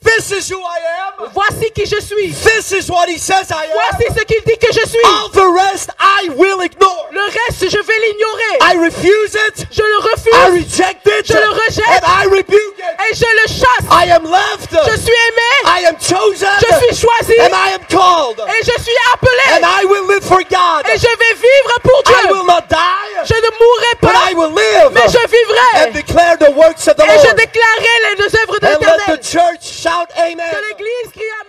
This 0.02 0.32
is 0.32 0.47
who 0.50 0.60
I 0.64 0.80
am. 1.04 1.30
Voici 1.34 1.72
qui 1.76 1.86
je 1.86 2.00
suis. 2.00 2.32
This 2.32 2.72
is 2.72 2.89
what 2.89 3.10
he 3.10 3.18
says 3.18 3.52
I 3.52 3.66
am. 3.66 3.76
Voici 3.76 4.08
ce 4.18 4.24
qu'il 4.24 4.41
dit 4.45 4.58
que 4.58 4.72
je 4.72 4.86
suis. 4.88 5.04
All 5.04 5.30
the 5.30 5.47
rest 5.52 5.89
I 6.00 6.30
will 6.38 6.62
ignore. 6.62 7.08
Le 7.12 7.20
reste, 7.26 7.68
je 7.70 7.78
vais 7.78 8.00
l'ignorer. 8.00 8.54
I 8.62 8.78
refuse 8.80 9.36
it. 9.36 9.68
Je 9.72 9.82
le 9.84 10.00
I 10.00 10.10
refuse 10.12 10.64
reject 10.64 11.06
it. 11.06 11.28
Je 11.28 11.34
le 11.38 11.50
rejette. 11.52 12.04
And 12.04 12.08
I 12.08 12.26
rebuke 12.32 12.80
it. 12.80 12.95
et 13.12 13.14
je 13.14 13.26
le 13.28 13.47
chasse. 13.47 13.86
I 13.91 14.10
am 14.12 14.24
left. 14.24 14.72
Je 14.72 14.95
suis 14.97 15.20
aimé. 15.28 15.52
I 15.66 15.86
am 15.88 15.95
chosen. 16.00 16.47
Je 16.64 16.72
suis 16.88 16.95
choisi. 17.08 17.36
And 17.41 17.52
I 17.54 17.74
am 17.76 17.84
called. 17.89 18.39
Et 18.39 18.64
je 18.64 18.82
suis 18.82 19.00
appelé. 19.14 19.60
And 19.60 19.66
I 19.66 19.84
will 19.86 20.08
live 20.08 20.24
for 20.24 20.39
God. 20.47 20.88
Et 20.88 20.97
je 20.97 21.12
vais 21.12 21.36
vivre 21.36 21.74
pour 21.84 22.02
I 22.08 22.32
will 22.32 22.43
Dieu. 22.43 22.47
not 22.47 22.64
die. 22.70 23.26
Je 23.28 23.36
ne 23.36 23.52
mourrai 23.60 23.93
But 24.02 24.16
I 24.16 24.34
pas, 24.34 24.39
will 24.39 24.54
live. 24.56 24.91
mais 24.93 25.10
je 25.12 25.18
And 25.20 25.28
vivrai. 25.28 25.91
declare 25.91 26.38
the 26.38 26.52
works 26.56 26.88
of 26.88 26.95
the 26.95 27.04
Et 27.04 27.20
je 27.20 27.28
Lord. 27.28 27.36
déclarerai 27.36 28.16
les 28.18 28.39
œuvres 28.39 28.60
de 28.60 28.68
And 28.68 28.80
Shout 29.89 30.11
amen. 30.17 30.51
Que 30.51 30.61
l'église 30.67 31.11
crie 31.13 31.31
amen. 31.41 31.49